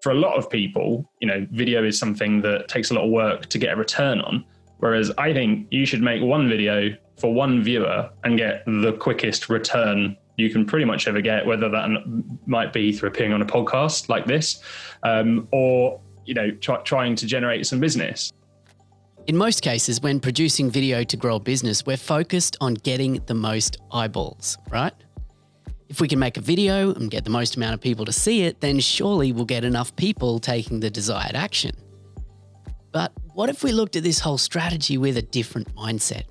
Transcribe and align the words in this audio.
for 0.00 0.12
a 0.12 0.14
lot 0.14 0.36
of 0.36 0.48
people, 0.48 1.10
you 1.20 1.28
know, 1.28 1.46
video 1.50 1.84
is 1.84 1.98
something 1.98 2.40
that 2.42 2.68
takes 2.68 2.90
a 2.90 2.94
lot 2.94 3.04
of 3.04 3.10
work 3.10 3.46
to 3.46 3.58
get 3.58 3.72
a 3.72 3.76
return 3.76 4.20
on. 4.20 4.44
Whereas 4.78 5.12
I 5.18 5.32
think 5.32 5.68
you 5.70 5.84
should 5.84 6.00
make 6.00 6.22
one 6.22 6.48
video 6.48 6.96
for 7.18 7.32
one 7.34 7.62
viewer 7.62 8.10
and 8.24 8.38
get 8.38 8.64
the 8.64 8.94
quickest 8.98 9.48
return 9.50 10.16
you 10.36 10.48
can 10.48 10.64
pretty 10.64 10.86
much 10.86 11.06
ever 11.06 11.20
get, 11.20 11.44
whether 11.44 11.68
that 11.68 11.88
might 12.46 12.72
be 12.72 12.92
through 12.92 13.10
appearing 13.10 13.34
on 13.34 13.42
a 13.42 13.46
podcast 13.46 14.08
like 14.08 14.24
this, 14.24 14.62
um, 15.02 15.46
or 15.52 16.00
you 16.24 16.34
know, 16.34 16.50
try, 16.52 16.76
trying 16.82 17.14
to 17.16 17.26
generate 17.26 17.66
some 17.66 17.78
business. 17.78 18.32
In 19.26 19.36
most 19.36 19.62
cases, 19.62 20.00
when 20.00 20.18
producing 20.18 20.70
video 20.70 21.04
to 21.04 21.16
grow 21.16 21.36
a 21.36 21.40
business, 21.40 21.84
we're 21.84 21.96
focused 21.98 22.56
on 22.60 22.74
getting 22.74 23.20
the 23.26 23.34
most 23.34 23.76
eyeballs, 23.92 24.56
right? 24.70 24.94
If 25.90 26.00
we 26.00 26.06
can 26.06 26.20
make 26.20 26.36
a 26.36 26.40
video 26.40 26.94
and 26.94 27.10
get 27.10 27.24
the 27.24 27.30
most 27.30 27.56
amount 27.56 27.74
of 27.74 27.80
people 27.80 28.04
to 28.04 28.12
see 28.12 28.42
it, 28.42 28.60
then 28.60 28.78
surely 28.78 29.32
we'll 29.32 29.44
get 29.44 29.64
enough 29.64 29.94
people 29.96 30.38
taking 30.38 30.78
the 30.78 30.88
desired 30.88 31.34
action. 31.34 31.76
But 32.92 33.12
what 33.34 33.50
if 33.50 33.64
we 33.64 33.72
looked 33.72 33.96
at 33.96 34.04
this 34.04 34.20
whole 34.20 34.38
strategy 34.38 34.98
with 34.98 35.16
a 35.16 35.22
different 35.22 35.74
mindset 35.74 36.26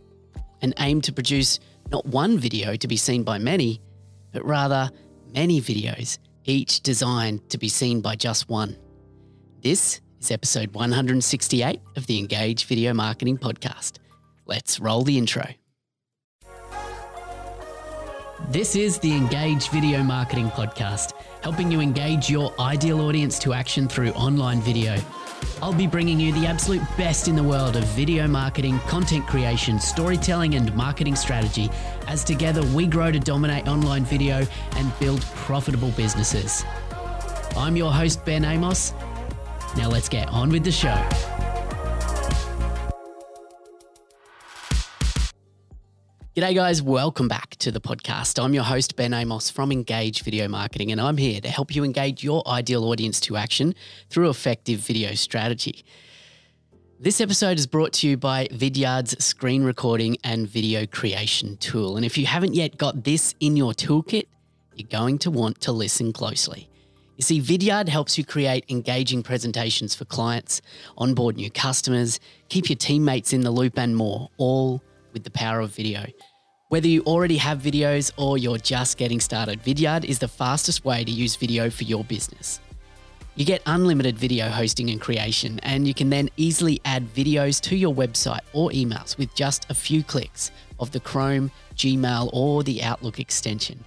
and 0.62 0.74
aimed 0.80 1.04
to 1.04 1.12
produce 1.12 1.60
not 1.92 2.06
one 2.06 2.38
video 2.40 2.78
to 2.78 2.88
be 2.88 2.96
seen 2.96 3.24
by 3.24 3.38
many, 3.38 3.82
but 4.32 4.46
rather 4.46 4.90
many 5.36 5.60
videos, 5.60 6.20
each 6.46 6.80
designed 6.80 7.50
to 7.50 7.58
be 7.58 7.68
seen 7.68 8.00
by 8.00 8.16
just 8.16 8.48
one? 8.48 8.78
This 9.62 10.00
is 10.22 10.32
episode 10.32 10.74
168 10.74 11.82
of 11.98 12.08
the 12.08 12.18
Engage 12.18 12.64
Video 12.64 12.94
Marketing 12.94 13.38
Podcast. 13.38 13.98
Let's 14.46 14.80
roll 14.80 15.04
the 15.04 15.18
intro. 15.18 15.44
This 18.48 18.76
is 18.76 18.98
the 18.98 19.14
Engage 19.14 19.70
Video 19.70 20.02
Marketing 20.02 20.50
Podcast, 20.50 21.14
helping 21.44 21.72
you 21.72 21.82
engage 21.82 22.32
your 22.32 22.52
ideal 22.60 23.02
audience 23.02 23.38
to 23.40 23.54
action 23.54 23.88
through 23.88 24.10
online 24.12 24.60
video. 24.60 24.98
I'll 25.62 25.74
be 25.74 25.86
bringing 25.86 26.20
you 26.20 26.34
the 26.34 26.48
absolute 26.48 26.82
best 26.98 27.28
in 27.28 27.36
the 27.36 27.44
world 27.44 27.76
of 27.76 27.84
video 27.90 28.28
marketing, 28.28 28.80
content 28.88 29.28
creation, 29.28 29.80
storytelling, 29.80 30.56
and 30.56 30.74
marketing 30.74 31.16
strategy 31.16 31.70
as 32.08 32.24
together 32.24 32.64
we 32.74 32.88
grow 32.88 33.12
to 33.12 33.20
dominate 33.20 33.68
online 33.68 34.04
video 34.04 34.48
and 34.78 35.00
build 35.00 35.22
profitable 35.36 35.92
businesses. 35.92 36.66
I'm 37.56 37.76
your 37.76 37.94
host, 37.94 38.26
Ben 38.26 38.44
Amos. 38.44 38.94
Now 39.78 39.90
let's 39.90 40.10
get 40.10 40.28
on 40.30 40.50
with 40.50 40.64
the 40.64 40.72
show. 40.72 41.49
G'day, 46.36 46.54
guys. 46.54 46.80
Welcome 46.80 47.28
back 47.28 47.56
to 47.56 47.72
the 47.72 47.82
podcast. 47.82 48.42
I'm 48.42 48.54
your 48.54 48.64
host, 48.64 48.96
Ben 48.96 49.16
Amos 49.16 49.50
from 49.50 49.72
Engage 49.72 50.22
Video 50.22 50.48
Marketing, 50.48 50.92
and 50.92 51.02
I'm 51.02 51.18
here 51.18 51.42
to 51.42 51.50
help 51.50 51.76
you 51.76 51.84
engage 51.84 52.24
your 52.24 52.48
ideal 52.48 52.84
audience 52.86 53.20
to 53.22 53.36
action 53.36 53.74
through 54.12 54.30
effective 54.30 54.78
video 54.80 55.16
strategy. 55.16 55.84
This 57.00 57.20
episode 57.20 57.58
is 57.58 57.66
brought 57.66 57.94
to 57.94 58.08
you 58.08 58.16
by 58.16 58.46
Vidyard's 58.50 59.26
screen 59.26 59.64
recording 59.64 60.18
and 60.24 60.48
video 60.48 60.86
creation 60.86 61.58
tool. 61.58 61.98
And 61.98 62.06
if 62.06 62.16
you 62.16 62.28
haven't 62.28 62.54
yet 62.54 62.78
got 62.78 63.04
this 63.04 63.34
in 63.40 63.58
your 63.58 63.74
toolkit, 63.74 64.28
you're 64.76 64.88
going 64.88 65.18
to 65.20 65.32
want 65.32 65.60
to 65.62 65.72
listen 65.72 66.14
closely. 66.14 66.70
You 67.18 67.24
see, 67.24 67.42
Vidyard 67.42 67.90
helps 67.90 68.20
you 68.20 68.24
create 68.24 68.66
engaging 68.70 69.24
presentations 69.24 69.96
for 69.96 70.06
clients, 70.06 70.62
onboard 70.96 71.38
new 71.38 71.50
customers, 71.50 72.20
keep 72.50 72.70
your 72.70 72.78
teammates 72.78 73.34
in 73.34 73.42
the 73.42 73.52
loop, 73.52 73.80
and 73.80 73.96
more, 73.96 74.30
all 74.38 74.84
with 75.14 75.24
the 75.24 75.32
power 75.32 75.60
of 75.60 75.74
video. 75.76 76.06
Whether 76.70 76.88
you 76.88 77.02
already 77.04 77.38
have 77.38 77.60
videos 77.60 78.12
or 78.16 78.38
you're 78.38 78.60
just 78.60 78.98
getting 78.98 79.20
started, 79.20 79.64
Vidyard 79.64 80.06
is 80.06 80.20
the 80.20 80.28
fastest 80.28 80.86
way 80.86 81.04
to 81.04 81.12
use 81.12 81.36
video 81.36 81.70
for 81.70 81.84
your 81.84 82.04
business. 82.04 82.60
You 83.36 83.46
get 83.46 83.62
unlimited 83.66 84.18
video 84.18 84.50
hosting 84.50 84.90
and 84.90 85.00
creation, 85.00 85.60
and 85.64 85.88
you 85.88 85.94
can 85.94 86.10
then 86.10 86.30
easily 86.36 86.82
add 86.86 87.08
videos 87.14 87.62
to 87.62 87.76
your 87.76 87.94
website 87.94 88.42
or 88.54 88.70
emails 88.72 89.18
with 89.18 89.34
just 89.34 89.66
a 89.70 89.74
few 89.74 90.04
clicks 90.04 90.52
of 90.80 90.92
the 90.92 91.00
Chrome, 91.00 91.50
Gmail, 91.76 92.30
or 92.34 92.64
the 92.64 92.84
Outlook 92.84 93.20
extension. 93.20 93.84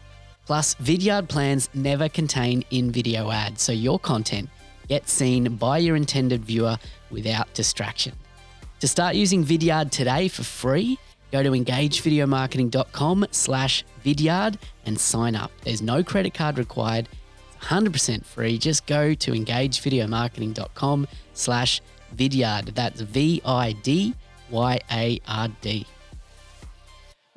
Plus, 0.47 0.75
Vidyard 0.77 1.29
plans 1.29 1.69
never 1.75 2.09
contain 2.09 2.65
in 2.71 2.91
video 2.91 3.31
ads, 3.31 3.63
so 3.63 3.73
your 3.73 3.99
content 3.99 4.49
gets 4.89 5.13
seen 5.13 5.57
by 5.57 5.79
your 5.79 5.97
intended 5.97 6.45
viewer 6.45 6.77
without 7.11 7.53
distraction. 7.55 8.15
To 8.81 8.89
start 8.89 9.15
using 9.15 9.45
Vidyard 9.45 9.91
today 9.91 10.29
for 10.29 10.43
free, 10.43 10.99
Go 11.33 11.43
to 11.43 11.51
engagevideomarketing.com 11.51 13.27
slash 13.31 13.85
vidyard 14.05 14.59
and 14.85 15.01
sign 15.01 15.35
up. 15.35 15.51
There's 15.65 15.83
no 15.83 16.05
credit 16.05 16.35
card 16.35 16.59
required. 16.59 17.09
100% 17.63 18.25
free. 18.25 18.59
Just 18.59 18.87
go 18.87 19.15
to 19.15 19.33
engagevideomarketing.com 19.33 21.09
slash 21.33 21.81
vidyard. 22.15 22.75
That's 22.75 23.01
V-I-D-Y-A-R-D. 23.01 24.17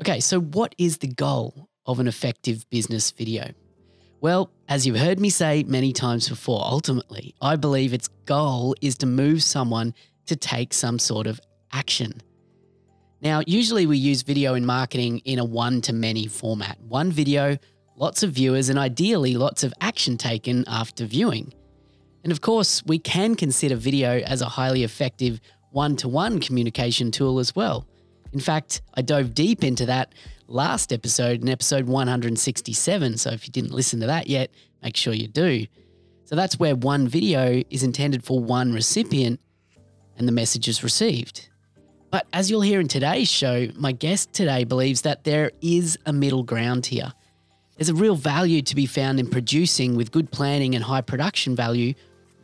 Okay, 0.01 0.19
so 0.19 0.41
what 0.41 0.75
is 0.78 0.97
the 0.97 1.07
goal 1.07 1.69
of 1.85 2.01
an 2.01 2.07
effective 2.07 2.69
business 2.69 3.11
video? 3.11 3.53
Well, 4.19 4.51
as 4.67 4.85
you've 4.85 4.97
heard 4.97 5.19
me 5.19 5.29
say 5.29 5.63
many 5.63 5.94
times 5.94 6.28
before, 6.28 6.61
ultimately, 6.66 7.34
I 7.41 7.55
believe 7.55 7.94
its 7.94 8.09
goal 8.25 8.75
is 8.81 8.97
to 8.97 9.05
move 9.05 9.41
someone 9.41 9.94
to 10.25 10.35
take 10.35 10.73
some 10.73 11.00
sort 11.00 11.28
of 11.28 11.39
action. 11.72 12.22
Now, 13.22 13.42
usually 13.48 13.86
we 13.86 13.98
use 13.98 14.22
video 14.22 14.56
in 14.56 14.66
marketing 14.66 15.20
in 15.20 15.40
a 15.40 15.46
one 15.46 15.81
to 15.81 15.94
many 15.94 16.28
format. 16.28 16.80
One 16.81 17.12
video, 17.12 17.58
lots 17.96 18.24
of 18.24 18.31
viewers, 18.31 18.70
and 18.70 18.78
ideally 18.78 19.36
lots 19.36 19.64
of 19.64 19.74
action 19.81 20.18
taken 20.18 20.66
after 20.68 21.06
viewing. 21.06 21.53
And 22.24 22.31
of 22.31 22.42
course, 22.42 22.84
we 22.86 23.00
can 23.00 23.36
consider 23.36 23.76
video 23.76 24.20
as 24.20 24.42
a 24.42 24.46
highly 24.46 24.84
effective 24.84 25.40
one 25.72 25.96
to 25.98 26.08
one 26.08 26.40
communication 26.40 27.12
tool 27.12 27.40
as 27.40 27.56
well. 27.56 27.88
In 28.34 28.40
fact, 28.40 28.81
I 28.96 29.02
dove 29.02 29.34
deep 29.34 29.64
into 29.64 29.86
that 29.86 30.14
last 30.47 30.92
episode 30.92 31.42
in 31.42 31.50
episode 31.50 31.86
167. 31.86 33.18
So 33.18 33.32
if 33.32 33.47
you 33.47 33.52
didn't 33.52 33.72
listen 33.72 34.00
to 34.02 34.08
that 34.08 34.28
yet, 34.28 34.52
make 34.84 34.97
sure 34.97 35.14
you 35.14 35.28
do. 35.28 35.66
So 36.26 36.36
that's 36.36 36.59
where 36.59 36.76
one 36.76 37.08
video 37.08 37.64
is 37.70 37.84
intended 37.84 38.24
for 38.24 38.40
one 38.40 38.74
recipient 38.74 39.40
and 40.18 40.28
the 40.28 40.32
message 40.32 40.68
is 40.68 40.84
received. 40.84 41.50
But 42.16 42.28
as 42.31 42.50
you'll 42.50 42.62
hear 42.62 42.80
in 42.80 42.88
today's 42.88 43.30
show, 43.30 43.68
my 43.76 43.92
guest 43.92 44.31
today 44.31 44.64
believes 44.64 45.02
that 45.02 45.26
there 45.26 45.52
is 45.62 46.00
a 46.06 46.14
middle 46.14 46.44
ground 46.44 46.86
here. 46.86 47.12
There's 47.76 47.90
a 47.90 47.94
real 47.94 48.16
value 48.16 48.62
to 48.62 48.74
be 48.74 48.86
found 48.86 49.20
in 49.20 49.30
producing 49.30 49.98
with 49.98 50.14
good 50.14 50.31
planning 50.31 50.76
and 50.76 50.81
high 50.81 51.02
production 51.02 51.58
value 51.58 51.94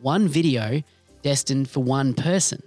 one 0.02 0.28
video 0.28 0.82
destined 1.22 1.70
for 1.70 1.82
one 1.82 2.12
person. 2.12 2.62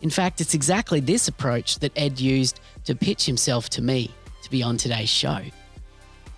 In 0.00 0.08
fact, 0.08 0.40
it's 0.40 0.54
exactly 0.54 1.00
this 1.00 1.28
approach 1.28 1.80
that 1.80 1.92
Ed 1.96 2.18
used 2.18 2.60
to 2.84 2.94
pitch 2.94 3.26
himself 3.26 3.68
to 3.68 3.82
me 3.82 4.10
to 4.42 4.50
be 4.50 4.62
on 4.62 4.78
today's 4.78 5.10
show. 5.10 5.40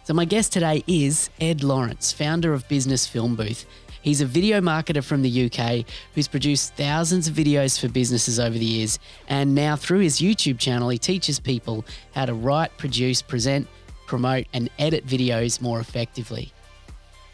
So, 0.02 0.12
my 0.12 0.24
guest 0.24 0.52
today 0.52 0.82
is 0.88 1.30
Ed 1.40 1.62
Lawrence, 1.62 2.10
founder 2.10 2.52
of 2.52 2.66
Business 2.66 3.06
Film 3.06 3.36
Booth 3.36 3.64
He's 4.08 4.22
a 4.22 4.24
video 4.24 4.62
marketer 4.62 5.04
from 5.04 5.20
the 5.20 5.50
UK 5.50 5.84
who's 6.14 6.28
produced 6.28 6.74
thousands 6.76 7.28
of 7.28 7.34
videos 7.34 7.78
for 7.78 7.90
businesses 7.90 8.40
over 8.40 8.56
the 8.56 8.64
years. 8.64 8.98
And 9.28 9.54
now, 9.54 9.76
through 9.76 9.98
his 9.98 10.18
YouTube 10.18 10.58
channel, 10.58 10.88
he 10.88 10.96
teaches 10.96 11.38
people 11.38 11.84
how 12.14 12.24
to 12.24 12.32
write, 12.32 12.74
produce, 12.78 13.20
present, 13.20 13.68
promote, 14.06 14.46
and 14.54 14.70
edit 14.78 15.06
videos 15.06 15.60
more 15.60 15.78
effectively. 15.78 16.54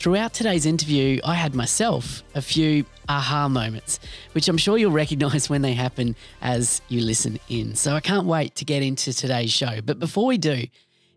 Throughout 0.00 0.34
today's 0.34 0.66
interview, 0.66 1.20
I 1.24 1.34
had 1.34 1.54
myself 1.54 2.24
a 2.34 2.42
few 2.42 2.84
aha 3.08 3.48
moments, 3.48 4.00
which 4.32 4.48
I'm 4.48 4.58
sure 4.58 4.76
you'll 4.76 4.90
recognize 5.04 5.48
when 5.48 5.62
they 5.62 5.74
happen 5.74 6.16
as 6.42 6.82
you 6.88 7.02
listen 7.02 7.38
in. 7.48 7.76
So 7.76 7.94
I 7.94 8.00
can't 8.00 8.26
wait 8.26 8.56
to 8.56 8.64
get 8.64 8.82
into 8.82 9.12
today's 9.12 9.52
show. 9.52 9.80
But 9.80 10.00
before 10.00 10.26
we 10.26 10.38
do, 10.38 10.64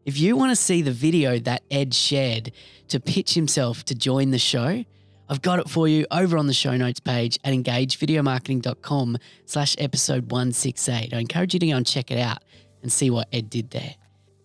if 0.05 0.19
you 0.19 0.37
want 0.37 0.51
to 0.51 0.55
see 0.55 0.83
the 0.83 0.91
video 0.91 1.39
that 1.39 1.63
Ed 1.71 1.95
shared 1.95 2.51
to 2.89 2.99
pitch 2.99 3.33
himself 3.33 3.83
to 3.85 3.95
join 3.95 4.29
the 4.29 4.37
show, 4.37 4.85
I've 5.29 5.41
got 5.41 5.59
it 5.59 5.69
for 5.69 5.87
you 5.87 6.05
over 6.09 6.37
on 6.37 6.47
the 6.47 6.53
show 6.53 6.77
notes 6.77 6.99
page 6.99 7.37
at 7.43 7.53
engagevideomarketing.com 7.53 9.17
slash 9.45 9.75
episode 9.77 10.31
168. 10.31 11.13
I 11.13 11.19
encourage 11.19 11.53
you 11.53 11.59
to 11.59 11.67
go 11.67 11.75
and 11.75 11.85
check 11.85 12.11
it 12.11 12.19
out 12.19 12.43
and 12.81 12.91
see 12.91 13.09
what 13.09 13.27
Ed 13.33 13.49
did 13.49 13.71
there. 13.71 13.95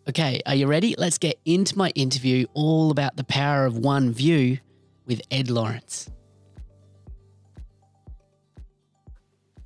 Okay, 0.08 0.40
are 0.46 0.56
you 0.56 0.67
ready? 0.67 0.96
Let's 0.99 1.19
get 1.19 1.38
into 1.44 1.79
my 1.79 1.90
interview 1.90 2.46
all 2.55 2.90
about 2.90 3.17
the 3.17 3.23
power 3.23 3.64
of 3.64 3.79
one 3.79 4.12
view 4.12 4.58
with 5.06 5.23
Ed 5.31 5.49
Lawrence. 5.49 6.11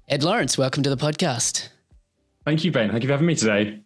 Ed 0.08 0.22
Lawrence, 0.22 0.58
welcome 0.58 0.82
to 0.82 0.90
the 0.90 0.96
podcast. 0.96 1.70
Thank 2.44 2.62
you, 2.64 2.70
Ben. 2.70 2.90
Thank 2.90 3.02
you 3.02 3.08
for 3.08 3.14
having 3.14 3.26
me 3.26 3.34
today. 3.34 3.80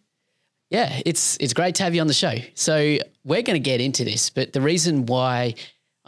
Yeah, 0.69 1.01
it's 1.05 1.37
it's 1.39 1.53
great 1.53 1.75
to 1.75 1.83
have 1.83 1.95
you 1.95 2.01
on 2.01 2.07
the 2.07 2.13
show. 2.13 2.35
So 2.53 2.97
we're 3.23 3.41
going 3.41 3.55
to 3.55 3.59
get 3.59 3.81
into 3.81 4.03
this, 4.03 4.29
but 4.29 4.53
the 4.53 4.61
reason 4.61 5.05
why 5.05 5.55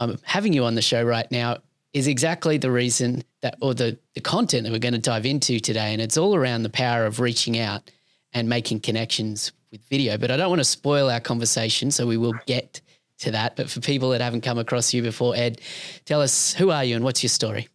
um, 0.04 0.20
having 0.24 0.54
you 0.54 0.66
on 0.66 0.76
the 0.76 0.82
show 0.82 1.04
right 1.04 1.30
now 1.32 1.58
is 1.94 2.08
exactly 2.08 2.58
the 2.58 2.72
reason 2.72 3.24
that, 3.42 3.56
or 3.62 3.74
the, 3.74 3.98
the 4.16 4.22
content 4.22 4.64
that 4.64 4.72
we're 4.72 4.80
going 4.80 4.94
to 4.94 5.00
dive 5.00 5.26
into 5.26 5.60
today. 5.60 5.94
And 5.94 6.02
it's 6.02 6.18
all 6.18 6.36
around 6.36 6.64
the 6.64 6.70
power 6.70 7.06
of 7.06 7.20
reaching 7.20 7.60
out 7.60 7.90
and 8.34 8.50
making 8.50 8.80
connections 8.80 9.52
with 9.72 9.82
video. 9.90 10.18
But 10.18 10.32
I 10.32 10.38
don't 10.38 10.50
want 10.50 10.60
to 10.60 10.66
spoil 10.66 11.10
our 11.10 11.20
conversation, 11.20 11.92
so 11.92 12.08
we 12.08 12.18
will 12.18 12.34
get 12.46 12.82
to 13.20 13.32
that. 13.32 13.56
But 13.56 13.70
for 13.70 13.80
people 13.80 14.10
that 14.10 14.22
haven't 14.22 14.42
come 14.42 14.58
across 14.58 14.94
you 14.94 15.02
before, 15.02 15.36
Ed, 15.36 15.62
tell 16.06 16.22
us 16.22 16.54
who 16.54 16.72
are 16.72 16.84
you 16.84 16.96
and 16.96 17.04
what's 17.04 17.22
your 17.22 17.30
story? 17.30 17.68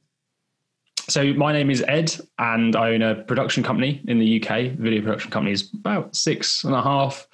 So 1.08 1.32
my 1.32 1.52
name 1.52 1.70
is 1.70 1.82
Ed, 1.88 2.14
and 2.38 2.76
I 2.76 2.90
own 2.90 3.02
a 3.02 3.14
production 3.14 3.62
company 3.62 4.02
in 4.08 4.18
the 4.18 4.42
UK. 4.42 4.72
Video 4.72 5.00
production 5.00 5.30
company 5.30 5.52
is 5.52 5.72
about 5.72 6.14
six 6.14 6.64
and 6.64 6.74
a 6.74 6.82
half 6.82 7.26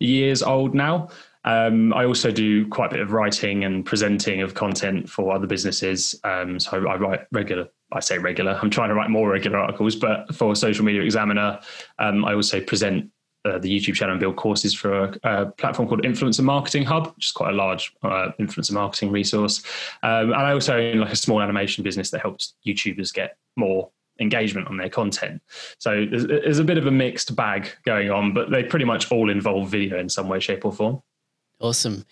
years 0.00 0.42
old 0.42 0.74
now. 0.74 1.10
Um, 1.44 1.92
I 1.94 2.04
also 2.04 2.30
do 2.30 2.66
quite 2.68 2.86
a 2.86 2.94
bit 2.94 3.00
of 3.00 3.12
writing 3.12 3.64
and 3.64 3.84
presenting 3.84 4.42
of 4.42 4.54
content 4.54 5.08
for 5.08 5.32
other 5.32 5.46
businesses. 5.46 6.14
Um, 6.24 6.60
so 6.60 6.86
I 6.86 6.96
write 6.96 7.26
regular. 7.32 7.68
I 7.92 8.00
say 8.00 8.18
regular. 8.18 8.58
I'm 8.62 8.70
trying 8.70 8.90
to 8.90 8.94
write 8.94 9.10
more 9.10 9.28
regular 9.28 9.58
articles, 9.58 9.96
but 9.96 10.32
for 10.34 10.54
Social 10.54 10.84
Media 10.84 11.02
Examiner, 11.02 11.60
um, 11.98 12.24
I 12.24 12.34
also 12.34 12.60
present 12.60 13.10
uh, 13.44 13.58
the 13.58 13.74
YouTube 13.74 13.94
channel 13.94 14.12
and 14.12 14.20
build 14.20 14.36
courses 14.36 14.74
for 14.74 15.04
a, 15.04 15.18
a, 15.24 15.46
platform 15.46 15.88
called 15.88 16.02
Influencer 16.02 16.42
Marketing 16.42 16.84
Hub, 16.84 17.06
which 17.16 17.26
is 17.26 17.32
quite 17.32 17.50
a 17.50 17.56
large 17.56 17.92
uh, 18.02 18.30
influencer 18.38 18.72
marketing 18.72 19.10
resource. 19.10 19.62
Um, 20.02 20.32
and 20.32 20.34
I 20.34 20.52
also 20.52 20.76
own 20.76 21.00
like 21.00 21.12
a 21.12 21.16
small 21.16 21.40
animation 21.40 21.82
business 21.82 22.10
that 22.10 22.20
helps 22.20 22.54
YouTubers 22.66 23.14
get 23.14 23.38
more 23.56 23.90
engagement 24.20 24.68
on 24.68 24.76
their 24.76 24.90
content. 24.90 25.40
So 25.78 26.04
there's, 26.04 26.26
there's 26.26 26.58
a 26.58 26.64
bit 26.64 26.76
of 26.76 26.86
a 26.86 26.90
mixed 26.90 27.34
bag 27.34 27.70
going 27.84 28.10
on, 28.10 28.34
but 28.34 28.50
they 28.50 28.62
pretty 28.62 28.84
much 28.84 29.10
all 29.10 29.30
involve 29.30 29.70
video 29.70 29.98
in 29.98 30.10
some 30.10 30.28
way, 30.28 30.38
shape, 30.38 30.66
or 30.66 30.72
form. 30.72 31.02
Awesome. 31.60 32.04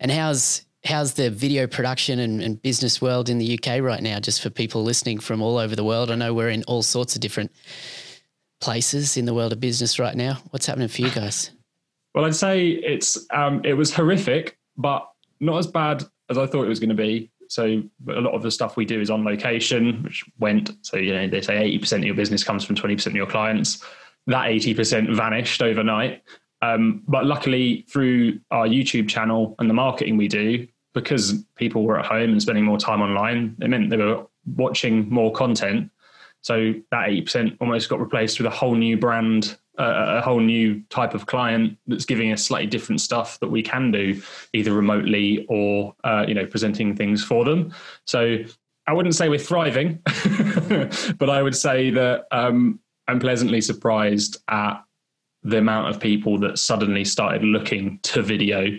And 0.00 0.10
how's 0.10 0.62
how's 0.84 1.14
the 1.14 1.30
video 1.30 1.66
production 1.66 2.18
and, 2.18 2.40
and, 2.40 2.62
business 2.62 3.02
world 3.02 3.28
in 3.28 3.38
the 3.38 3.58
UK 3.58 3.80
right 3.80 4.02
now? 4.02 4.20
Just 4.20 4.40
for 4.40 4.50
people 4.50 4.84
listening 4.84 5.18
from 5.18 5.42
all 5.42 5.58
over 5.58 5.74
the 5.74 5.82
world, 5.82 6.10
I 6.10 6.14
know 6.14 6.32
we're 6.32 6.50
in 6.50 6.62
all 6.64 6.82
sorts 6.82 7.16
of 7.16 7.20
different 7.20 7.50
places 8.60 9.16
in 9.16 9.24
the 9.24 9.34
world 9.34 9.52
of 9.52 9.60
business 9.60 9.98
right 9.98 10.14
now. 10.14 10.38
What's 10.50 10.66
happening 10.66 10.88
for 10.88 11.02
you 11.02 11.10
guys? 11.10 11.50
Well, 12.14 12.24
I'd 12.24 12.34
say 12.34 12.68
it's 12.68 13.26
um, 13.32 13.62
it 13.64 13.74
was 13.74 13.92
horrific, 13.92 14.58
but 14.76 15.08
not 15.40 15.58
as 15.58 15.66
bad 15.66 16.04
as 16.30 16.38
I 16.38 16.46
thought 16.46 16.64
it 16.64 16.68
was 16.68 16.80
going 16.80 16.90
to 16.90 16.94
be. 16.94 17.30
So 17.48 17.82
a 18.08 18.20
lot 18.20 18.34
of 18.34 18.42
the 18.42 18.50
stuff 18.50 18.76
we 18.76 18.84
do 18.84 19.00
is 19.00 19.10
on 19.10 19.24
location, 19.24 20.02
which 20.02 20.24
went. 20.38 20.72
So 20.82 20.96
you 20.96 21.14
know 21.14 21.28
they 21.28 21.40
say 21.40 21.58
eighty 21.58 21.78
percent 21.78 22.02
of 22.02 22.06
your 22.06 22.16
business 22.16 22.42
comes 22.42 22.64
from 22.64 22.74
twenty 22.74 22.96
percent 22.96 23.12
of 23.12 23.16
your 23.16 23.26
clients. 23.26 23.84
That 24.26 24.48
eighty 24.48 24.74
percent 24.74 25.10
vanished 25.10 25.62
overnight. 25.62 26.22
Um, 26.66 27.02
but 27.06 27.26
luckily, 27.26 27.84
through 27.88 28.40
our 28.50 28.66
YouTube 28.66 29.08
channel 29.08 29.54
and 29.58 29.70
the 29.70 29.74
marketing 29.74 30.16
we 30.16 30.28
do, 30.28 30.66
because 30.94 31.44
people 31.56 31.84
were 31.84 31.98
at 31.98 32.06
home 32.06 32.32
and 32.32 32.42
spending 32.42 32.64
more 32.64 32.78
time 32.78 33.02
online, 33.02 33.56
it 33.60 33.68
meant 33.68 33.90
they 33.90 33.96
were 33.96 34.26
watching 34.56 35.08
more 35.10 35.32
content 35.32 35.90
so 36.40 36.72
that 36.90 37.08
80% 37.08 37.56
almost 37.60 37.88
got 37.88 38.00
replaced 38.00 38.38
with 38.38 38.46
a 38.46 38.50
whole 38.50 38.74
new 38.74 38.96
brand, 38.96 39.58
uh, 39.78 40.18
a 40.18 40.22
whole 40.22 40.40
new 40.40 40.82
type 40.90 41.12
of 41.14 41.26
client 41.26 41.76
that's 41.86 42.04
giving 42.04 42.32
us 42.32 42.44
slightly 42.44 42.66
different 42.66 43.00
stuff 43.00 43.38
that 43.40 43.48
we 43.48 43.62
can 43.62 43.90
do 43.90 44.20
either 44.52 44.72
remotely 44.72 45.44
or, 45.48 45.94
uh, 46.04 46.24
you 46.26 46.34
know, 46.34 46.46
presenting 46.46 46.96
things 46.96 47.22
for 47.22 47.44
them. 47.44 47.72
So 48.06 48.38
I 48.86 48.92
wouldn't 48.92 49.14
say 49.14 49.28
we're 49.28 49.38
thriving, 49.38 50.00
but 51.18 51.30
I 51.30 51.42
would 51.42 51.56
say 51.56 51.90
that 51.90 52.26
um, 52.30 52.80
I'm 53.08 53.18
pleasantly 53.18 53.60
surprised 53.60 54.38
at 54.48 54.85
the 55.46 55.58
amount 55.58 55.94
of 55.94 56.00
people 56.00 56.38
that 56.40 56.58
suddenly 56.58 57.04
started 57.04 57.42
looking 57.44 58.00
to 58.02 58.20
video 58.20 58.76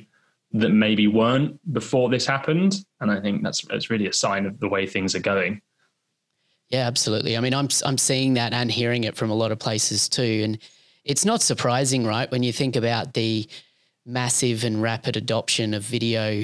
that 0.52 0.69
maybe 0.69 1.08
weren't 1.08 1.60
before 1.74 2.10
this 2.10 2.25
happened. 2.25 2.86
And 3.00 3.10
I 3.10 3.22
think 3.22 3.42
that's, 3.42 3.62
that's 3.62 3.90
really 3.90 4.08
a 4.08 4.14
sign 4.14 4.46
of 4.46 4.60
the 4.60 4.68
way 4.68 4.86
things 4.86 5.16
are 5.16 5.19
going. 5.19 5.62
Yeah, 6.69 6.86
absolutely. 6.86 7.38
I 7.38 7.40
mean, 7.40 7.54
I'm 7.54 7.69
I'm 7.86 7.98
seeing 7.98 8.34
that 8.34 8.52
and 8.52 8.69
hearing 8.69 9.06
it 9.06 9.16
from 9.16 9.30
a 9.30 9.34
lot 9.34 9.54
of 9.54 9.60
places 9.60 10.10
too, 10.10 10.42
and 10.44 10.58
it's 11.06 11.24
not 11.24 11.42
surprising, 11.42 12.06
right? 12.06 12.30
When 12.30 12.44
you 12.44 12.52
think 12.52 12.75
about 12.75 13.14
the 13.14 13.48
massive 14.06 14.66
and 14.66 14.81
rapid 14.81 15.16
adoption 15.16 15.74
of 15.74 15.84
video 15.84 16.44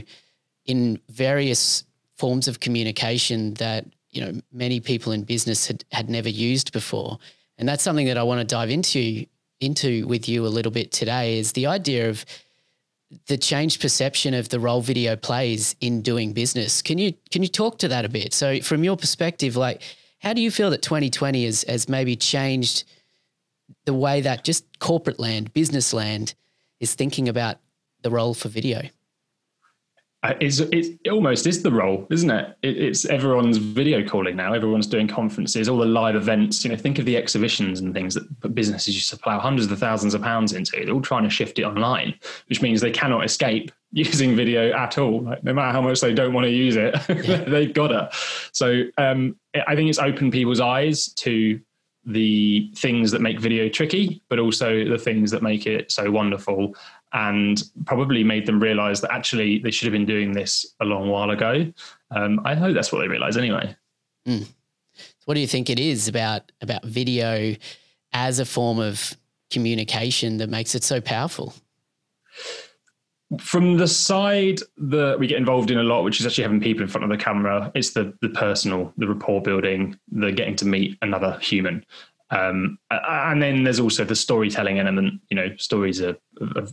in 0.65 0.97
various 1.09 1.83
forms 2.15 2.47
of 2.47 2.61
communication 2.61 3.55
that 3.55 3.85
you 4.11 4.21
know 4.21 4.39
many 4.53 4.79
people 4.79 5.11
in 5.11 5.23
business 5.23 5.67
had 5.67 5.83
had 5.91 6.09
never 6.09 6.29
used 6.29 6.71
before, 6.71 7.19
and 7.57 7.67
that's 7.67 7.83
something 7.83 8.05
that 8.05 8.17
I 8.17 8.23
want 8.23 8.39
to 8.39 8.45
dive 8.45 8.69
into 8.69 9.25
into 9.63 10.05
with 10.07 10.27
you 10.29 10.45
a 10.45 10.49
little 10.49 10.71
bit 10.71 10.91
today. 10.91 11.39
Is 11.39 11.53
the 11.53 11.67
idea 11.67 12.09
of 12.09 12.25
the 13.27 13.37
changed 13.37 13.81
perception 13.81 14.33
of 14.33 14.49
the 14.49 14.59
role 14.59 14.81
video 14.81 15.15
plays 15.15 15.75
in 15.81 16.01
doing 16.01 16.33
business. 16.33 16.81
Can 16.81 16.97
you 16.97 17.13
can 17.31 17.41
you 17.43 17.49
talk 17.49 17.77
to 17.79 17.87
that 17.87 18.05
a 18.05 18.09
bit? 18.09 18.33
So 18.33 18.59
from 18.61 18.83
your 18.83 18.97
perspective, 18.97 19.55
like 19.55 19.81
how 20.19 20.33
do 20.33 20.41
you 20.41 20.51
feel 20.51 20.69
that 20.69 20.81
2020 20.81 21.45
has, 21.45 21.63
has 21.67 21.89
maybe 21.89 22.15
changed 22.15 22.85
the 23.85 23.93
way 23.93 24.21
that 24.21 24.43
just 24.43 24.79
corporate 24.79 25.19
land, 25.19 25.53
business 25.53 25.93
land 25.93 26.33
is 26.79 26.95
thinking 26.95 27.27
about 27.27 27.57
the 28.01 28.09
role 28.09 28.33
for 28.33 28.49
video? 28.49 28.83
Uh, 30.23 30.33
it's, 30.39 30.61
it 30.61 30.97
almost 31.09 31.45
is 31.45 31.63
the 31.63 31.71
role, 31.71 32.07
isn't 32.09 32.29
it? 32.31 32.57
it? 32.61 32.77
It's 32.77 33.03
everyone's 33.05 33.57
video 33.57 34.07
calling 34.07 34.37
now. 34.37 34.53
Everyone's 34.53 34.87
doing 34.87 35.05
conferences, 35.05 35.67
all 35.67 35.77
the 35.77 35.85
live 35.85 36.15
events. 36.15 36.63
You 36.63 36.71
know, 36.71 36.77
think 36.77 36.97
of 36.97 37.03
the 37.03 37.17
exhibitions 37.17 37.81
and 37.81 37.93
things 37.93 38.13
that 38.13 38.55
businesses 38.55 38.95
used 38.95 39.09
to 39.09 39.17
plow 39.17 39.37
hundreds 39.37 39.69
of 39.69 39.77
thousands 39.79 40.13
of 40.13 40.21
pounds 40.21 40.53
into. 40.53 40.85
They're 40.85 40.93
all 40.93 41.01
trying 41.01 41.23
to 41.23 41.29
shift 41.29 41.59
it 41.59 41.63
online, 41.63 42.15
which 42.47 42.61
means 42.61 42.79
they 42.79 42.91
cannot 42.91 43.25
escape 43.25 43.71
using 43.91 44.33
video 44.33 44.71
at 44.71 44.97
all. 44.97 45.23
Like, 45.23 45.43
no 45.43 45.53
matter 45.53 45.73
how 45.73 45.81
much 45.81 45.99
they 45.99 46.13
don't 46.13 46.33
want 46.33 46.45
to 46.45 46.51
use 46.51 46.77
it, 46.77 46.95
yeah. 47.27 47.43
they've 47.43 47.73
got 47.73 47.91
it. 47.91 48.13
So 48.53 48.83
um, 48.97 49.35
I 49.67 49.75
think 49.75 49.89
it's 49.89 49.99
opened 49.99 50.31
people's 50.31 50.61
eyes 50.61 51.07
to 51.15 51.59
the 52.05 52.71
things 52.75 53.11
that 53.11 53.21
make 53.21 53.39
video 53.39 53.69
tricky, 53.69 54.21
but 54.29 54.39
also 54.39 54.85
the 54.85 54.97
things 54.97 55.31
that 55.31 55.41
make 55.41 55.65
it 55.67 55.91
so 55.91 56.11
wonderful 56.11 56.75
and 57.13 57.63
probably 57.85 58.23
made 58.23 58.45
them 58.45 58.59
realize 58.59 59.01
that 59.01 59.11
actually 59.11 59.59
they 59.59 59.71
should 59.71 59.85
have 59.85 59.93
been 59.93 60.05
doing 60.05 60.31
this 60.31 60.65
a 60.81 60.85
long 60.85 61.09
while 61.09 61.29
ago. 61.29 61.71
Um, 62.11 62.41
I 62.43 62.55
hope 62.55 62.73
that's 62.73 62.91
what 62.91 62.99
they 62.99 63.07
realize 63.07 63.37
anyway. 63.37 63.75
Mm. 64.27 64.47
what 65.25 65.33
do 65.33 65.41
you 65.41 65.47
think 65.47 65.69
it 65.69 65.81
is 65.81 66.07
about 66.07 66.51
about 66.61 66.85
video 66.85 67.57
as 68.13 68.39
a 68.39 68.45
form 68.45 68.79
of 68.79 69.17
communication 69.51 70.37
that 70.37 70.49
makes 70.49 70.75
it 70.75 70.83
so 70.83 71.01
powerful? 71.01 71.53
From 73.39 73.77
the 73.77 73.87
side 73.87 74.59
that 74.77 75.19
we 75.19 75.27
get 75.27 75.37
involved 75.37 75.71
in 75.71 75.77
a 75.77 75.83
lot, 75.83 76.03
which 76.03 76.19
is 76.19 76.25
actually 76.25 76.43
having 76.43 76.61
people 76.61 76.83
in 76.83 76.87
front 76.87 77.03
of 77.03 77.09
the 77.09 77.23
camera, 77.23 77.71
it's 77.75 77.91
the 77.91 78.13
the 78.21 78.29
personal, 78.29 78.93
the 78.97 79.07
rapport 79.07 79.41
building, 79.41 79.97
the 80.11 80.31
getting 80.31 80.55
to 80.57 80.65
meet 80.65 80.97
another 81.01 81.37
human. 81.41 81.85
Um, 82.29 82.79
and 82.89 83.41
then 83.41 83.63
there's 83.63 83.79
also 83.79 84.03
the 84.03 84.15
storytelling 84.15 84.79
element. 84.79 85.21
You 85.29 85.35
know, 85.35 85.55
stories 85.57 86.01
are, 86.01 86.17
are, 86.55 86.67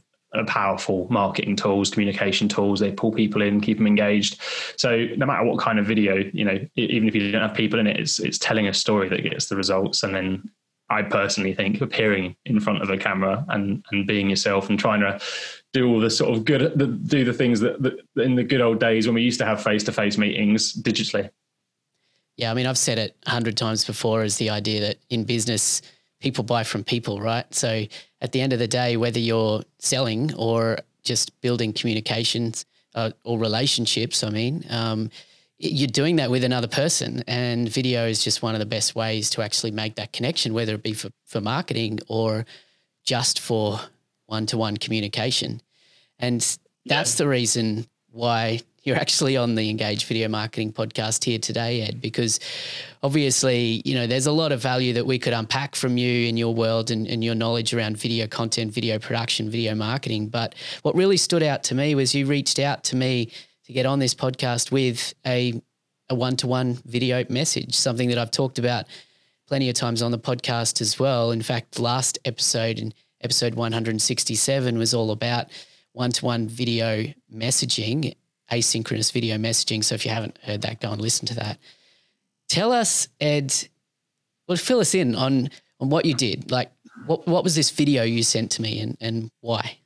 powerful 0.46 1.06
marketing 1.10 1.56
tools, 1.56 1.90
communication 1.90 2.48
tools. 2.48 2.80
They 2.80 2.92
pull 2.92 3.12
people 3.12 3.42
in, 3.42 3.60
keep 3.60 3.78
them 3.78 3.86
engaged. 3.86 4.40
So 4.76 5.06
no 5.16 5.26
matter 5.26 5.44
what 5.44 5.58
kind 5.58 5.78
of 5.78 5.86
video, 5.86 6.30
you 6.32 6.44
know, 6.44 6.58
even 6.76 7.08
if 7.08 7.14
you 7.14 7.30
don't 7.30 7.42
have 7.42 7.54
people 7.54 7.78
in 7.78 7.86
it, 7.86 7.98
it's 7.98 8.18
it's 8.20 8.38
telling 8.38 8.68
a 8.68 8.74
story 8.74 9.08
that 9.08 9.22
gets 9.22 9.46
the 9.46 9.56
results. 9.56 10.02
And 10.02 10.14
then 10.14 10.50
I 10.88 11.02
personally 11.02 11.54
think 11.54 11.80
appearing 11.80 12.36
in 12.44 12.60
front 12.60 12.82
of 12.82 12.90
a 12.90 12.96
camera 12.96 13.44
and 13.48 13.84
and 13.90 14.06
being 14.06 14.30
yourself 14.30 14.68
and 14.68 14.78
trying 14.78 15.00
to 15.00 15.20
do 15.72 15.88
all 15.88 16.00
the 16.00 16.10
sort 16.10 16.36
of 16.36 16.44
good, 16.44 16.76
the, 16.76 16.86
do 16.86 17.24
the 17.24 17.32
things 17.32 17.60
that, 17.60 17.80
that 17.82 17.96
in 18.16 18.34
the 18.34 18.42
good 18.42 18.60
old 18.60 18.80
days 18.80 19.06
when 19.06 19.14
we 19.14 19.22
used 19.22 19.38
to 19.38 19.46
have 19.46 19.62
face 19.62 19.84
to 19.84 19.92
face 19.92 20.18
meetings 20.18 20.74
digitally. 20.74 21.30
Yeah, 22.36 22.50
I 22.50 22.54
mean, 22.54 22.66
I've 22.66 22.78
said 22.78 22.98
it 22.98 23.16
a 23.26 23.30
hundred 23.30 23.56
times 23.56 23.84
before 23.84 24.24
Is 24.24 24.38
the 24.38 24.50
idea 24.50 24.80
that 24.80 24.98
in 25.10 25.24
business 25.24 25.82
people 26.20 26.44
buy 26.44 26.64
from 26.64 26.84
people, 26.84 27.20
right? 27.20 27.52
So 27.54 27.84
at 28.20 28.32
the 28.32 28.40
end 28.40 28.52
of 28.52 28.58
the 28.58 28.68
day, 28.68 28.96
whether 28.96 29.18
you're 29.18 29.62
selling 29.78 30.34
or 30.34 30.78
just 31.02 31.40
building 31.40 31.72
communications 31.72 32.66
uh, 32.94 33.10
or 33.24 33.38
relationships, 33.38 34.22
I 34.22 34.30
mean, 34.30 34.64
um, 34.70 35.10
you're 35.58 35.88
doing 35.88 36.16
that 36.16 36.30
with 36.30 36.42
another 36.44 36.68
person. 36.68 37.22
And 37.26 37.68
video 37.68 38.06
is 38.06 38.24
just 38.24 38.42
one 38.42 38.54
of 38.54 38.60
the 38.60 38.66
best 38.66 38.94
ways 38.94 39.30
to 39.30 39.42
actually 39.42 39.72
make 39.72 39.96
that 39.96 40.12
connection, 40.12 40.54
whether 40.54 40.74
it 40.74 40.82
be 40.82 40.94
for, 40.94 41.10
for 41.26 41.40
marketing 41.40 42.00
or 42.08 42.46
just 43.04 43.40
for 43.40 43.80
one 44.26 44.46
to 44.46 44.56
one 44.56 44.76
communication. 44.76 45.60
And 46.18 46.40
that's 46.86 47.14
yeah. 47.14 47.24
the 47.24 47.28
reason 47.28 47.86
why 48.10 48.60
you're 48.90 48.98
actually 48.98 49.36
on 49.36 49.54
the 49.54 49.70
Engage 49.70 50.04
Video 50.06 50.26
Marketing 50.26 50.72
podcast 50.72 51.22
here 51.22 51.38
today, 51.38 51.82
Ed, 51.82 52.00
because 52.00 52.40
obviously, 53.04 53.82
you 53.84 53.94
know, 53.94 54.08
there's 54.08 54.26
a 54.26 54.32
lot 54.32 54.50
of 54.50 54.60
value 54.60 54.92
that 54.94 55.06
we 55.06 55.16
could 55.16 55.32
unpack 55.32 55.76
from 55.76 55.96
you 55.96 56.26
in 56.26 56.36
your 56.36 56.52
world 56.52 56.90
and, 56.90 57.06
and 57.06 57.22
your 57.22 57.36
knowledge 57.36 57.72
around 57.72 57.98
video 57.98 58.26
content, 58.26 58.72
video 58.72 58.98
production, 58.98 59.48
video 59.48 59.76
marketing. 59.76 60.26
But 60.26 60.56
what 60.82 60.96
really 60.96 61.18
stood 61.18 61.44
out 61.44 61.62
to 61.64 61.76
me 61.76 61.94
was 61.94 62.16
you 62.16 62.26
reached 62.26 62.58
out 62.58 62.82
to 62.84 62.96
me 62.96 63.30
to 63.66 63.72
get 63.72 63.86
on 63.86 64.00
this 64.00 64.12
podcast 64.12 64.72
with 64.72 65.14
a 65.24 65.62
a 66.08 66.14
one-to-one 66.16 66.74
video 66.86 67.24
message, 67.28 67.76
something 67.76 68.08
that 68.08 68.18
I've 68.18 68.32
talked 68.32 68.58
about 68.58 68.86
plenty 69.46 69.68
of 69.68 69.76
times 69.76 70.02
on 70.02 70.10
the 70.10 70.18
podcast 70.18 70.80
as 70.80 70.98
well. 70.98 71.30
In 71.30 71.40
fact, 71.40 71.78
last 71.78 72.18
episode 72.24 72.80
in 72.80 72.92
episode 73.20 73.54
167 73.54 74.76
was 74.76 74.92
all 74.92 75.12
about 75.12 75.46
one-to-one 75.92 76.48
video 76.48 77.04
messaging 77.32 78.16
asynchronous 78.50 79.12
video 79.12 79.36
messaging. 79.36 79.82
So 79.84 79.94
if 79.94 80.04
you 80.04 80.10
haven't 80.10 80.38
heard 80.42 80.62
that, 80.62 80.80
go 80.80 80.90
and 80.90 81.00
listen 81.00 81.26
to 81.28 81.34
that. 81.34 81.58
Tell 82.48 82.72
us, 82.72 83.08
Ed, 83.20 83.54
well, 84.48 84.56
fill 84.56 84.80
us 84.80 84.94
in 84.94 85.14
on 85.14 85.50
on 85.78 85.88
what 85.88 86.04
you 86.04 86.14
did. 86.14 86.50
Like, 86.50 86.70
what 87.06 87.26
what 87.26 87.44
was 87.44 87.54
this 87.54 87.70
video 87.70 88.02
you 88.02 88.22
sent 88.22 88.50
to 88.52 88.62
me, 88.62 88.80
and 88.80 88.96
and 89.00 89.30
why? 89.40 89.78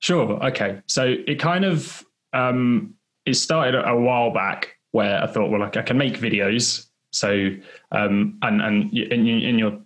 Sure. 0.00 0.42
Okay. 0.44 0.80
So 0.86 1.14
it 1.26 1.38
kind 1.38 1.64
of 1.64 2.04
um, 2.32 2.94
it 3.26 3.34
started 3.34 3.74
a 3.74 3.96
while 3.96 4.32
back 4.32 4.76
where 4.90 5.22
I 5.22 5.26
thought, 5.26 5.50
well, 5.50 5.60
like 5.60 5.76
I 5.76 5.82
can 5.82 5.98
make 5.98 6.18
videos. 6.18 6.86
So, 7.10 7.50
um, 7.92 8.38
and 8.42 8.60
and 8.60 8.92
in, 8.92 9.26
in 9.26 9.58
your 9.58 9.78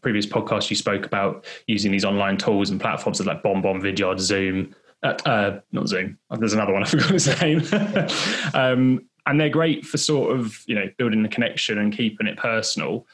previous 0.00 0.26
podcast, 0.26 0.70
you 0.70 0.76
spoke 0.76 1.06
about 1.06 1.44
using 1.66 1.90
these 1.90 2.04
online 2.04 2.36
tools 2.36 2.70
and 2.70 2.80
platforms 2.80 3.24
like 3.24 3.42
BombBomb, 3.42 3.82
Vidyard, 3.82 4.20
Zoom, 4.20 4.74
uh, 5.02 5.14
uh, 5.24 5.60
not 5.72 5.88
Zoom. 5.88 6.18
There's 6.38 6.52
another 6.52 6.72
one 6.72 6.82
I 6.82 6.86
forgot 6.88 7.10
his 7.10 7.40
name. 7.40 7.62
um, 8.54 9.08
and 9.26 9.38
they're 9.38 9.50
great 9.50 9.84
for 9.84 9.98
sort 9.98 10.36
of 10.38 10.62
you 10.66 10.74
know 10.74 10.88
building 10.96 11.22
the 11.22 11.28
connection 11.28 11.78
and 11.78 11.96
keeping 11.96 12.26
it 12.26 12.36
personal. 12.36 13.06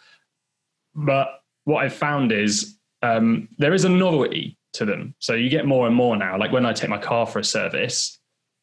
But 0.95 1.41
what 1.65 1.85
I've 1.85 1.95
found 1.95 2.31
is 2.33 2.77
um, 3.03 3.49
there 3.59 3.75
is 3.75 3.85
a 3.85 3.89
novelty 3.89 4.57
to 4.75 4.85
them. 4.85 5.15
So 5.19 5.35
you 5.35 5.49
get 5.49 5.67
more 5.67 5.87
and 5.87 5.95
more 5.95 6.17
now. 6.17 6.39
Like 6.39 6.53
when 6.53 6.67
I 6.67 6.73
take 6.73 6.91
my 6.91 6.99
car 6.99 7.27
for 7.27 7.39
a 7.39 7.45
service, 7.45 8.19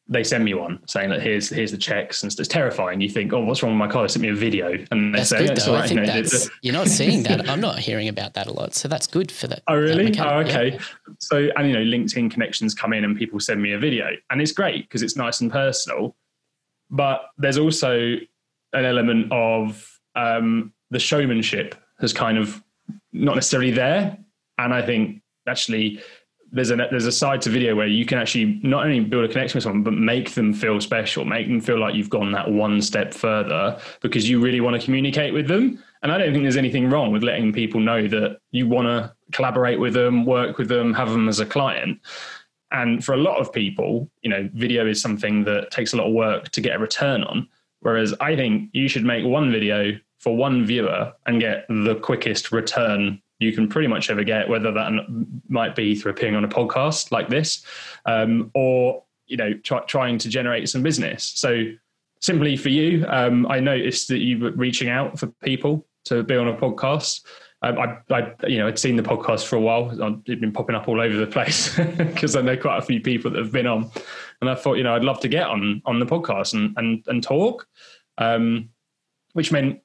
they 0.08 0.24
send 0.24 0.44
me 0.44 0.52
one 0.52 0.80
saying 0.86 1.10
that 1.10 1.22
here's 1.22 1.48
here's 1.48 1.70
the 1.70 1.78
checks 1.78 2.22
and 2.22 2.32
it's 2.32 2.48
terrifying. 2.48 3.00
You 3.00 3.08
think, 3.08 3.32
oh, 3.32 3.40
what's 3.44 3.62
wrong 3.62 3.72
with 3.72 3.78
my 3.78 3.92
car? 3.92 4.02
They 4.02 4.08
sent 4.08 4.22
me 4.22 4.28
a 4.28 4.34
video, 4.34 4.72
and 4.90 5.14
they 5.14 5.18
that's 5.18 5.30
say, 5.30 5.46
good, 5.46 5.56
though. 5.56 5.74
right. 5.74 5.84
I 5.84 5.88
think 5.88 6.00
you 6.06 6.22
know, 6.22 6.38
you're 6.62 6.74
not 6.74 6.88
seeing 6.88 7.22
that. 7.24 7.48
I'm 7.48 7.60
not 7.60 7.78
hearing 7.78 8.08
about 8.08 8.34
that 8.34 8.46
a 8.46 8.52
lot, 8.52 8.74
so 8.74 8.88
that's 8.88 9.06
good 9.06 9.30
for 9.30 9.46
that. 9.46 9.62
Oh, 9.68 9.76
really? 9.76 10.10
that 10.10 10.26
oh, 10.26 10.40
okay. 10.40 10.72
Yeah. 10.72 10.78
So, 11.20 11.48
and 11.56 11.68
you 11.68 11.74
know, 11.74 11.84
LinkedIn 11.84 12.30
connections 12.30 12.74
come 12.74 12.92
in 12.92 13.04
and 13.04 13.16
people 13.16 13.38
send 13.38 13.62
me 13.62 13.72
a 13.72 13.78
video, 13.78 14.08
and 14.30 14.40
it's 14.40 14.52
great 14.52 14.88
because 14.88 15.02
it's 15.02 15.16
nice 15.16 15.40
and 15.40 15.50
personal. 15.50 16.16
But 16.90 17.22
there's 17.38 17.58
also 17.58 18.16
an 18.72 18.84
element 18.84 19.32
of 19.32 19.88
um, 20.16 20.72
the 20.90 20.98
showmanship 20.98 21.74
has 22.00 22.12
kind 22.12 22.38
of 22.38 22.62
not 23.12 23.36
necessarily 23.36 23.70
there, 23.70 24.18
and 24.58 24.74
I 24.74 24.82
think 24.82 25.22
actually 25.46 26.00
there's 26.52 26.70
a 26.70 26.76
there's 26.76 27.06
a 27.06 27.12
side 27.12 27.40
to 27.42 27.50
video 27.50 27.74
where 27.74 27.86
you 27.86 28.04
can 28.04 28.18
actually 28.18 28.60
not 28.62 28.84
only 28.84 29.00
build 29.00 29.24
a 29.24 29.28
connection 29.28 29.56
with 29.56 29.64
someone 29.64 29.82
but 29.82 29.94
make 29.94 30.32
them 30.32 30.52
feel 30.52 30.80
special 30.80 31.24
make 31.24 31.48
them 31.48 31.60
feel 31.60 31.78
like 31.78 31.94
you've 31.94 32.10
gone 32.10 32.30
that 32.30 32.50
one 32.50 32.80
step 32.82 33.14
further 33.14 33.78
because 34.02 34.28
you 34.28 34.38
really 34.40 34.60
want 34.60 34.78
to 34.78 34.84
communicate 34.84 35.32
with 35.32 35.48
them. 35.48 35.82
And 36.02 36.12
i 36.12 36.18
don't 36.18 36.32
think 36.32 36.44
there's 36.44 36.56
anything 36.56 36.90
wrong 36.90 37.10
with 37.10 37.22
letting 37.22 37.52
people 37.52 37.80
know 37.80 38.06
that 38.08 38.38
you 38.50 38.68
want 38.68 38.86
to 38.86 39.12
collaborate 39.32 39.80
with 39.80 39.94
them 39.94 40.26
work 40.26 40.58
with 40.58 40.68
them 40.68 40.92
have 40.94 41.10
them 41.10 41.28
as 41.28 41.40
a 41.40 41.46
client. 41.46 41.98
And 42.70 43.04
for 43.04 43.14
a 43.14 43.18
lot 43.18 43.38
of 43.38 43.52
people 43.52 44.10
you 44.22 44.30
know 44.30 44.48
video 44.52 44.86
is 44.86 45.00
something 45.00 45.44
that 45.44 45.70
takes 45.70 45.94
a 45.94 45.96
lot 45.96 46.08
of 46.08 46.12
work 46.12 46.50
to 46.50 46.60
get 46.60 46.76
a 46.76 46.78
return 46.78 47.24
on. 47.24 47.48
Whereas 47.80 48.14
i 48.20 48.36
think 48.36 48.68
you 48.74 48.88
should 48.88 49.04
make 49.04 49.24
one 49.24 49.50
video 49.50 49.98
for 50.18 50.36
one 50.36 50.66
viewer 50.66 51.12
and 51.26 51.40
get 51.40 51.66
the 51.68 51.96
quickest 52.02 52.52
return 52.52 53.21
you 53.42 53.52
can 53.52 53.68
pretty 53.68 53.88
much 53.88 54.10
ever 54.10 54.24
get, 54.24 54.48
whether 54.48 54.72
that 54.72 54.92
might 55.48 55.74
be 55.74 55.94
through 55.94 56.12
appearing 56.12 56.36
on 56.36 56.44
a 56.44 56.48
podcast 56.48 57.12
like 57.12 57.28
this, 57.28 57.64
um, 58.06 58.50
or 58.54 59.02
you 59.26 59.36
know, 59.36 59.54
try, 59.62 59.80
trying 59.80 60.18
to 60.18 60.28
generate 60.28 60.68
some 60.68 60.82
business. 60.82 61.32
So 61.36 61.64
simply 62.20 62.56
for 62.56 62.68
you, 62.68 63.04
um, 63.08 63.46
I 63.48 63.60
noticed 63.60 64.08
that 64.08 64.18
you 64.18 64.38
were 64.38 64.52
reaching 64.52 64.88
out 64.88 65.18
for 65.18 65.26
people 65.42 65.86
to 66.06 66.22
be 66.22 66.36
on 66.36 66.48
a 66.48 66.54
podcast. 66.54 67.22
Um, 67.62 67.78
I, 67.78 68.14
I, 68.14 68.34
you 68.46 68.58
know, 68.58 68.66
I'd 68.66 68.78
seen 68.78 68.96
the 68.96 69.02
podcast 69.02 69.46
for 69.46 69.56
a 69.56 69.60
while. 69.60 69.90
It'd 70.26 70.40
been 70.40 70.52
popping 70.52 70.74
up 70.74 70.88
all 70.88 71.00
over 71.00 71.16
the 71.16 71.26
place 71.26 71.76
because 71.96 72.34
I 72.34 72.42
know 72.42 72.56
quite 72.56 72.78
a 72.78 72.82
few 72.82 73.00
people 73.00 73.30
that 73.30 73.38
have 73.38 73.52
been 73.52 73.66
on, 73.66 73.90
and 74.40 74.50
I 74.50 74.54
thought, 74.54 74.74
you 74.74 74.82
know, 74.82 74.94
I'd 74.94 75.04
love 75.04 75.20
to 75.20 75.28
get 75.28 75.46
on 75.46 75.80
on 75.84 76.00
the 76.00 76.06
podcast 76.06 76.54
and 76.54 76.76
and 76.76 77.04
and 77.06 77.22
talk, 77.22 77.68
um, 78.18 78.70
which 79.32 79.52
meant 79.52 79.80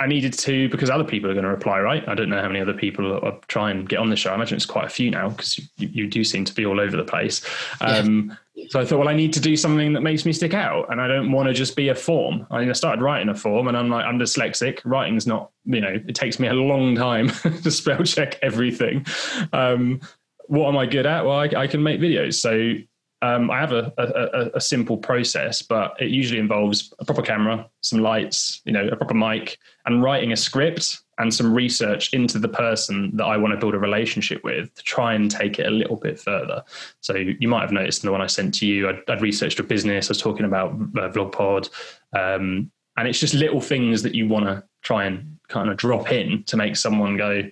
I 0.00 0.06
needed 0.06 0.32
to 0.34 0.68
because 0.68 0.90
other 0.90 1.04
people 1.04 1.28
are 1.28 1.34
going 1.34 1.44
to 1.44 1.50
reply, 1.50 1.80
right? 1.80 2.08
I 2.08 2.14
don't 2.14 2.28
know 2.28 2.40
how 2.40 2.46
many 2.46 2.60
other 2.60 2.72
people 2.72 3.24
are, 3.24 3.38
try 3.48 3.72
and 3.72 3.88
get 3.88 3.98
on 3.98 4.10
the 4.10 4.16
show. 4.16 4.30
I 4.30 4.34
imagine 4.36 4.56
it's 4.56 4.64
quite 4.64 4.86
a 4.86 4.90
few 4.90 5.10
now 5.10 5.30
because 5.30 5.58
you, 5.58 5.88
you, 5.88 6.06
do 6.06 6.22
seem 6.22 6.44
to 6.44 6.54
be 6.54 6.64
all 6.64 6.78
over 6.78 6.96
the 6.96 7.04
place. 7.04 7.44
Um, 7.80 8.36
yeah. 8.54 8.66
So 8.68 8.80
I 8.80 8.84
thought, 8.84 9.00
well, 9.00 9.08
I 9.08 9.14
need 9.14 9.32
to 9.32 9.40
do 9.40 9.56
something 9.56 9.92
that 9.94 10.02
makes 10.02 10.24
me 10.24 10.32
stick 10.32 10.54
out, 10.54 10.90
and 10.92 11.00
I 11.00 11.08
don't 11.08 11.32
want 11.32 11.48
to 11.48 11.54
just 11.54 11.74
be 11.74 11.88
a 11.88 11.94
form. 11.96 12.46
I, 12.50 12.60
mean, 12.60 12.70
I 12.70 12.74
started 12.74 13.02
writing 13.02 13.28
a 13.28 13.34
form, 13.34 13.66
and 13.66 13.76
I'm 13.76 13.88
like, 13.88 14.04
I'm 14.04 14.18
dyslexic. 14.20 14.80
Writing's 14.84 15.26
not, 15.26 15.50
you 15.64 15.80
know, 15.80 16.00
it 16.06 16.14
takes 16.14 16.38
me 16.38 16.46
a 16.46 16.54
long 16.54 16.94
time 16.94 17.28
to 17.62 17.70
spell 17.70 18.02
check 18.04 18.38
everything. 18.40 19.04
Um, 19.52 20.00
what 20.46 20.68
am 20.68 20.76
I 20.76 20.86
good 20.86 21.06
at? 21.06 21.24
Well, 21.24 21.38
I, 21.38 21.50
I 21.56 21.66
can 21.66 21.82
make 21.82 22.00
videos. 22.00 22.34
So 22.34 22.74
um, 23.22 23.50
I 23.50 23.58
have 23.58 23.72
a, 23.72 23.92
a, 23.98 24.56
a, 24.56 24.60
simple 24.60 24.96
process, 24.96 25.60
but 25.60 26.00
it 26.00 26.10
usually 26.10 26.38
involves 26.38 26.92
a 27.00 27.04
proper 27.04 27.22
camera, 27.22 27.68
some 27.80 28.00
lights, 28.00 28.62
you 28.64 28.70
know, 28.70 28.86
a 28.86 28.96
proper 28.96 29.14
mic, 29.14 29.58
and 29.86 30.02
writing 30.02 30.30
a 30.30 30.36
script 30.36 31.00
and 31.18 31.34
some 31.34 31.52
research 31.52 32.14
into 32.14 32.38
the 32.38 32.48
person 32.48 33.10
that 33.16 33.24
I 33.24 33.36
want 33.36 33.52
to 33.52 33.58
build 33.58 33.74
a 33.74 33.78
relationship 33.78 34.44
with 34.44 34.72
to 34.74 34.82
try 34.84 35.14
and 35.14 35.28
take 35.28 35.58
it 35.58 35.66
a 35.66 35.70
little 35.70 35.96
bit 35.96 36.20
further. 36.20 36.62
So 37.00 37.16
you 37.16 37.48
might 37.48 37.62
have 37.62 37.72
noticed 37.72 38.04
in 38.04 38.06
the 38.06 38.12
one 38.12 38.20
I 38.20 38.28
sent 38.28 38.54
to 38.54 38.66
you, 38.66 38.88
I'd, 38.88 39.00
I'd 39.08 39.20
researched 39.20 39.58
a 39.58 39.64
business. 39.64 40.08
I 40.08 40.10
was 40.12 40.18
talking 40.18 40.46
about 40.46 40.70
uh, 40.70 41.10
VlogPod, 41.10 41.70
um, 42.16 42.70
and 42.96 43.08
it's 43.08 43.18
just 43.18 43.34
little 43.34 43.60
things 43.60 44.02
that 44.02 44.14
you 44.14 44.28
want 44.28 44.44
to 44.46 44.62
try 44.82 45.06
and 45.06 45.38
kind 45.48 45.70
of 45.70 45.76
drop 45.76 46.12
in 46.12 46.44
to 46.44 46.56
make 46.56 46.76
someone 46.76 47.16
go, 47.16 47.42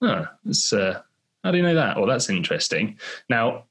"Oh, 0.00 0.26
it's, 0.46 0.72
uh, 0.72 1.02
how 1.44 1.50
do 1.50 1.58
you 1.58 1.62
know 1.62 1.74
that?" 1.74 1.98
Well, 1.98 2.06
that's 2.06 2.30
interesting. 2.30 2.98
Now, 3.28 3.64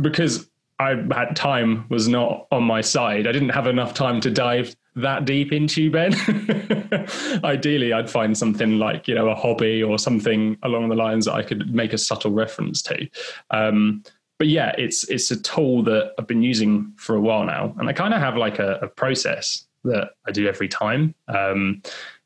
because 0.00 0.49
I 0.80 0.96
had 1.14 1.36
time 1.36 1.84
was 1.90 2.08
not 2.08 2.46
on 2.50 2.64
my 2.64 2.80
side. 2.80 3.26
I 3.26 3.32
didn't 3.32 3.50
have 3.50 3.66
enough 3.66 3.92
time 3.92 4.18
to 4.22 4.30
dive 4.30 4.74
that 4.96 5.26
deep 5.26 5.52
into 5.52 5.90
Ben. 5.90 6.14
Ideally, 7.44 7.92
I'd 7.92 8.08
find 8.08 8.36
something 8.36 8.78
like 8.78 9.06
you 9.06 9.14
know 9.14 9.28
a 9.28 9.34
hobby 9.34 9.82
or 9.82 9.98
something 9.98 10.56
along 10.62 10.88
the 10.88 10.94
lines 10.94 11.26
that 11.26 11.34
I 11.34 11.42
could 11.42 11.74
make 11.74 11.92
a 11.92 11.98
subtle 11.98 12.30
reference 12.30 12.80
to. 12.82 13.06
Um, 13.50 14.02
but 14.38 14.48
yeah, 14.48 14.74
it's 14.78 15.04
it's 15.10 15.30
a 15.30 15.40
tool 15.42 15.82
that 15.82 16.14
I've 16.18 16.26
been 16.26 16.42
using 16.42 16.94
for 16.96 17.14
a 17.14 17.20
while 17.20 17.44
now, 17.44 17.74
and 17.78 17.86
I 17.86 17.92
kind 17.92 18.14
of 18.14 18.20
have 18.20 18.38
like 18.38 18.58
a, 18.58 18.78
a, 18.80 18.88
process 18.88 19.66
that 19.84 20.12
I 20.26 20.32
do 20.32 20.48
every 20.48 20.68
time. 20.68 21.14
Um, 21.28 21.82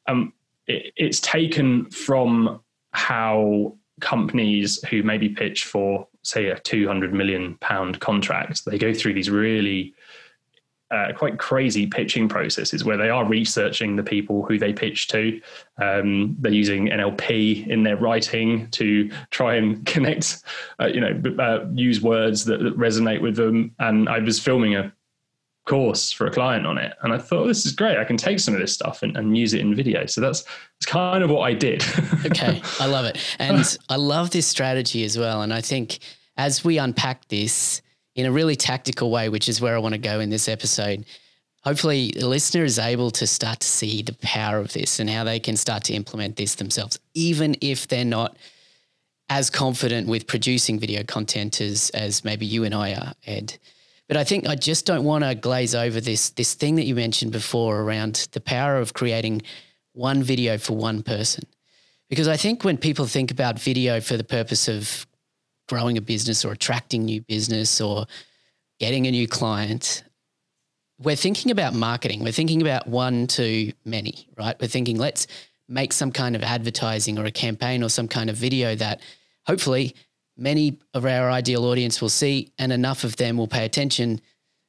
um, 0.07 0.33
it, 0.69 0.93
it's 0.97 1.19
taken 1.19 1.91
from 1.91 2.61
how 2.93 3.77
companies 4.01 4.81
who 4.85 5.03
maybe 5.03 5.29
pitch 5.29 5.65
for 5.65 6.07
say 6.25 6.49
a 6.49 6.59
200 6.59 7.13
million 7.13 7.57
pound 7.61 8.01
contract 8.01 8.65
they 8.65 8.79
go 8.79 8.93
through 8.93 9.15
these 9.15 9.31
really 9.31 9.95
uh, 10.91 11.13
quite 11.13 11.39
crazy 11.39 11.87
pitching 11.87 12.29
processes 12.29 12.85
where 12.85 12.97
they 12.97 13.11
are 13.11 13.25
researching 13.25 13.97
the 13.97 14.03
people 14.03 14.45
who 14.45 14.59
they 14.59 14.73
pitch 14.73 15.09
to. 15.09 15.41
Um, 15.79 16.37
they're 16.39 16.53
using 16.53 16.89
NLP 16.89 17.67
in 17.67 17.83
their 17.83 17.97
writing 17.97 18.69
to 18.73 19.11
try 19.31 19.57
and 19.57 19.85
connect, 19.95 20.45
uh, 20.81 20.87
you 20.87 21.01
know, 21.01 21.43
uh, 21.43 21.67
use 21.73 22.01
words 22.01 22.45
that, 22.45 22.63
that, 22.63 22.79
resonate 22.79 23.21
with 23.21 23.35
them. 23.35 23.75
And 23.79 24.09
I 24.09 24.21
was 24.21 24.39
filming 24.39 24.77
a 24.77 24.93
course 25.65 26.13
for 26.13 26.27
a 26.27 26.31
client 26.31 26.67
on 26.67 26.79
it, 26.79 26.95
and 27.03 27.13
I 27.13 27.19
thought 27.19 27.45
oh, 27.45 27.47
this 27.47 27.65
is 27.67 27.73
great. 27.73 27.99
I 27.99 28.05
can 28.05 28.17
take 28.17 28.41
some 28.41 28.55
of 28.55 28.61
this 28.61 28.73
stuff 28.73 29.03
and, 29.03 29.17
and 29.17 29.37
use 29.37 29.55
it 29.55 29.61
in 29.61 29.75
video. 29.75 30.07
So 30.07 30.21
that's 30.21 30.43
that's 30.43 30.87
kind 30.87 31.25
of 31.25 31.31
what 31.31 31.43
I 31.43 31.55
did. 31.55 31.83
okay, 32.27 32.63
I 32.81 32.87
love 32.87 33.07
it, 33.07 33.19
and 33.39 33.79
I 33.89 33.97
love 33.97 34.31
this 34.31 34.47
strategy 34.47 35.05
as 35.05 35.19
well. 35.19 35.43
And 35.43 35.53
I 35.53 35.61
think 35.61 35.99
as 36.37 36.65
we 36.65 36.79
unpack 36.79 37.29
this 37.29 37.83
in 38.15 38.27
a 38.27 38.33
really 38.33 38.57
tactical 38.57 39.11
way, 39.11 39.29
which 39.29 39.49
is 39.49 39.61
where 39.61 39.75
I 39.75 39.79
want 39.79 39.95
to 39.95 40.01
go 40.01 40.21
in 40.21 40.31
this 40.31 40.49
episode, 40.49 41.05
hopefully 41.63 42.13
the 42.17 42.29
listener 42.29 42.65
is 42.65 42.79
able 42.79 43.11
to 43.13 43.27
start 43.27 43.61
to 43.61 43.67
see 43.67 44.03
the 44.03 44.15
power 44.23 44.59
of 44.59 44.73
this 44.73 45.01
and 45.01 45.09
how 45.11 45.25
they 45.25 45.41
can 45.41 45.57
start 45.57 45.85
to 45.85 45.95
implement 45.95 46.37
this 46.37 46.57
themselves, 46.57 46.99
even 47.15 47.57
if 47.61 47.89
they're 47.89 48.05
not 48.05 48.37
as 49.31 49.51
confident 49.51 50.07
with 50.07 50.27
producing 50.27 50.79
video 50.79 51.03
content 51.03 51.61
as, 51.61 51.91
as 51.91 52.25
maybe 52.25 52.45
you 52.45 52.65
and 52.65 52.75
I 52.75 52.95
are, 52.95 53.15
Ed. 53.27 53.59
But 54.09 54.17
I 54.17 54.25
think 54.25 54.47
I 54.47 54.55
just 54.55 54.85
don't 54.87 55.05
want 55.05 55.25
to 55.25 55.35
glaze 55.35 55.75
over 55.75 56.01
this 56.01 56.31
this 56.31 56.55
thing 56.55 56.77
that 56.77 56.85
you 56.85 56.95
mentioned 56.95 57.33
before 57.33 57.81
around 57.81 58.29
the 58.33 58.41
power 58.41 58.77
of 58.77 58.93
creating 58.93 59.43
one 59.93 60.23
video 60.23 60.59
for 60.59 60.77
one 60.77 61.03
person. 61.03 61.45
Because 62.11 62.29
I 62.29 62.37
think 62.37 62.65
when 62.65 62.77
people 62.77 63.07
think 63.07 63.31
about 63.31 63.59
video 63.59 64.01
for 64.01 64.17
the 64.17 64.25
purpose 64.25 64.69
of 64.69 65.07
growing 65.69 65.97
a 65.97 66.03
business 66.03 66.45
or 66.45 66.53
attracting 66.53 67.05
new 67.05 67.23
business 67.23 67.81
or 67.81 68.07
getting 68.79 69.07
a 69.07 69.11
new 69.11 69.27
client, 69.27 70.05
we're 70.99 71.17
thinking 71.17 71.51
about 71.51 71.75
marketing. 71.75 72.23
We're 72.23 72.33
thinking 72.33 72.61
about 72.61 72.87
one 72.87 73.27
to 73.29 73.73
many, 73.85 74.29
right? 74.37 74.57
We're 74.61 74.69
thinking, 74.69 74.99
let's 74.99 75.27
make 75.69 75.93
some 75.93 76.13
kind 76.13 76.37
of 76.37 76.43
advertising 76.43 77.19
or 77.19 77.25
a 77.25 77.31
campaign 77.31 77.83
or 77.83 77.89
some 77.89 78.09
kind 78.09 78.29
of 78.29 78.37
video 78.37 78.75
that 78.75 79.01
hopefully 79.47 79.95
many 80.37 80.79
of 80.93 81.05
our 81.05 81.31
ideal 81.31 81.65
audience 81.65 82.01
will 82.01 82.09
see 82.09 82.53
and 82.59 82.73
enough 82.73 83.05
of 83.05 83.17
them 83.17 83.37
will 83.37 83.47
pay 83.47 83.65
attention 83.65 84.21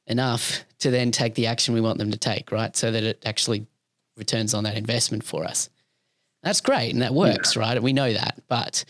enough 0.06 0.64
to 0.78 0.90
then 0.90 1.10
take 1.10 1.34
the 1.34 1.46
action 1.46 1.74
we 1.74 1.80
want 1.80 1.98
them 1.98 2.10
to 2.10 2.16
take, 2.16 2.52
right? 2.52 2.76
So 2.76 2.90
that 2.90 3.02
it 3.02 3.22
actually 3.26 3.66
returns 4.16 4.54
on 4.54 4.64
that 4.64 4.76
investment 4.76 5.24
for 5.24 5.44
us. 5.44 5.68
That's 6.42 6.60
great 6.60 6.92
and 6.92 7.02
that 7.02 7.14
works, 7.14 7.56
yeah. 7.56 7.62
right? 7.62 7.82
We 7.82 7.92
know 7.92 8.12
that. 8.12 8.40
But 8.48 8.84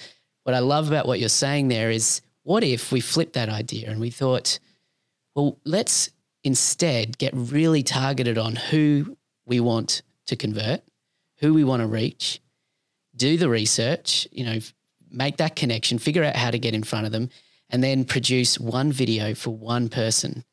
what 0.45 0.55
I 0.55 0.59
love 0.59 0.89
about 0.89 1.07
what 1.07 1.19
you're 1.19 1.29
saying 1.29 1.69
there 1.69 1.91
is 1.91 2.21
what 2.43 2.63
if 2.63 2.93
we 2.93 3.01
flipped 3.01 3.33
that 3.33 3.49
idea 3.49 3.91
and 3.91 4.01
we 4.01 4.11
thought, 4.11 4.59
well, 5.35 5.59
let's 5.65 6.11
instead 6.45 7.19
get 7.19 7.33
really 7.35 7.83
targeted 7.83 8.39
on 8.39 8.57
who 8.57 9.17
we 9.47 9.59
want 9.59 10.03
to 10.27 10.37
convert, 10.37 10.83
who 11.39 11.55
we 11.55 11.65
want 11.65 11.81
to 11.81 11.87
reach, 11.87 12.41
do 13.17 13.37
the 13.37 13.49
research, 13.49 14.29
you 14.31 14.45
know, 14.45 14.59
make 15.17 15.39
that 15.39 15.57
connection, 15.57 15.99
figure 15.99 16.23
out 16.23 16.37
how 16.37 16.51
to 16.51 16.59
get 16.59 16.75
in 16.75 16.83
front 16.83 17.07
of 17.07 17.13
them, 17.13 17.31
and 17.71 17.83
then 17.83 18.05
produce 18.05 18.59
one 18.59 18.93
video 18.93 19.35
for 19.35 19.51
one 19.51 19.89
person 19.89 20.45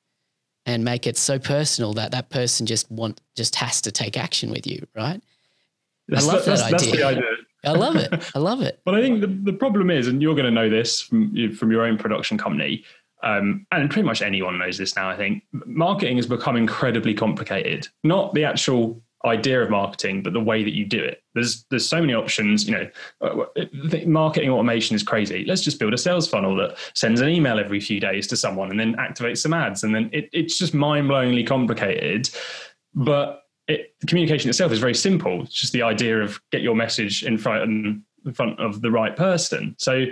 and 0.66 0.84
make 0.84 1.06
it 1.06 1.18
so 1.18 1.38
personal 1.38 1.94
that 1.94 2.12
that 2.12 2.30
person 2.30 2.66
just 2.66 2.90
want 2.90 3.20
just 3.36 3.56
has 3.56 3.82
to 3.82 3.92
take 3.92 4.18
action 4.18 4.50
with 4.50 4.66
you, 4.66 4.86
right? 4.96 5.22
That's 6.08 6.28
I 6.28 6.34
love 6.34 6.46
the, 6.46 6.52
that 6.52 6.72
that's, 6.72 6.84
idea. 6.84 6.92
That's 6.92 6.98
the 6.98 7.06
idea. 7.06 7.24
I 7.66 7.72
love 7.72 7.96
it. 7.96 8.32
I 8.36 8.40
love 8.40 8.62
it. 8.62 8.82
But 8.86 8.96
I 8.96 9.02
think 9.02 9.22
the, 9.22 9.28
the 9.28 9.54
problem 9.54 9.90
is, 9.90 10.08
and 10.08 10.22
you're 10.22 10.36
going 10.36 10.46
to 10.46 10.52
know 10.52 10.70
this 10.70 11.02
from 11.02 11.34
from 11.56 11.72
your 11.72 11.86
own 11.86 11.98
production 11.98 12.38
company, 12.38 12.84
um, 13.24 13.66
and 13.72 13.90
pretty 13.90 14.06
much 14.06 14.22
anyone 14.22 14.58
knows 14.60 14.78
this 14.78 14.96
now. 14.96 15.10
I 15.10 15.16
think 15.16 15.44
marketing 15.66 16.18
has 16.18 16.28
become 16.28 16.58
incredibly 16.58 17.14
complicated. 17.14 17.88
Not 18.04 18.34
the 18.34 18.44
actual 18.44 19.02
idea 19.26 19.62
of 19.62 19.70
marketing, 19.70 20.22
but 20.22 20.34
the 20.34 20.40
way 20.40 20.64
that 20.64 20.74
you 20.74 20.86
do 20.86 21.02
it. 21.02 21.24
There's 21.34 21.66
there's 21.70 21.88
so 21.88 22.02
many 22.02 22.14
options. 22.14 22.68
You 22.68 22.76
know, 22.76 22.90
uh, 23.22 23.66
marketing 24.06 24.50
automation 24.50 24.96
is 24.96 25.04
crazy. 25.04 25.46
Let's 25.46 25.62
just 25.62 25.80
build 25.80 25.94
a 25.94 25.98
sales 25.98 26.28
funnel 26.28 26.56
that 26.58 26.78
sends 26.94 27.22
an 27.22 27.30
email 27.30 27.60
every 27.60 27.80
few 27.80 28.00
days 28.00 28.28
to 28.28 28.38
someone 28.38 28.70
and 28.70 28.80
then 28.80 28.96
activates 28.96 29.40
some 29.40 29.54
ads, 29.54 29.84
and 29.84 29.96
then 29.96 30.10
it, 30.12 30.30
it's 30.34 30.58
just 30.58 30.74
mind 30.74 31.10
blowingly 31.10 31.46
complicated. 31.46 32.30
But 32.94 33.44
it, 33.68 33.96
communication 34.08 34.50
itself 34.50 34.72
is 34.72 34.80
very 34.80 34.96
simple. 34.96 35.44
It's 35.44 35.54
just 35.54 35.74
the 35.74 35.84
idea 35.84 36.22
of 36.22 36.42
get 36.52 36.62
your 36.62 36.76
message 36.76 37.24
in 37.24 37.38
front 37.38 37.64
in 37.64 38.34
front 38.34 38.60
of 38.60 38.82
the 38.82 38.92
right 38.92 39.16
person. 39.16 39.76
So 39.80 40.06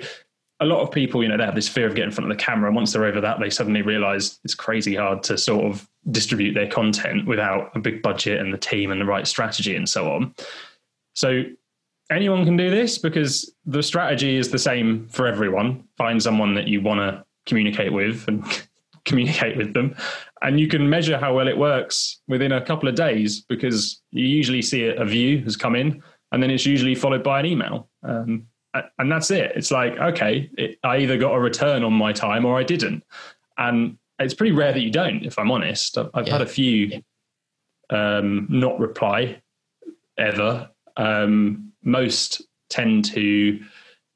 a 0.61 0.65
lot 0.65 0.81
of 0.81 0.91
people, 0.91 1.23
you 1.23 1.29
know, 1.29 1.37
they 1.37 1.43
have 1.43 1.55
this 1.55 1.67
fear 1.67 1.87
of 1.87 1.95
getting 1.95 2.09
in 2.09 2.15
front 2.15 2.31
of 2.31 2.37
the 2.37 2.43
camera. 2.43 2.67
And 2.69 2.75
once 2.75 2.93
they're 2.93 3.05
over 3.05 3.19
that, 3.19 3.39
they 3.39 3.49
suddenly 3.49 3.81
realize 3.81 4.39
it's 4.43 4.53
crazy 4.53 4.95
hard 4.95 5.23
to 5.23 5.37
sort 5.37 5.65
of 5.65 5.89
distribute 6.09 6.53
their 6.53 6.67
content 6.67 7.27
without 7.27 7.71
a 7.75 7.79
big 7.79 8.01
budget 8.01 8.39
and 8.39 8.53
the 8.53 8.57
team 8.57 8.91
and 8.91 8.99
the 8.99 9.05
right 9.05 9.27
strategy 9.27 9.75
and 9.75 9.87
so 9.87 10.11
on. 10.11 10.33
So 11.13 11.43
anyone 12.09 12.43
can 12.43 12.57
do 12.57 12.69
this 12.69 12.97
because 12.97 13.53
the 13.65 13.83
strategy 13.83 14.35
is 14.35 14.49
the 14.49 14.59
same 14.59 15.07
for 15.09 15.27
everyone. 15.27 15.83
Find 15.97 16.21
someone 16.21 16.55
that 16.55 16.67
you 16.67 16.81
want 16.81 16.99
to 16.99 17.23
communicate 17.45 17.93
with 17.93 18.27
and 18.27 18.43
communicate 19.05 19.57
with 19.57 19.73
them. 19.73 19.95
And 20.41 20.59
you 20.59 20.67
can 20.67 20.89
measure 20.89 21.17
how 21.17 21.35
well 21.35 21.47
it 21.47 21.57
works 21.57 22.21
within 22.27 22.51
a 22.51 22.65
couple 22.65 22.89
of 22.89 22.95
days 22.95 23.41
because 23.41 24.01
you 24.11 24.25
usually 24.25 24.61
see 24.61 24.87
a 24.87 25.05
view 25.05 25.43
has 25.43 25.55
come 25.55 25.75
in 25.75 26.01
and 26.31 26.41
then 26.41 26.49
it's 26.49 26.65
usually 26.65 26.95
followed 26.95 27.23
by 27.23 27.39
an 27.39 27.45
email. 27.45 27.89
Um, 28.03 28.47
and 28.99 29.11
that's 29.11 29.31
it. 29.31 29.51
It's 29.55 29.71
like, 29.71 29.97
okay, 29.97 30.49
it, 30.57 30.79
I 30.83 30.99
either 30.99 31.17
got 31.17 31.35
a 31.35 31.39
return 31.39 31.83
on 31.83 31.93
my 31.93 32.13
time 32.13 32.45
or 32.45 32.57
I 32.57 32.63
didn't. 32.63 33.03
And 33.57 33.97
it's 34.23 34.33
pretty 34.33 34.53
rare 34.53 34.73
that 34.73 34.81
you 34.81 34.91
don't, 34.91 35.23
if 35.23 35.37
I'm 35.37 35.51
honest. 35.51 35.97
I've, 35.97 36.09
I've 36.13 36.27
yeah. 36.27 36.33
had 36.33 36.41
a 36.41 36.47
few 36.47 37.01
um, 37.89 38.47
not 38.49 38.79
reply 38.79 39.41
ever. 40.17 40.69
Um, 40.97 41.71
most 41.83 42.41
tend 42.69 43.05
to, 43.05 43.59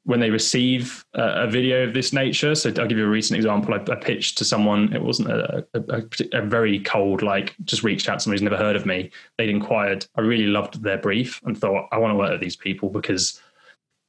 when 0.03 0.19
they 0.19 0.29
receive 0.29 1.03
a, 1.13 1.43
a, 1.43 1.47
video 1.47 1.83
of 1.83 1.93
this 1.93 2.13
nature. 2.13 2.53
So 2.55 2.69
I'll 2.69 2.87
give 2.87 2.97
you 2.97 3.05
a 3.05 3.09
recent 3.09 3.37
example. 3.37 3.73
I, 3.73 3.77
I 3.77 3.95
pitched 3.95 4.37
to 4.37 4.45
someone, 4.45 4.93
it 4.93 5.01
wasn't 5.01 5.29
a, 5.29 5.65
a, 5.73 6.03
a, 6.33 6.41
very 6.45 6.79
cold, 6.79 7.21
like 7.21 7.55
just 7.65 7.83
reached 7.83 8.07
out 8.07 8.15
to 8.15 8.19
someone 8.21 8.35
who's 8.35 8.43
never 8.43 8.57
heard 8.57 8.75
of 8.75 8.85
me. 8.85 9.09
They'd 9.37 9.49
inquired. 9.49 10.05
I 10.15 10.21
really 10.21 10.47
loved 10.47 10.83
their 10.83 10.97
brief 10.97 11.41
and 11.45 11.57
thought, 11.57 11.87
I 11.91 11.97
want 11.97 12.11
to 12.11 12.17
work 12.17 12.31
with 12.31 12.41
these 12.41 12.55
people 12.55 12.89
because 12.89 13.41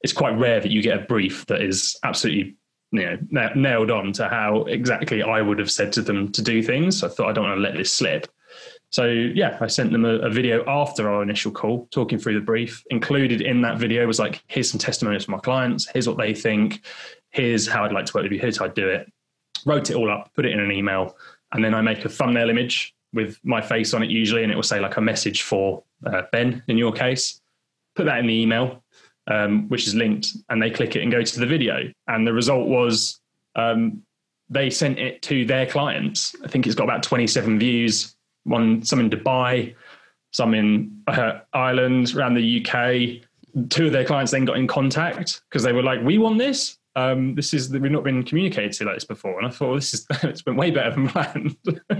it's 0.02 0.12
quite 0.12 0.38
rare 0.38 0.60
that 0.60 0.70
you 0.70 0.82
get 0.82 0.98
a 0.98 1.06
brief 1.06 1.46
that 1.46 1.62
is 1.62 1.98
absolutely 2.04 2.56
you 2.92 3.18
know 3.32 3.50
nailed 3.54 3.90
on 3.90 4.12
to 4.12 4.28
how 4.28 4.64
exactly 4.64 5.22
I 5.22 5.42
would 5.42 5.58
have 5.58 5.70
said 5.70 5.92
to 5.94 6.02
them 6.02 6.30
to 6.32 6.42
do 6.42 6.62
things. 6.62 7.02
I 7.02 7.08
thought 7.08 7.28
I 7.28 7.32
don't 7.32 7.44
want 7.44 7.56
to 7.56 7.62
let 7.62 7.76
this 7.76 7.92
slip. 7.92 8.28
So 8.90 9.06
yeah, 9.06 9.58
I 9.60 9.66
sent 9.66 9.92
them 9.92 10.04
a, 10.04 10.14
a, 10.20 10.30
video 10.30 10.64
after 10.66 11.10
our 11.10 11.22
initial 11.22 11.50
call, 11.50 11.88
talking 11.90 12.18
through 12.18 12.34
the 12.34 12.44
brief. 12.44 12.84
Included 12.90 13.40
in 13.40 13.60
that 13.62 13.78
video 13.78 14.06
was 14.06 14.18
like, 14.18 14.42
here's 14.46 14.70
some 14.70 14.78
testimonials 14.78 15.24
from 15.24 15.32
my 15.32 15.40
clients. 15.40 15.88
Here's 15.92 16.08
what 16.08 16.18
they 16.18 16.32
think. 16.32 16.82
Here's 17.30 17.66
how 17.66 17.84
I'd 17.84 17.92
like 17.92 18.06
to 18.06 18.12
work 18.14 18.22
with 18.22 18.32
you. 18.32 18.38
Here's 18.38 18.58
how 18.58 18.66
I'd 18.66 18.74
do 18.74 18.88
it. 18.88 19.12
Wrote 19.66 19.90
it 19.90 19.96
all 19.96 20.10
up, 20.10 20.32
put 20.34 20.46
it 20.46 20.52
in 20.52 20.60
an 20.60 20.70
email, 20.70 21.16
and 21.52 21.64
then 21.64 21.74
I 21.74 21.80
make 21.80 22.04
a 22.04 22.08
thumbnail 22.08 22.48
image 22.48 22.94
with 23.12 23.38
my 23.42 23.60
face 23.60 23.92
on 23.92 24.02
it 24.02 24.10
usually, 24.10 24.44
and 24.44 24.52
it 24.52 24.54
will 24.54 24.62
say 24.62 24.80
like 24.80 24.96
a 24.96 25.00
message 25.00 25.42
for 25.42 25.82
uh, 26.06 26.22
Ben 26.30 26.62
in 26.68 26.78
your 26.78 26.92
case. 26.92 27.40
Put 27.96 28.06
that 28.06 28.18
in 28.18 28.26
the 28.26 28.34
email, 28.34 28.82
um, 29.28 29.68
which 29.68 29.86
is 29.86 29.94
linked, 29.94 30.36
and 30.48 30.62
they 30.62 30.70
click 30.70 30.96
it 30.96 31.02
and 31.02 31.10
go 31.10 31.22
to 31.22 31.40
the 31.40 31.46
video. 31.46 31.92
And 32.08 32.26
the 32.26 32.32
result 32.32 32.68
was 32.68 33.20
um, 33.56 34.02
they 34.48 34.70
sent 34.70 34.98
it 34.98 35.22
to 35.22 35.44
their 35.44 35.66
clients. 35.66 36.34
I 36.44 36.48
think 36.48 36.66
it's 36.66 36.76
got 36.76 36.84
about 36.84 37.02
27 37.02 37.58
views. 37.58 38.14
One, 38.44 38.82
some 38.84 39.00
in 39.00 39.10
Dubai, 39.10 39.74
some 40.30 40.54
in 40.54 41.02
uh, 41.08 41.40
Ireland, 41.52 42.14
around 42.14 42.34
the 42.34 42.64
UK. 42.64 43.68
Two 43.70 43.86
of 43.86 43.92
their 43.92 44.04
clients 44.04 44.32
then 44.32 44.44
got 44.44 44.58
in 44.58 44.66
contact 44.66 45.42
because 45.48 45.62
they 45.62 45.72
were 45.72 45.82
like, 45.82 46.02
"We 46.02 46.18
want 46.18 46.38
this. 46.38 46.78
Um, 46.94 47.34
this 47.34 47.52
is 47.52 47.70
we've 47.70 47.90
not 47.90 48.04
been 48.04 48.22
communicated 48.22 48.72
to 48.74 48.84
like 48.84 48.96
this 48.96 49.04
before." 49.04 49.38
And 49.38 49.48
I 49.48 49.50
thought, 49.50 49.68
well, 49.68 49.74
"This 49.76 49.94
is 49.94 50.06
it's 50.22 50.42
been 50.42 50.56
way 50.56 50.70
better 50.70 50.90
than 50.90 51.08
planned." 51.08 51.56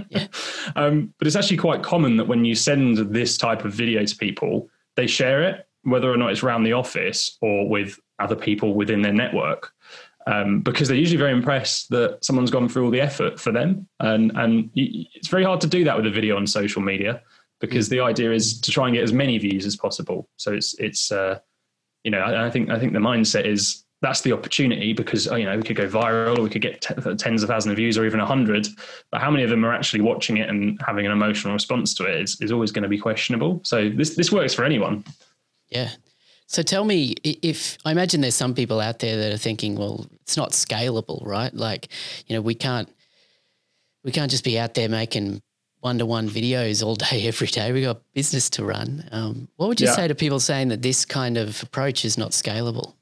yeah. 0.09 0.27
um, 0.75 1.13
but 1.17 1.27
it's 1.27 1.35
actually 1.35 1.57
quite 1.57 1.83
common 1.83 2.15
that 2.17 2.27
when 2.27 2.45
you 2.45 2.55
send 2.55 2.97
this 2.97 3.37
type 3.37 3.65
of 3.65 3.73
video 3.73 4.05
to 4.05 4.15
people, 4.15 4.69
they 4.95 5.07
share 5.07 5.41
it 5.43 5.66
whether 5.87 6.11
or 6.11 6.17
not 6.17 6.31
it's 6.31 6.43
around 6.43 6.63
the 6.63 6.73
office 6.73 7.37
or 7.41 7.67
with 7.69 7.99
other 8.19 8.35
people 8.35 8.73
within 8.73 9.01
their 9.01 9.13
network. 9.13 9.71
Um, 10.25 10.59
because 10.59 10.89
they're 10.89 10.97
usually 10.97 11.17
very 11.17 11.31
impressed 11.31 11.89
that 11.91 12.19
someone's 12.21 12.51
gone 12.51 12.67
through 12.67 12.83
all 12.83 12.91
the 12.91 12.99
effort 12.99 13.39
for 13.39 13.53
them, 13.53 13.87
and 14.01 14.33
and 14.35 14.69
it's 14.75 15.29
very 15.29 15.45
hard 15.45 15.61
to 15.61 15.67
do 15.67 15.85
that 15.85 15.95
with 15.95 16.05
a 16.05 16.11
video 16.11 16.35
on 16.35 16.45
social 16.45 16.81
media 16.81 17.21
because 17.61 17.87
mm. 17.87 17.91
the 17.91 18.01
idea 18.01 18.33
is 18.33 18.59
to 18.59 18.69
try 18.69 18.87
and 18.87 18.95
get 18.95 19.03
as 19.03 19.13
many 19.13 19.37
views 19.37 19.65
as 19.65 19.77
possible. 19.77 20.27
So 20.35 20.51
it's 20.51 20.73
it's 20.79 21.13
uh, 21.13 21.39
you 22.03 22.11
know 22.11 22.19
I, 22.19 22.47
I, 22.47 22.49
think 22.49 22.69
I 22.69 22.77
think 22.77 22.91
the 22.91 22.99
mindset 22.99 23.45
is 23.45 23.85
that's 24.01 24.21
the 24.21 24.33
opportunity 24.33 24.93
because 24.93 25.25
you 25.27 25.45
know 25.45 25.55
we 25.55 25.63
could 25.63 25.77
go 25.77 25.87
viral 25.87 26.37
or 26.37 26.41
we 26.41 26.49
could 26.49 26.61
get 26.61 26.81
t- 26.81 27.15
tens 27.15 27.41
of 27.41 27.49
thousands 27.49 27.71
of 27.71 27.77
views 27.77 27.97
or 27.97 28.05
even 28.05 28.19
a 28.19 28.25
hundred, 28.25 28.67
but 29.11 29.21
how 29.21 29.31
many 29.31 29.43
of 29.43 29.49
them 29.49 29.65
are 29.65 29.73
actually 29.73 30.01
watching 30.01 30.37
it 30.37 30.49
and 30.49 30.79
having 30.85 31.05
an 31.05 31.11
emotional 31.11 31.53
response 31.53 31.93
to 31.95 32.03
it 32.03 32.21
is, 32.21 32.39
is 32.41 32.51
always 32.51 32.71
going 32.71 32.83
to 32.83 32.89
be 32.89 32.97
questionable. 32.97 33.61
So 33.63 33.89
this 33.89 34.15
this 34.15 34.31
works 34.31 34.53
for 34.53 34.65
anyone. 34.65 35.03
Yeah. 35.69 35.89
So 36.47 36.61
tell 36.61 36.85
me 36.85 37.15
if 37.23 37.77
I 37.83 37.91
imagine 37.91 38.21
there's 38.21 38.35
some 38.35 38.53
people 38.53 38.79
out 38.79 38.99
there 38.99 39.17
that 39.17 39.33
are 39.33 39.37
thinking, 39.37 39.75
well, 39.75 40.07
it's 40.21 40.37
not 40.37 40.51
scalable, 40.51 41.25
right? 41.25 41.53
Like, 41.53 41.89
you 42.25 42.35
know, 42.35 42.41
we 42.41 42.55
can't 42.55 42.89
we 44.03 44.11
can't 44.11 44.31
just 44.31 44.45
be 44.45 44.57
out 44.57 44.73
there 44.73 44.87
making 44.87 45.41
one 45.81 45.97
to 45.99 46.05
one 46.05 46.29
videos 46.29 46.83
all 46.83 46.95
day 46.95 47.27
every 47.27 47.47
day. 47.47 47.71
We 47.71 47.81
got 47.81 48.01
business 48.13 48.49
to 48.51 48.63
run. 48.63 49.03
Um, 49.11 49.47
what 49.57 49.67
would 49.67 49.81
you 49.81 49.87
yeah. 49.87 49.95
say 49.95 50.07
to 50.07 50.15
people 50.15 50.39
saying 50.39 50.69
that 50.69 50.81
this 50.81 51.05
kind 51.05 51.37
of 51.37 51.61
approach 51.63 52.05
is 52.05 52.17
not 52.17 52.31
scalable? 52.31 52.93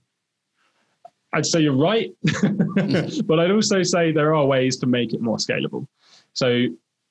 I'd 1.34 1.46
say 1.46 1.60
you're 1.60 1.76
right, 1.76 2.16
but 3.26 3.40
I'd 3.40 3.52
also 3.52 3.84
say 3.84 4.12
there 4.14 4.34
are 4.34 4.46
ways 4.46 4.78
to 4.78 4.88
make 4.88 5.14
it 5.14 5.22
more 5.22 5.36
scalable. 5.38 5.86
So, 6.32 6.68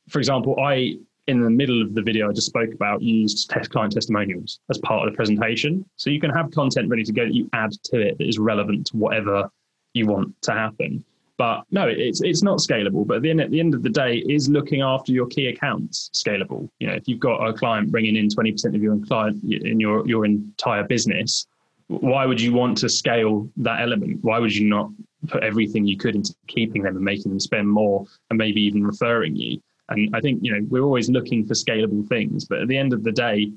for 0.08 0.18
example, 0.18 0.58
I 0.58 0.96
in 1.26 1.40
the 1.40 1.50
middle 1.50 1.80
of 1.80 1.94
the 1.94 2.02
video 2.02 2.28
I 2.28 2.32
just 2.32 2.46
spoke 2.46 2.72
about, 2.74 3.02
used 3.02 3.50
test 3.50 3.70
client 3.70 3.92
testimonials 3.92 4.60
as 4.70 4.78
part 4.78 5.06
of 5.06 5.12
the 5.12 5.16
presentation. 5.16 5.84
So 5.96 6.10
you 6.10 6.20
can 6.20 6.30
have 6.30 6.50
content 6.50 6.90
ready 6.90 7.04
to 7.04 7.12
go 7.12 7.24
that 7.24 7.34
you 7.34 7.48
add 7.52 7.72
to 7.84 8.00
it 8.00 8.18
that 8.18 8.28
is 8.28 8.38
relevant 8.38 8.86
to 8.88 8.96
whatever 8.96 9.50
you 9.94 10.06
want 10.06 10.34
to 10.42 10.52
happen. 10.52 11.04
But 11.36 11.64
no, 11.70 11.88
it's 11.88 12.22
it's 12.22 12.42
not 12.42 12.58
scalable. 12.58 13.06
But 13.06 13.22
then 13.22 13.40
at 13.40 13.50
the 13.50 13.58
end 13.58 13.74
of 13.74 13.82
the 13.82 13.88
day, 13.88 14.18
is 14.28 14.48
looking 14.48 14.82
after 14.82 15.10
your 15.10 15.26
key 15.26 15.48
accounts 15.48 16.10
scalable? 16.14 16.68
You 16.78 16.86
know, 16.86 16.94
if 16.94 17.08
you've 17.08 17.18
got 17.18 17.44
a 17.44 17.52
client 17.52 17.90
bringing 17.90 18.16
in 18.16 18.28
twenty 18.28 18.52
percent 18.52 18.76
of 18.76 18.82
your 18.82 18.96
client 18.98 19.42
in 19.42 19.80
your 19.80 20.06
your 20.06 20.24
entire 20.24 20.84
business, 20.84 21.46
why 21.88 22.24
would 22.24 22.40
you 22.40 22.52
want 22.52 22.78
to 22.78 22.88
scale 22.88 23.50
that 23.56 23.80
element? 23.80 24.22
Why 24.22 24.38
would 24.38 24.54
you 24.54 24.68
not 24.68 24.90
put 25.26 25.42
everything 25.42 25.86
you 25.86 25.96
could 25.96 26.14
into 26.14 26.34
keeping 26.46 26.82
them 26.82 26.96
and 26.96 27.04
making 27.04 27.30
them 27.30 27.40
spend 27.40 27.68
more 27.68 28.06
and 28.30 28.38
maybe 28.38 28.60
even 28.62 28.86
referring 28.86 29.34
you? 29.34 29.60
And 29.88 30.14
I 30.14 30.20
think, 30.20 30.40
you 30.42 30.52
know, 30.52 30.66
we're 30.68 30.82
always 30.82 31.10
looking 31.10 31.44
for 31.44 31.54
scalable 31.54 32.06
things, 32.08 32.44
but 32.44 32.60
at 32.60 32.68
the 32.68 32.78
end 32.78 32.92
of 32.92 33.04
the 33.04 33.12
day, 33.12 33.52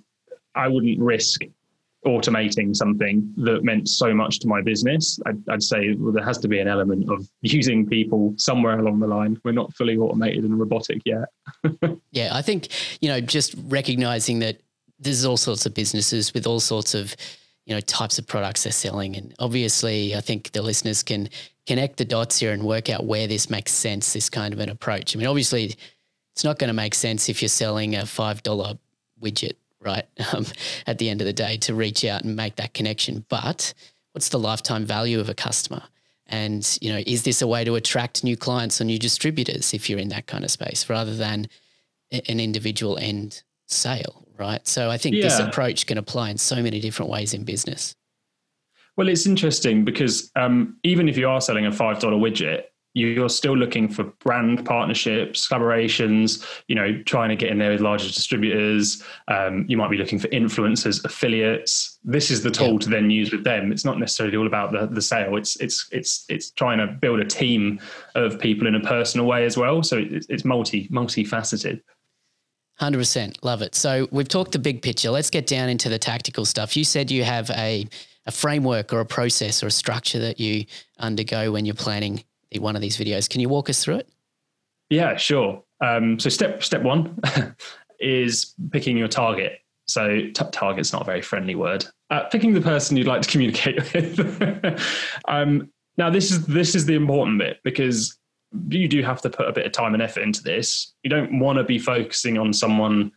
I 0.55 0.67
wouldn't 0.67 0.99
risk 0.99 1.41
automating 2.05 2.75
something 2.75 3.33
that 3.37 3.63
meant 3.63 3.89
so 3.89 4.13
much 4.13 4.39
to 4.39 4.47
my 4.47 4.61
business. 4.61 5.19
I'd, 5.25 5.49
I'd, 5.49 5.63
say 5.63 5.93
well, 5.95 6.13
there 6.13 6.23
has 6.23 6.37
to 6.39 6.47
be 6.47 6.59
an 6.59 6.67
element 6.67 7.09
of 7.09 7.27
using 7.41 7.85
people 7.85 8.33
somewhere 8.37 8.79
along 8.79 8.99
the 8.99 9.07
line. 9.07 9.39
We're 9.43 9.51
not 9.51 9.73
fully 9.73 9.97
automated 9.97 10.43
and 10.43 10.59
robotic 10.59 11.01
yet. 11.05 11.29
yeah, 12.11 12.29
I 12.33 12.41
think, 12.41 12.69
you 13.01 13.09
know, 13.09 13.19
just 13.19 13.55
recognizing 13.65 14.39
that 14.39 14.61
there's 14.99 15.25
all 15.25 15.37
sorts 15.37 15.65
of 15.65 15.73
businesses 15.73 16.33
with 16.33 16.47
all 16.47 16.59
sorts 16.59 16.95
of, 16.95 17.15
you 17.65 17.75
know, 17.75 17.81
types 17.81 18.17
of 18.17 18.25
products 18.25 18.63
they're 18.63 18.71
selling. 18.71 19.15
And 19.15 19.35
obviously, 19.39 20.15
I 20.15 20.21
think 20.21 20.51
the 20.51 20.61
listeners 20.61 21.03
can 21.03 21.29
connect 21.67 21.97
the 21.97 22.05
dots 22.05 22.39
here 22.39 22.53
and 22.53 22.63
work 22.63 22.89
out 22.89 23.05
where 23.05 23.27
this 23.27 23.49
makes 23.49 23.73
sense, 23.73 24.13
this 24.13 24.29
kind 24.29 24.53
of 24.53 24.59
an 24.59 24.69
approach. 24.69 25.15
I 25.15 25.19
mean, 25.19 25.27
obviously, 25.27 25.75
it's 26.37 26.43
not 26.43 26.59
going 26.59 26.67
to 26.67 26.73
make 26.75 26.93
sense 26.93 27.29
if 27.29 27.41
you're 27.41 27.49
selling 27.49 27.95
a 27.95 28.01
$5 28.01 28.77
widget, 29.19 29.55
right? 29.81 30.05
Um, 30.35 30.45
at 30.85 30.99
the 30.99 31.09
end 31.09 31.19
of 31.19 31.25
the 31.25 31.33
day 31.33 31.57
to 31.57 31.73
reach 31.73 32.05
out 32.05 32.23
and 32.23 32.35
make 32.35 32.57
that 32.57 32.75
connection. 32.75 33.25
But 33.27 33.73
what's 34.11 34.29
the 34.29 34.37
lifetime 34.37 34.85
value 34.85 35.19
of 35.19 35.29
a 35.29 35.33
customer? 35.33 35.81
And, 36.27 36.77
you 36.79 36.93
know, 36.93 37.01
is 37.07 37.23
this 37.23 37.41
a 37.41 37.47
way 37.47 37.63
to 37.63 37.73
attract 37.73 38.23
new 38.23 38.37
clients 38.37 38.79
or 38.79 38.83
new 38.83 38.99
distributors 38.99 39.73
if 39.73 39.89
you're 39.89 39.97
in 39.97 40.09
that 40.09 40.27
kind 40.27 40.43
of 40.43 40.51
space 40.51 40.87
rather 40.91 41.15
than 41.15 41.47
an 42.11 42.39
individual 42.39 42.99
end 42.99 43.41
sale, 43.65 44.27
right? 44.37 44.67
So 44.67 44.91
I 44.91 44.99
think 44.99 45.15
yeah. 45.15 45.23
this 45.23 45.39
approach 45.39 45.87
can 45.87 45.97
apply 45.97 46.29
in 46.29 46.37
so 46.37 46.61
many 46.61 46.79
different 46.79 47.09
ways 47.09 47.33
in 47.33 47.45
business. 47.45 47.95
Well, 48.95 49.09
it's 49.09 49.25
interesting 49.25 49.85
because 49.85 50.29
um, 50.35 50.77
even 50.83 51.09
if 51.09 51.17
you 51.17 51.27
are 51.27 51.41
selling 51.41 51.65
a 51.65 51.71
$5 51.71 51.99
widget, 51.99 52.65
you're 52.97 53.29
still 53.29 53.55
looking 53.55 53.87
for 53.87 54.03
brand 54.03 54.65
partnerships, 54.65 55.47
collaborations, 55.47 56.45
you 56.67 56.75
know, 56.75 57.01
trying 57.03 57.29
to 57.29 57.35
get 57.35 57.49
in 57.49 57.57
there 57.57 57.71
with 57.71 57.81
larger 57.81 58.07
distributors. 58.07 59.03
Um, 59.27 59.65
you 59.67 59.77
might 59.77 59.91
be 59.91 59.97
looking 59.97 60.19
for 60.19 60.27
influencers, 60.29 61.03
affiliates. 61.05 61.99
This 62.03 62.31
is 62.31 62.41
the 62.41 62.51
tool 62.51 62.73
yeah. 62.73 62.79
to 62.79 62.89
then 62.89 63.09
use 63.09 63.31
with 63.31 63.43
them. 63.43 63.71
It's 63.71 63.85
not 63.85 63.99
necessarily 63.99 64.37
all 64.37 64.47
about 64.47 64.71
the, 64.71 64.87
the 64.87 65.01
sale. 65.01 65.37
It's 65.37 65.55
it's 65.57 65.87
it's 65.91 66.25
it's 66.29 66.51
trying 66.51 66.79
to 66.79 66.87
build 66.87 67.19
a 67.19 67.25
team 67.25 67.79
of 68.15 68.39
people 68.39 68.67
in 68.67 68.75
a 68.75 68.81
personal 68.81 69.27
way 69.27 69.45
as 69.45 69.57
well. 69.57 69.83
So 69.83 69.97
it's, 69.97 70.25
it's 70.29 70.43
multi 70.43 70.87
multifaceted. 70.89 71.81
100% 72.81 73.37
love 73.41 73.63
it. 73.63 73.73
So 73.73 74.07
we've 74.11 74.27
talked 74.27 74.51
the 74.51 74.59
big 74.59 74.83
picture. 74.83 75.09
Let's 75.09 75.31
get 75.31 75.47
down 75.47 75.67
into 75.67 75.89
the 75.89 75.97
tactical 75.97 76.45
stuff. 76.45 76.77
You 76.77 76.83
said 76.83 77.09
you 77.09 77.23
have 77.23 77.49
a 77.51 77.87
a 78.27 78.31
framework 78.31 78.91
or 78.91 78.99
a 78.99 79.05
process 79.05 79.63
or 79.63 79.67
a 79.67 79.71
structure 79.71 80.19
that 80.19 80.39
you 80.39 80.65
undergo 80.99 81.51
when 81.51 81.65
you're 81.65 81.73
planning 81.73 82.23
one 82.59 82.75
of 82.75 82.81
these 82.81 82.97
videos. 82.97 83.29
Can 83.29 83.41
you 83.41 83.49
walk 83.49 83.69
us 83.69 83.83
through 83.83 83.97
it? 83.97 84.09
Yeah, 84.89 85.17
sure. 85.17 85.63
Um, 85.83 86.19
so 86.19 86.29
step 86.29 86.63
step 86.63 86.81
one 86.81 87.19
is 87.99 88.53
picking 88.71 88.97
your 88.97 89.07
target. 89.07 89.59
So 89.87 90.19
t- 90.19 90.33
target's 90.51 90.91
not 90.91 91.03
a 91.03 91.05
very 91.05 91.21
friendly 91.21 91.55
word. 91.55 91.85
Uh, 92.09 92.23
picking 92.25 92.53
the 92.53 92.61
person 92.61 92.97
you'd 92.97 93.07
like 93.07 93.21
to 93.21 93.29
communicate 93.29 93.77
with. 93.93 94.81
um, 95.27 95.71
now 95.97 96.09
this 96.09 96.31
is 96.31 96.45
this 96.45 96.75
is 96.75 96.85
the 96.85 96.95
important 96.95 97.39
bit 97.39 97.59
because 97.63 98.17
you 98.69 98.87
do 98.87 99.03
have 99.03 99.21
to 99.21 99.29
put 99.29 99.47
a 99.47 99.51
bit 99.51 99.65
of 99.65 99.71
time 99.71 99.93
and 99.93 100.01
effort 100.01 100.21
into 100.21 100.41
this. 100.41 100.93
You 101.03 101.09
don't 101.09 101.39
want 101.39 101.57
to 101.57 101.63
be 101.63 101.79
focusing 101.79 102.37
on 102.37 102.53
someone 102.53 103.11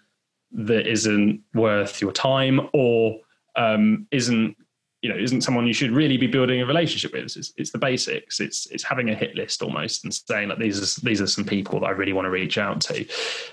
that 0.53 0.87
isn't 0.87 1.40
worth 1.55 2.01
your 2.01 2.12
time 2.12 2.69
or 2.73 3.21
um, 3.57 4.07
isn't 4.11 4.57
you 5.02 5.08
know 5.08 5.16
isn't 5.16 5.40
someone 5.40 5.66
you 5.66 5.72
should 5.72 5.92
really 5.92 6.16
be 6.16 6.26
building 6.26 6.60
a 6.60 6.66
relationship 6.66 7.12
with. 7.12 7.36
It's, 7.36 7.52
it's, 7.56 7.70
the 7.70 7.78
basics. 7.78 8.40
It's 8.40 8.66
it's 8.66 8.84
having 8.84 9.10
a 9.10 9.14
hit 9.14 9.34
list 9.34 9.62
almost 9.62 10.04
and 10.04 10.12
saying 10.12 10.48
like 10.48 10.58
these 10.58 10.78
are 10.78 11.00
these 11.00 11.20
are 11.20 11.26
some 11.26 11.44
people 11.44 11.80
that 11.80 11.86
I 11.86 11.90
really 11.90 12.12
want 12.12 12.26
to 12.26 12.30
reach 12.30 12.58
out 12.58 12.80
to. 12.82 13.06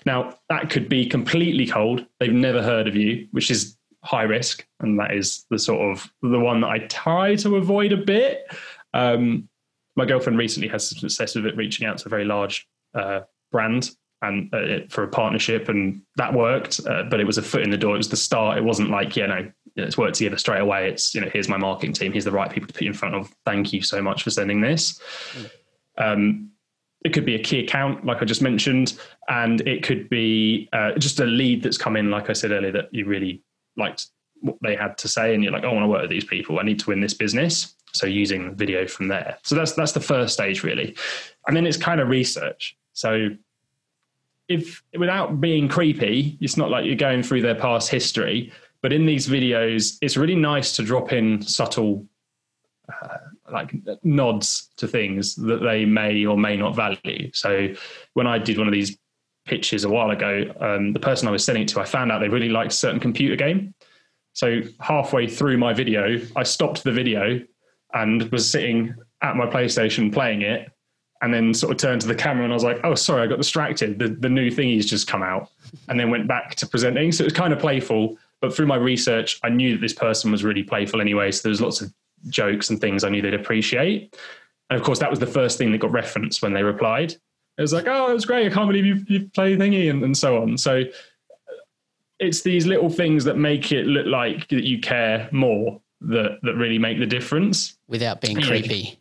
Now 0.05 0.35
that 0.49 0.69
could 0.69 0.89
be 0.89 1.05
completely 1.05 1.65
cold. 1.65 2.05
They've 2.19 2.33
never 2.33 2.61
heard 2.61 2.87
of 2.87 2.95
you, 2.95 3.27
which 3.31 3.49
is 3.49 3.77
high 4.03 4.23
risk, 4.23 4.65
and 4.79 4.99
that 4.99 5.13
is 5.13 5.45
the 5.49 5.59
sort 5.59 5.91
of 5.91 6.11
the 6.21 6.39
one 6.39 6.61
that 6.61 6.69
I 6.69 6.79
try 6.79 7.35
to 7.37 7.55
avoid 7.55 7.93
a 7.93 7.97
bit. 7.97 8.51
Um, 8.93 9.49
my 9.95 10.05
girlfriend 10.05 10.37
recently 10.37 10.69
has 10.69 10.89
some 10.89 10.99
success 10.99 11.35
with 11.35 11.45
it, 11.45 11.55
reaching 11.57 11.87
out 11.87 11.97
to 11.99 12.07
a 12.07 12.09
very 12.09 12.25
large 12.25 12.67
uh, 12.93 13.21
brand 13.51 13.91
and 14.21 14.53
uh, 14.53 14.79
for 14.89 15.03
a 15.03 15.07
partnership, 15.07 15.69
and 15.69 16.01
that 16.15 16.33
worked. 16.33 16.81
Uh, 16.85 17.03
but 17.03 17.19
it 17.19 17.25
was 17.25 17.37
a 17.37 17.41
foot 17.41 17.61
in 17.61 17.69
the 17.69 17.77
door. 17.77 17.95
It 17.95 17.99
was 17.99 18.09
the 18.09 18.17
start. 18.17 18.57
It 18.57 18.63
wasn't 18.63 18.89
like 18.89 19.15
you 19.15 19.27
know 19.27 19.51
it's 19.77 19.97
worked 19.97 20.15
together 20.15 20.37
straight 20.37 20.61
away. 20.61 20.89
It's 20.89 21.13
you 21.13 21.21
know 21.21 21.29
here's 21.29 21.47
my 21.47 21.57
marketing 21.57 21.93
team. 21.93 22.11
Here's 22.11 22.25
the 22.25 22.31
right 22.31 22.51
people 22.51 22.67
to 22.67 22.73
put 22.73 22.81
you 22.81 22.89
in 22.89 22.93
front 22.93 23.15
of. 23.15 23.33
Thank 23.45 23.73
you 23.73 23.81
so 23.81 24.01
much 24.01 24.23
for 24.23 24.29
sending 24.29 24.61
this. 24.61 24.99
Mm. 25.33 25.49
Um, 25.97 26.51
it 27.05 27.13
could 27.13 27.25
be 27.25 27.35
a 27.35 27.39
key 27.39 27.59
account, 27.59 28.05
like 28.05 28.21
I 28.21 28.25
just 28.25 28.41
mentioned, 28.41 28.99
and 29.29 29.61
it 29.61 29.83
could 29.83 30.09
be 30.09 30.67
uh, 30.73 30.93
just 30.93 31.19
a 31.19 31.25
lead 31.25 31.63
that's 31.63 31.77
come 31.77 31.95
in, 31.95 32.09
like 32.09 32.29
I 32.29 32.33
said 32.33 32.51
earlier, 32.51 32.71
that 32.71 32.89
you 32.91 33.05
really 33.05 33.43
liked 33.77 34.07
what 34.41 34.57
they 34.61 34.75
had 34.75 34.97
to 34.99 35.07
say, 35.07 35.33
and 35.33 35.43
you're 35.43 35.53
like, 35.53 35.63
oh, 35.63 35.69
I 35.69 35.73
want 35.73 35.83
to 35.83 35.87
work 35.87 36.01
with 36.01 36.09
these 36.09 36.25
people. 36.25 36.59
I 36.59 36.63
need 36.63 36.79
to 36.79 36.89
win 36.89 36.99
this 36.99 37.13
business. 37.13 37.75
So 37.93 38.05
using 38.05 38.53
video 38.55 38.87
from 38.87 39.07
there. 39.07 39.37
So 39.43 39.55
that's 39.55 39.73
that's 39.73 39.93
the 39.93 39.99
first 40.01 40.33
stage 40.33 40.63
really, 40.63 40.95
and 41.47 41.55
then 41.55 41.65
it's 41.65 41.77
kind 41.77 42.01
of 42.01 42.09
research. 42.09 42.77
So 42.93 43.29
if 44.47 44.83
without 44.97 45.41
being 45.41 45.67
creepy, 45.67 46.37
it's 46.41 46.57
not 46.57 46.69
like 46.69 46.85
you're 46.85 46.95
going 46.95 47.23
through 47.23 47.41
their 47.41 47.55
past 47.55 47.89
history, 47.89 48.51
but 48.81 48.93
in 48.93 49.05
these 49.05 49.27
videos, 49.27 49.97
it's 50.01 50.17
really 50.17 50.35
nice 50.35 50.75
to 50.75 50.83
drop 50.83 51.13
in 51.13 51.41
subtle 51.41 52.05
uh, 52.89 53.17
like 53.51 53.73
nods 54.03 54.69
to 54.77 54.87
things 54.87 55.35
that 55.35 55.61
they 55.61 55.85
may 55.85 56.25
or 56.25 56.37
may 56.37 56.57
not 56.57 56.75
value. 56.75 57.29
So 57.33 57.69
when 58.13 58.27
I 58.27 58.37
did 58.37 58.57
one 58.57 58.67
of 58.67 58.73
these 58.73 58.97
pitches 59.45 59.83
a 59.83 59.89
while 59.89 60.11
ago, 60.11 60.53
um, 60.59 60.93
the 60.93 60.99
person 60.99 61.27
I 61.27 61.31
was 61.31 61.45
sending 61.45 61.63
it 61.63 61.69
to, 61.69 61.79
I 61.79 61.85
found 61.85 62.11
out 62.11 62.19
they 62.19 62.29
really 62.29 62.49
liked 62.49 62.73
a 62.73 62.75
certain 62.75 62.99
computer 62.99 63.35
game. 63.35 63.73
So 64.33 64.61
halfway 64.79 65.27
through 65.27 65.57
my 65.57 65.73
video, 65.73 66.19
I 66.35 66.43
stopped 66.43 66.83
the 66.83 66.91
video 66.91 67.41
and 67.93 68.23
was 68.31 68.49
sitting 68.49 68.93
at 69.21 69.35
my 69.35 69.47
PlayStation 69.47 70.13
playing 70.13 70.41
it 70.41 70.69
and 71.21 71.33
then 71.33 71.53
sort 71.53 71.71
of 71.71 71.77
turned 71.79 72.01
to 72.01 72.07
the 72.07 72.15
camera 72.15 72.43
and 72.43 72.53
I 72.53 72.55
was 72.55 72.63
like, 72.63 72.79
oh, 72.83 72.93
sorry, 72.93 73.23
I 73.23 73.27
got 73.27 73.37
distracted. 73.37 73.97
The, 73.97 74.09
the 74.09 74.29
new 74.29 74.51
thingy's 74.51 74.85
just 74.85 75.07
come 75.07 75.23
out. 75.23 75.49
And 75.89 75.99
then 75.99 76.11
went 76.11 76.27
back 76.27 76.55
to 76.55 76.67
presenting. 76.67 77.11
So 77.11 77.23
it 77.23 77.25
was 77.25 77.33
kind 77.33 77.51
of 77.51 77.59
playful. 77.59 78.17
But 78.41 78.55
through 78.55 78.67
my 78.67 78.75
research, 78.75 79.39
I 79.43 79.49
knew 79.49 79.73
that 79.73 79.81
this 79.81 79.93
person 79.93 80.31
was 80.31 80.43
really 80.43 80.63
playful 80.63 81.01
anyway. 81.01 81.31
So 81.31 81.43
there 81.43 81.49
was 81.49 81.61
lots 81.61 81.81
of 81.81 81.91
jokes 82.27 82.69
and 82.69 82.79
things 82.79 83.03
I 83.03 83.09
knew 83.09 83.21
they'd 83.21 83.33
appreciate. 83.33 84.15
And 84.69 84.79
of 84.79 84.85
course, 84.85 84.99
that 84.99 85.09
was 85.09 85.19
the 85.19 85.27
first 85.27 85.57
thing 85.57 85.71
that 85.71 85.79
got 85.79 85.91
referenced 85.91 86.41
when 86.41 86.53
they 86.53 86.63
replied. 86.63 87.13
It 87.57 87.61
was 87.61 87.73
like, 87.73 87.87
oh, 87.87 88.11
it 88.11 88.13
was 88.13 88.25
great. 88.25 88.51
I 88.51 88.53
can't 88.53 88.67
believe 88.67 88.85
you've, 88.85 89.09
you've 89.09 89.33
played 89.33 89.59
thingy 89.59 89.89
and, 89.89 90.03
and 90.03 90.15
so 90.15 90.41
on. 90.41 90.57
So 90.57 90.83
it's 92.19 92.41
these 92.41 92.67
little 92.67 92.89
things 92.89 93.23
that 93.23 93.37
make 93.37 93.71
it 93.71 93.85
look 93.85 94.05
like 94.05 94.47
that 94.49 94.63
you 94.63 94.79
care 94.79 95.29
more 95.31 95.81
that, 96.01 96.37
that 96.43 96.55
really 96.55 96.77
make 96.77 96.99
the 96.99 97.05
difference. 97.05 97.77
Without 97.87 98.21
being 98.21 98.39
creepy. 98.41 98.99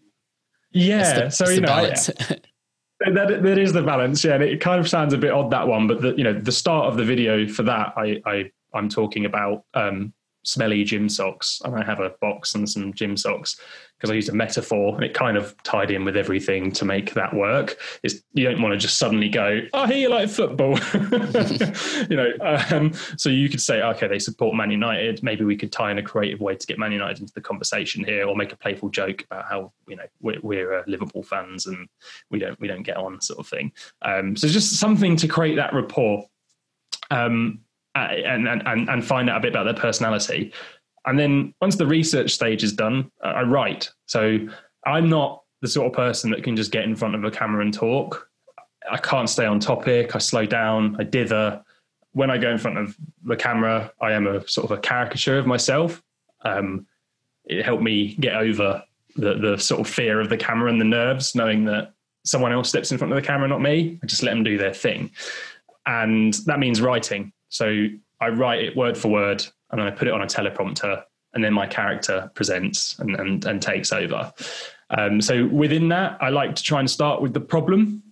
Yeah. 0.72 1.24
The, 1.24 1.30
so, 1.30 1.48
you 1.48 1.60
know, 1.60 1.66
that, 3.00 3.42
that 3.42 3.58
is 3.58 3.72
the 3.72 3.82
balance. 3.82 4.24
Yeah. 4.24 4.34
And 4.34 4.42
it 4.42 4.60
kind 4.60 4.80
of 4.80 4.88
sounds 4.88 5.12
a 5.12 5.18
bit 5.18 5.32
odd, 5.32 5.50
that 5.50 5.66
one, 5.66 5.86
but 5.86 6.00
the, 6.00 6.14
you 6.16 6.24
know, 6.24 6.32
the 6.32 6.52
start 6.52 6.86
of 6.86 6.96
the 6.96 7.04
video 7.04 7.46
for 7.46 7.62
that, 7.64 7.92
I, 7.96 8.22
I 8.24 8.50
I'm 8.76 8.88
talking 8.88 9.24
about 9.24 9.64
um, 9.74 10.12
smelly 10.46 10.84
gym 10.84 11.08
socks, 11.08 11.60
and 11.64 11.74
I 11.74 11.84
have 11.84 12.00
a 12.00 12.10
box 12.20 12.54
and 12.54 12.68
some 12.68 12.94
gym 12.94 13.16
socks 13.16 13.60
because 13.96 14.10
I 14.10 14.14
used 14.14 14.28
a 14.28 14.34
metaphor, 14.34 14.94
and 14.94 15.02
it 15.02 15.14
kind 15.14 15.36
of 15.36 15.60
tied 15.64 15.90
in 15.90 16.04
with 16.04 16.16
everything 16.16 16.70
to 16.72 16.84
make 16.84 17.14
that 17.14 17.34
work. 17.34 17.78
You 18.32 18.44
don't 18.44 18.62
want 18.62 18.72
to 18.72 18.78
just 18.78 18.98
suddenly 18.98 19.28
go, 19.28 19.62
"Oh, 19.74 19.86
here 19.86 19.96
you 19.96 20.08
like 20.08 20.28
football," 20.28 20.78
you 22.08 22.16
know. 22.16 22.32
Um, 22.70 22.92
so 23.16 23.28
you 23.28 23.48
could 23.48 23.60
say, 23.60 23.82
"Okay, 23.82 24.06
they 24.06 24.18
support 24.18 24.54
Man 24.54 24.70
United. 24.70 25.22
Maybe 25.22 25.44
we 25.44 25.56
could 25.56 25.72
tie 25.72 25.90
in 25.90 25.98
a 25.98 26.02
creative 26.02 26.40
way 26.40 26.54
to 26.54 26.66
get 26.66 26.78
Man 26.78 26.92
United 26.92 27.20
into 27.20 27.34
the 27.34 27.40
conversation 27.40 28.04
here, 28.04 28.26
or 28.26 28.36
make 28.36 28.52
a 28.52 28.56
playful 28.56 28.88
joke 28.88 29.24
about 29.24 29.46
how 29.48 29.72
you 29.88 29.96
know 29.96 30.06
we're, 30.20 30.40
we're 30.42 30.78
uh, 30.78 30.82
Liverpool 30.86 31.22
fans 31.22 31.66
and 31.66 31.88
we 32.30 32.38
don't 32.38 32.58
we 32.60 32.68
don't 32.68 32.82
get 32.84 32.96
on, 32.96 33.20
sort 33.20 33.40
of 33.40 33.48
thing." 33.48 33.72
Um, 34.02 34.36
so 34.36 34.46
just 34.48 34.76
something 34.76 35.16
to 35.16 35.28
create 35.28 35.56
that 35.56 35.74
rapport. 35.74 36.26
Um, 37.10 37.60
and, 37.96 38.48
and, 38.48 38.88
and 38.88 39.04
find 39.04 39.30
out 39.30 39.38
a 39.38 39.40
bit 39.40 39.52
about 39.52 39.64
their 39.64 39.74
personality. 39.74 40.52
And 41.06 41.18
then 41.18 41.54
once 41.60 41.76
the 41.76 41.86
research 41.86 42.32
stage 42.32 42.64
is 42.64 42.72
done, 42.72 43.10
I 43.22 43.42
write. 43.42 43.90
So 44.06 44.38
I'm 44.84 45.08
not 45.08 45.42
the 45.62 45.68
sort 45.68 45.86
of 45.86 45.92
person 45.92 46.30
that 46.30 46.42
can 46.42 46.56
just 46.56 46.72
get 46.72 46.84
in 46.84 46.96
front 46.96 47.14
of 47.14 47.24
a 47.24 47.30
camera 47.30 47.62
and 47.62 47.72
talk. 47.72 48.28
I 48.90 48.98
can't 48.98 49.30
stay 49.30 49.46
on 49.46 49.60
topic. 49.60 50.14
I 50.14 50.18
slow 50.18 50.46
down. 50.46 50.96
I 50.98 51.04
dither. 51.04 51.62
When 52.12 52.30
I 52.30 52.38
go 52.38 52.50
in 52.50 52.58
front 52.58 52.78
of 52.78 52.96
the 53.24 53.36
camera, 53.36 53.92
I 54.00 54.12
am 54.12 54.26
a 54.26 54.46
sort 54.48 54.70
of 54.70 54.76
a 54.76 54.80
caricature 54.80 55.38
of 55.38 55.46
myself. 55.46 56.02
Um, 56.44 56.86
it 57.44 57.64
helped 57.64 57.82
me 57.82 58.14
get 58.16 58.34
over 58.34 58.82
the 59.16 59.34
the 59.34 59.56
sort 59.58 59.80
of 59.80 59.88
fear 59.88 60.20
of 60.20 60.28
the 60.28 60.36
camera 60.36 60.70
and 60.70 60.80
the 60.80 60.84
nerves, 60.84 61.34
knowing 61.34 61.64
that 61.66 61.92
someone 62.24 62.52
else 62.52 62.68
steps 62.68 62.92
in 62.92 62.98
front 62.98 63.12
of 63.12 63.16
the 63.16 63.26
camera, 63.26 63.48
not 63.48 63.60
me. 63.60 63.98
I 64.02 64.06
just 64.06 64.22
let 64.22 64.32
them 64.32 64.44
do 64.44 64.58
their 64.58 64.74
thing, 64.74 65.10
and 65.86 66.34
that 66.46 66.58
means 66.58 66.80
writing. 66.80 67.32
So 67.56 67.86
I 68.20 68.28
write 68.28 68.62
it 68.62 68.76
word 68.76 68.98
for 68.98 69.08
word 69.08 69.44
and 69.70 69.80
then 69.80 69.86
I 69.86 69.90
put 69.90 70.08
it 70.08 70.14
on 70.14 70.22
a 70.22 70.26
teleprompter 70.26 71.02
and 71.32 71.42
then 71.42 71.52
my 71.52 71.66
character 71.66 72.30
presents 72.34 72.98
and, 72.98 73.14
and, 73.16 73.44
and 73.44 73.62
takes 73.62 73.92
over. 73.92 74.32
Um, 74.90 75.20
so 75.20 75.46
within 75.46 75.88
that, 75.88 76.18
I 76.20 76.28
like 76.28 76.54
to 76.54 76.62
try 76.62 76.80
and 76.80 76.90
start 76.90 77.22
with 77.22 77.32
the 77.32 77.40
problem. 77.40 78.02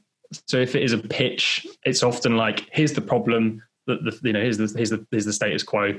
So 0.47 0.57
if 0.57 0.75
it 0.75 0.83
is 0.83 0.93
a 0.93 0.99
pitch, 0.99 1.67
it's 1.85 2.03
often 2.03 2.37
like, 2.37 2.69
here's 2.73 2.93
the 2.93 3.01
problem, 3.01 3.63
the, 3.87 3.97
the, 3.97 4.19
you 4.23 4.33
know, 4.33 4.41
here's 4.41 4.59
the, 4.59 4.73
here's 4.77 4.91
the, 4.91 5.07
here's 5.11 5.27
the 5.27 5.33
status 5.33 5.63
quo. 5.63 5.99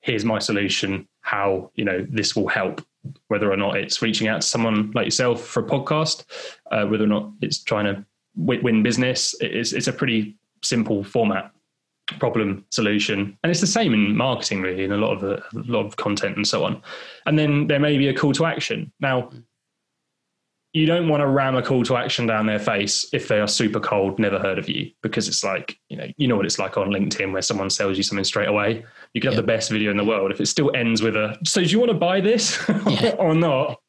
Here's 0.00 0.24
my 0.24 0.38
solution. 0.38 1.06
How, 1.20 1.70
you 1.74 1.84
know, 1.84 2.06
this 2.08 2.34
will 2.34 2.48
help 2.48 2.82
whether 3.28 3.52
or 3.52 3.56
not 3.56 3.76
it's 3.76 4.00
reaching 4.00 4.28
out 4.28 4.40
to 4.40 4.46
someone 4.46 4.90
like 4.94 5.04
yourself 5.04 5.44
for 5.44 5.60
a 5.60 5.66
podcast, 5.66 6.24
uh, 6.70 6.86
whether 6.86 7.04
or 7.04 7.08
not 7.08 7.30
it's 7.42 7.62
trying 7.62 7.84
to 7.84 8.04
win 8.34 8.82
business. 8.82 9.34
It's, 9.40 9.72
it's 9.72 9.88
a 9.88 9.92
pretty 9.92 10.38
simple 10.62 11.04
format 11.04 11.52
problem 12.18 12.64
solution. 12.70 13.38
And 13.42 13.50
it's 13.50 13.60
the 13.60 13.66
same 13.66 13.94
in 13.94 14.16
marketing 14.16 14.62
really 14.62 14.84
in 14.84 14.92
a 14.92 14.96
lot 14.96 15.12
of 15.12 15.20
the, 15.20 15.36
a 15.36 15.64
lot 15.70 15.86
of 15.86 15.96
content 15.96 16.36
and 16.36 16.46
so 16.46 16.64
on. 16.64 16.82
And 17.26 17.38
then 17.38 17.66
there 17.66 17.80
may 17.80 17.98
be 17.98 18.08
a 18.08 18.14
call 18.14 18.32
to 18.34 18.46
action. 18.46 18.92
Now 19.00 19.30
you 20.72 20.86
don't 20.86 21.08
want 21.08 21.20
to 21.20 21.26
ram 21.26 21.56
a 21.56 21.62
call 21.62 21.82
to 21.82 21.96
action 21.96 22.26
down 22.26 22.46
their 22.46 22.58
face 22.58 23.04
if 23.12 23.26
they 23.26 23.40
are 23.40 23.48
super 23.48 23.80
cold 23.80 24.18
never 24.20 24.38
heard 24.38 24.56
of 24.56 24.68
you 24.68 24.88
because 25.02 25.26
it's 25.26 25.42
like 25.42 25.76
you 25.88 25.96
know 25.96 26.06
you 26.16 26.28
know 26.28 26.36
what 26.36 26.46
it's 26.46 26.60
like 26.60 26.76
on 26.76 26.90
linkedin 26.90 27.32
where 27.32 27.42
someone 27.42 27.68
sells 27.68 27.96
you 27.96 28.02
something 28.02 28.24
straight 28.24 28.48
away. 28.48 28.84
You 29.12 29.20
can 29.20 29.32
have 29.32 29.36
the 29.36 29.46
best 29.46 29.70
video 29.70 29.90
in 29.90 29.96
the 29.96 30.04
world. 30.04 30.30
If 30.30 30.40
it 30.40 30.46
still 30.46 30.70
ends 30.74 31.02
with 31.02 31.16
a 31.16 31.36
so 31.44 31.62
do 31.62 31.66
you 31.68 31.78
want 31.78 31.90
to 31.90 31.98
buy 31.98 32.20
this? 32.20 32.58
Yeah. 32.86 33.14
or 33.18 33.34
not 33.34 33.80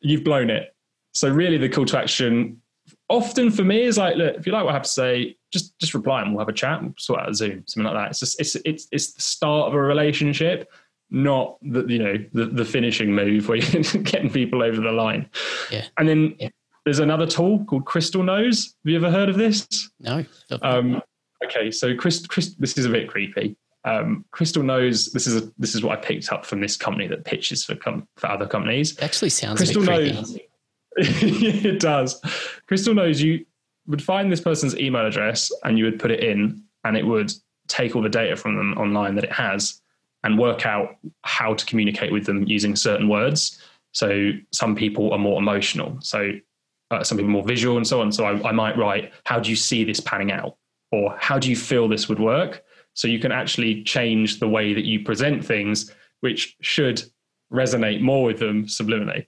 you've 0.00 0.24
blown 0.24 0.50
it. 0.50 0.74
So 1.12 1.28
really 1.28 1.56
the 1.58 1.68
call 1.68 1.86
to 1.86 1.98
action 1.98 2.60
often 3.08 3.50
for 3.50 3.64
me 3.64 3.82
is 3.82 3.96
like 3.96 4.16
look 4.16 4.36
if 4.36 4.46
you 4.46 4.52
like 4.52 4.64
what 4.64 4.70
i 4.70 4.74
have 4.74 4.82
to 4.82 4.88
say 4.88 5.36
just 5.52 5.78
just 5.78 5.94
reply 5.94 6.22
and 6.22 6.32
we'll 6.32 6.40
have 6.40 6.48
a 6.48 6.52
chat. 6.52 6.82
We'll 6.82 6.94
sort 6.98 7.20
out 7.20 7.30
a 7.30 7.34
Zoom, 7.34 7.64
something 7.66 7.92
like 7.92 8.02
that. 8.02 8.10
It's 8.10 8.20
just 8.20 8.40
it's 8.40 8.56
it's 8.64 8.88
it's 8.92 9.12
the 9.14 9.20
start 9.20 9.68
of 9.68 9.74
a 9.74 9.80
relationship, 9.80 10.70
not 11.10 11.56
the 11.62 11.84
you 11.86 11.98
know 11.98 12.16
the 12.32 12.46
the 12.46 12.64
finishing 12.64 13.14
move 13.14 13.48
where 13.48 13.58
you're 13.58 13.82
getting 14.02 14.30
people 14.30 14.62
over 14.62 14.80
the 14.80 14.92
line. 14.92 15.28
Yeah. 15.70 15.84
And 15.98 16.08
then 16.08 16.36
yeah. 16.38 16.48
there's 16.84 16.98
another 16.98 17.26
tool 17.26 17.64
called 17.64 17.86
Crystal 17.86 18.22
Knows. 18.22 18.74
Have 18.84 18.90
you 18.90 18.96
ever 18.96 19.10
heard 19.10 19.28
of 19.28 19.36
this? 19.36 19.66
No. 20.00 20.24
Um, 20.62 21.00
okay, 21.44 21.70
so 21.70 21.96
Chris, 21.96 22.26
Chris, 22.26 22.54
this 22.58 22.76
is 22.76 22.84
a 22.84 22.90
bit 22.90 23.08
creepy. 23.08 23.56
Um, 23.84 24.26
Crystal 24.32 24.62
Knows. 24.62 25.12
This 25.12 25.26
is 25.26 25.42
a, 25.42 25.52
this 25.56 25.74
is 25.74 25.82
what 25.82 25.98
I 25.98 26.00
picked 26.00 26.30
up 26.30 26.44
from 26.44 26.60
this 26.60 26.76
company 26.76 27.06
that 27.06 27.24
pitches 27.24 27.64
for 27.64 27.74
com- 27.74 28.06
for 28.16 28.28
other 28.28 28.46
companies. 28.46 28.92
It 28.92 29.02
actually 29.02 29.30
sounds 29.30 29.58
Crystal 29.58 29.82
Knows. 29.82 30.30
creepy. 30.30 30.47
it 30.96 31.80
does. 31.80 32.20
Crystal 32.66 32.94
knows 32.94 33.20
You 33.20 33.44
would 33.86 34.02
find 34.02 34.30
this 34.30 34.40
person's 34.40 34.76
email 34.76 35.06
address 35.06 35.50
and 35.64 35.78
you 35.78 35.84
would 35.84 35.98
put 35.98 36.10
it 36.10 36.20
in, 36.20 36.62
and 36.84 36.96
it 36.96 37.06
would 37.06 37.32
take 37.68 37.94
all 37.94 38.02
the 38.02 38.08
data 38.08 38.36
from 38.36 38.56
them 38.56 38.72
online 38.78 39.14
that 39.14 39.24
it 39.24 39.32
has 39.32 39.80
and 40.24 40.38
work 40.38 40.66
out 40.66 40.96
how 41.22 41.54
to 41.54 41.64
communicate 41.66 42.12
with 42.12 42.26
them 42.26 42.44
using 42.46 42.74
certain 42.74 43.08
words. 43.08 43.62
So 43.92 44.30
some 44.52 44.74
people 44.74 45.12
are 45.12 45.18
more 45.18 45.38
emotional. 45.38 45.98
So 46.00 46.32
uh, 46.90 47.04
some 47.04 47.18
people 47.18 47.30
more 47.30 47.44
visual 47.44 47.76
and 47.76 47.86
so 47.86 48.00
on. 48.00 48.10
So 48.12 48.24
I, 48.24 48.48
I 48.48 48.52
might 48.52 48.76
write, 48.76 49.12
how 49.24 49.38
do 49.38 49.50
you 49.50 49.56
see 49.56 49.84
this 49.84 50.00
panning 50.00 50.32
out? 50.32 50.56
Or 50.90 51.14
how 51.18 51.38
do 51.38 51.50
you 51.50 51.56
feel 51.56 51.86
this 51.86 52.08
would 52.08 52.18
work? 52.18 52.64
So 52.94 53.06
you 53.06 53.18
can 53.18 53.30
actually 53.30 53.84
change 53.84 54.40
the 54.40 54.48
way 54.48 54.74
that 54.74 54.84
you 54.84 55.04
present 55.04 55.44
things, 55.44 55.92
which 56.20 56.56
should 56.60 57.02
resonate 57.52 58.00
more 58.00 58.24
with 58.24 58.38
them 58.38 58.66
subliminally. 58.66 59.26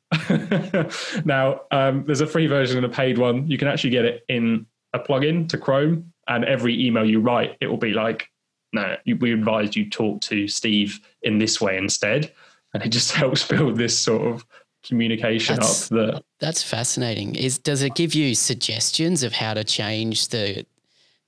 now, 1.25 1.63
um, 1.71 2.05
there's 2.07 2.21
a 2.21 2.27
free 2.27 2.47
version 2.47 2.77
and 2.77 2.87
a 2.87 2.89
paid 2.89 3.19
one. 3.19 3.47
You 3.49 3.59
can 3.59 3.69
actually 3.69 3.91
get 3.91 4.05
it 4.05 4.25
in 4.29 4.67
a 4.93 4.99
plugin 4.99 5.49
to 5.49 5.59
Chrome, 5.59 6.13
and 6.29 6.45
every 6.45 6.87
email 6.87 7.05
you 7.05 7.21
write, 7.21 7.57
it 7.61 7.67
will 7.67 7.77
be 7.77 7.93
like, 7.93 8.29
no, 8.73 8.97
you, 9.05 9.17
we 9.17 9.33
advise 9.33 9.75
you 9.75 9.89
talk 9.89 10.21
to 10.23 10.47
Steve 10.47 11.01
in 11.23 11.39
this 11.39 11.61
way 11.61 11.77
instead. 11.77 12.33
And 12.75 12.83
it 12.83 12.91
just 12.91 13.13
helps 13.23 13.47
build 13.47 13.77
this 13.77 13.99
sort 13.99 14.23
of 14.23 14.45
communication 14.85 15.57
That's- 15.57 15.91
up 15.91 15.97
that 15.97 16.23
That's 16.39 16.63
fascinating. 16.63 17.35
Is 17.35 17.59
does 17.59 17.83
it 17.83 17.95
give 17.95 18.15
you 18.15 18.35
suggestions 18.35 19.23
of 19.23 19.33
how 19.33 19.55
to 19.55 19.65
change 19.65 20.29
the 20.29 20.65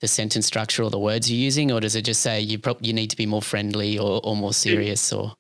the 0.01 0.09
sentence 0.09 0.47
structure 0.47 0.83
or 0.83 0.91
the 0.91 0.99
words 0.99 1.31
you're 1.31 1.39
using, 1.39 1.71
or 1.71 1.79
does 1.79 1.95
it 1.95 2.03
just 2.03 2.23
say 2.23 2.41
you 2.41 2.59
prob- 2.59 2.85
you 2.85 2.93
need 2.93 3.09
to 3.11 3.17
be 3.17 3.25
more 3.25 3.43
friendly 3.43 3.97
or, 3.99 4.21
or 4.25 4.35
more 4.35 4.53
serious? 4.53 5.13
Or 5.13 5.37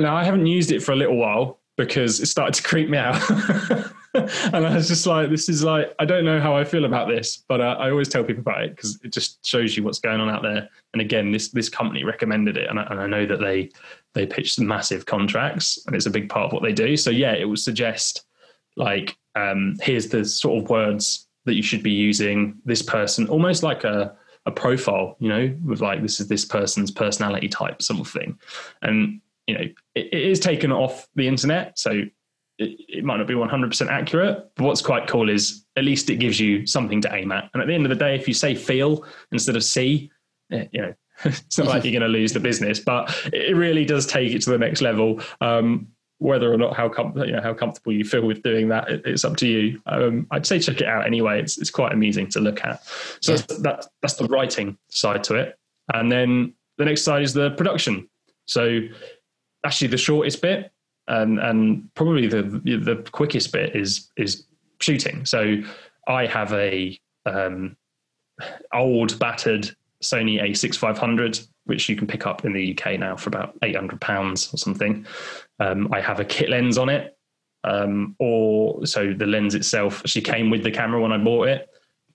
Now 0.00 0.16
I 0.16 0.24
haven't 0.24 0.46
used 0.46 0.72
it 0.72 0.82
for 0.82 0.92
a 0.92 0.96
little 0.96 1.16
while 1.16 1.60
because 1.76 2.20
it 2.20 2.26
started 2.26 2.54
to 2.54 2.62
creep 2.62 2.88
me 2.88 2.98
out. 2.98 3.20
and 4.14 4.66
I 4.66 4.74
was 4.74 4.88
just 4.88 5.06
like, 5.06 5.30
this 5.30 5.48
is 5.48 5.62
like, 5.62 5.94
I 5.98 6.04
don't 6.04 6.24
know 6.24 6.40
how 6.40 6.56
I 6.56 6.64
feel 6.64 6.84
about 6.84 7.08
this, 7.08 7.44
but 7.48 7.60
uh, 7.60 7.76
I 7.78 7.90
always 7.90 8.08
tell 8.08 8.24
people 8.24 8.40
about 8.40 8.64
it 8.64 8.76
because 8.76 8.98
it 9.02 9.12
just 9.12 9.44
shows 9.44 9.76
you 9.76 9.84
what's 9.84 10.00
going 10.00 10.20
on 10.20 10.28
out 10.28 10.42
there. 10.42 10.68
And 10.92 11.00
again, 11.00 11.30
this 11.30 11.48
this 11.48 11.68
company 11.68 12.04
recommended 12.04 12.56
it, 12.56 12.68
and 12.68 12.78
I, 12.78 12.84
and 12.84 13.00
I 13.00 13.06
know 13.06 13.24
that 13.26 13.40
they 13.40 13.70
they 14.14 14.26
pitch 14.26 14.54
some 14.54 14.66
massive 14.66 15.06
contracts, 15.06 15.82
and 15.86 15.94
it's 15.94 16.06
a 16.06 16.10
big 16.10 16.28
part 16.28 16.46
of 16.46 16.52
what 16.52 16.62
they 16.62 16.72
do. 16.72 16.96
So 16.96 17.10
yeah, 17.10 17.32
it 17.32 17.48
would 17.48 17.60
suggest 17.60 18.24
like, 18.76 19.16
um, 19.36 19.76
here's 19.80 20.08
the 20.08 20.24
sort 20.24 20.62
of 20.62 20.70
words 20.70 21.28
that 21.44 21.54
you 21.54 21.62
should 21.62 21.82
be 21.82 21.92
using. 21.92 22.58
This 22.64 22.82
person, 22.82 23.28
almost 23.28 23.62
like 23.62 23.84
a 23.84 24.16
a 24.46 24.50
profile, 24.50 25.16
you 25.20 25.28
know, 25.28 25.54
with 25.64 25.80
like 25.80 26.02
this 26.02 26.18
is 26.18 26.26
this 26.26 26.44
person's 26.44 26.90
personality 26.90 27.48
type, 27.48 27.80
sort 27.80 28.00
of 28.00 28.08
thing, 28.08 28.38
and 28.82 29.20
you 29.50 29.58
know, 29.58 29.64
it, 29.94 30.06
it 30.12 30.22
is 30.22 30.38
taken 30.38 30.70
off 30.70 31.08
the 31.16 31.26
internet, 31.26 31.78
so 31.78 31.90
it, 31.90 32.10
it 32.88 33.04
might 33.04 33.16
not 33.16 33.26
be 33.26 33.34
100% 33.34 33.88
accurate. 33.88 34.48
But 34.54 34.64
what's 34.64 34.82
quite 34.82 35.08
cool 35.08 35.28
is 35.28 35.64
at 35.76 35.84
least 35.84 36.08
it 36.10 36.16
gives 36.16 36.38
you 36.38 36.66
something 36.66 37.00
to 37.02 37.14
aim 37.14 37.32
at. 37.32 37.50
And 37.52 37.62
at 37.62 37.66
the 37.66 37.74
end 37.74 37.84
of 37.84 37.90
the 37.90 37.96
day, 37.96 38.14
if 38.14 38.28
you 38.28 38.34
say 38.34 38.54
feel 38.54 39.04
instead 39.32 39.56
of 39.56 39.64
see, 39.64 40.10
eh, 40.52 40.66
you 40.72 40.82
know, 40.82 40.94
it's 41.24 41.58
not 41.58 41.66
like 41.66 41.84
you're 41.84 41.92
going 41.92 42.02
to 42.02 42.18
lose 42.18 42.32
the 42.32 42.40
business, 42.40 42.78
but 42.78 43.28
it 43.32 43.56
really 43.56 43.84
does 43.84 44.06
take 44.06 44.32
it 44.32 44.42
to 44.42 44.50
the 44.50 44.58
next 44.58 44.80
level. 44.80 45.20
Um, 45.40 45.88
whether 46.18 46.52
or 46.52 46.58
not 46.58 46.76
how 46.76 46.86
com- 46.86 47.16
you 47.16 47.32
know 47.32 47.40
how 47.40 47.54
comfortable 47.54 47.92
you 47.92 48.04
feel 48.04 48.26
with 48.26 48.42
doing 48.42 48.68
that, 48.68 48.90
it, 48.90 49.02
it's 49.06 49.24
up 49.24 49.36
to 49.38 49.46
you. 49.46 49.80
Um, 49.86 50.26
I'd 50.30 50.46
say 50.46 50.58
check 50.60 50.80
it 50.80 50.86
out 50.86 51.06
anyway. 51.06 51.40
It's 51.40 51.56
it's 51.58 51.70
quite 51.70 51.92
amusing 51.92 52.28
to 52.28 52.40
look 52.40 52.62
at. 52.62 52.82
So 53.22 53.32
Yeah. 53.32 53.38
that's, 53.38 53.60
that, 53.62 53.86
that's 54.02 54.14
the 54.14 54.26
writing 54.26 54.76
side 54.90 55.24
to 55.24 55.34
it, 55.36 55.58
and 55.94 56.12
then 56.12 56.54
the 56.76 56.84
next 56.84 57.02
side 57.04 57.22
is 57.22 57.32
the 57.32 57.50
production. 57.52 58.08
So 58.46 58.80
actually, 59.64 59.88
the 59.88 59.98
shortest 59.98 60.42
bit 60.42 60.72
and 61.10 61.38
and 61.40 61.92
probably 61.94 62.26
the 62.26 62.42
the 62.42 63.06
quickest 63.10 63.52
bit 63.52 63.74
is 63.76 64.10
is 64.16 64.46
shooting. 64.80 65.26
So 65.26 65.56
I 66.08 66.26
have 66.26 66.52
a 66.52 66.98
um, 67.26 67.76
old 68.72 69.18
battered 69.18 69.70
Sony 70.02 70.40
A6500, 70.42 71.46
which 71.64 71.88
you 71.88 71.96
can 71.96 72.06
pick 72.06 72.26
up 72.26 72.44
in 72.44 72.52
the 72.52 72.78
UK 72.78 72.98
now 72.98 73.16
for 73.16 73.28
about 73.28 73.58
800 73.62 74.00
pounds 74.00 74.52
or 74.54 74.56
something. 74.56 75.04
Um, 75.58 75.92
I 75.92 76.00
have 76.00 76.20
a 76.20 76.24
kit 76.24 76.48
lens 76.48 76.78
on 76.78 76.88
it, 76.88 77.18
um, 77.64 78.16
or 78.18 78.86
so 78.86 79.12
the 79.12 79.26
lens 79.26 79.54
itself 79.54 80.00
actually 80.00 80.22
came 80.22 80.48
with 80.48 80.62
the 80.62 80.70
camera 80.70 81.02
when 81.02 81.12
I 81.12 81.18
bought 81.18 81.48
it. 81.48 81.68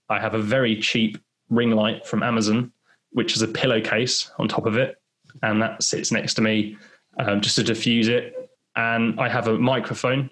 I 0.09 0.19
have 0.19 0.33
a 0.33 0.41
very 0.41 0.79
cheap 0.79 1.17
ring 1.49 1.71
light 1.71 2.07
from 2.07 2.23
Amazon, 2.23 2.71
which 3.11 3.35
is 3.35 3.41
a 3.41 3.47
pillowcase 3.47 4.31
on 4.39 4.47
top 4.47 4.65
of 4.65 4.77
it, 4.77 4.99
and 5.43 5.61
that 5.61 5.83
sits 5.83 6.11
next 6.11 6.35
to 6.35 6.41
me 6.41 6.77
um, 7.17 7.41
just 7.41 7.55
to 7.55 7.63
diffuse 7.63 8.07
it. 8.07 8.49
And 8.75 9.19
I 9.19 9.29
have 9.29 9.47
a 9.47 9.57
microphone 9.57 10.29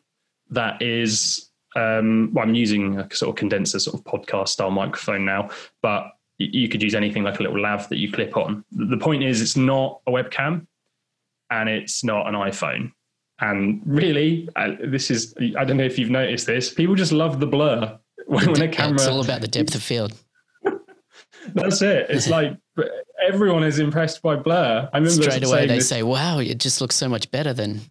that 0.50 0.82
is 0.82 1.50
um, 1.76 2.30
well, 2.34 2.46
I'm 2.46 2.56
using 2.56 3.00
a 3.00 3.14
sort 3.14 3.30
of 3.30 3.36
condenser, 3.36 3.80
sort 3.80 3.96
of 3.96 4.04
podcast 4.06 4.50
style 4.50 4.72
microphone 4.72 5.26
now, 5.26 5.50
but 5.82 6.12
you 6.38 6.68
could 6.68 6.82
use 6.82 6.96
anything 6.96 7.24
like 7.24 7.40
a 7.40 7.44
little 7.44 7.60
lav 7.60 7.90
that 7.90 7.98
you 7.98 8.12
clip 8.12 8.36
on. 8.38 8.64
The 8.72 8.98
point 8.98 9.24
is, 9.24 9.42
it's 9.42 9.56
not 9.56 10.02
a 10.08 10.12
webcam 10.12 10.68
and 11.50 11.70
it's 11.70 12.04
not 12.04 12.28
an 12.28 12.36
iPhone. 12.36 12.92
And 13.40 13.82
really, 13.86 14.50
uh, 14.56 14.72
this 14.86 15.10
is, 15.10 15.34
I 15.58 15.66
don't 15.66 15.78
know 15.78 15.84
if 15.84 15.98
you've 15.98 16.10
noticed 16.10 16.46
this, 16.46 16.74
people 16.74 16.96
just 16.96 17.12
love 17.12 17.40
the 17.40 17.48
blur 17.48 17.98
when, 18.28 18.52
when 18.52 18.62
a 18.62 18.68
camera. 18.68 18.96
it's 18.96 19.08
all 19.08 19.22
about 19.22 19.42
the 19.42 19.48
depth 19.48 19.76
of 19.76 19.84
field. 19.84 20.14
That's 21.54 21.82
it. 21.82 22.08
It's 22.10 22.30
like 22.30 22.58
everyone 23.28 23.64
is 23.64 23.80
impressed 23.80 24.22
by 24.22 24.36
blur. 24.36 24.90
I 24.94 24.98
remember 24.98 25.24
Straight 25.24 25.44
away, 25.44 25.68
they 25.68 25.76
this- 25.78 25.90
say, 25.90 26.04
"Wow, 26.04 26.40
it 26.40 26.58
just 26.60 26.82
looks 26.82 26.96
so 26.96 27.10
much 27.10 27.30
better 27.32 27.54
than 27.54 27.82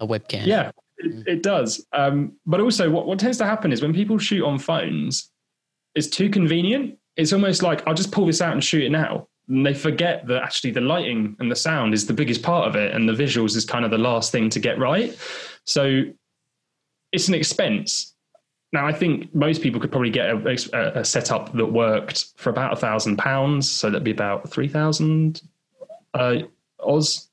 a 0.00 0.06
webcam." 0.06 0.46
Yeah, 0.46 0.70
it, 0.98 1.26
it 1.26 1.42
does. 1.42 1.84
Um, 1.92 2.32
but 2.46 2.60
also, 2.60 2.90
what, 2.90 3.06
what 3.06 3.18
tends 3.18 3.38
to 3.38 3.44
happen 3.44 3.72
is 3.72 3.82
when 3.82 3.94
people 3.94 4.18
shoot 4.18 4.44
on 4.44 4.58
phones, 4.58 5.30
it's 5.94 6.08
too 6.08 6.30
convenient. 6.30 6.98
It's 7.16 7.32
almost 7.32 7.62
like 7.62 7.86
I'll 7.86 7.94
just 7.94 8.12
pull 8.12 8.26
this 8.26 8.40
out 8.40 8.52
and 8.52 8.62
shoot 8.62 8.84
it 8.84 8.90
now. 8.90 9.28
And 9.48 9.66
they 9.66 9.74
forget 9.74 10.26
that 10.28 10.42
actually 10.42 10.70
the 10.70 10.80
lighting 10.80 11.36
and 11.40 11.50
the 11.50 11.56
sound 11.56 11.92
is 11.92 12.06
the 12.06 12.12
biggest 12.12 12.42
part 12.42 12.68
of 12.68 12.76
it, 12.76 12.94
and 12.94 13.08
the 13.08 13.12
visuals 13.12 13.56
is 13.56 13.64
kind 13.64 13.84
of 13.84 13.90
the 13.90 13.98
last 13.98 14.30
thing 14.32 14.48
to 14.50 14.60
get 14.60 14.78
right. 14.78 15.16
So 15.64 16.02
it's 17.12 17.28
an 17.28 17.34
expense. 17.34 18.14
Now, 18.72 18.86
I 18.86 18.92
think 18.92 19.34
most 19.34 19.62
people 19.62 19.80
could 19.80 19.90
probably 19.90 20.10
get 20.10 20.30
a, 20.30 20.56
a, 20.72 21.00
a 21.00 21.04
setup 21.04 21.52
that 21.54 21.66
worked 21.66 22.26
for 22.36 22.50
about 22.50 22.72
a 22.72 22.76
thousand 22.76 23.16
pounds. 23.16 23.68
So 23.68 23.90
that'd 23.90 24.04
be 24.04 24.12
about 24.12 24.48
three 24.48 24.68
thousand 24.68 25.42
uh, 26.14 26.42
Oz 26.78 27.30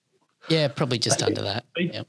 yeah, 0.49 0.67
probably 0.67 0.97
just 0.97 1.23
under 1.23 1.41
that. 1.41 1.65
Yeah. 1.77 2.03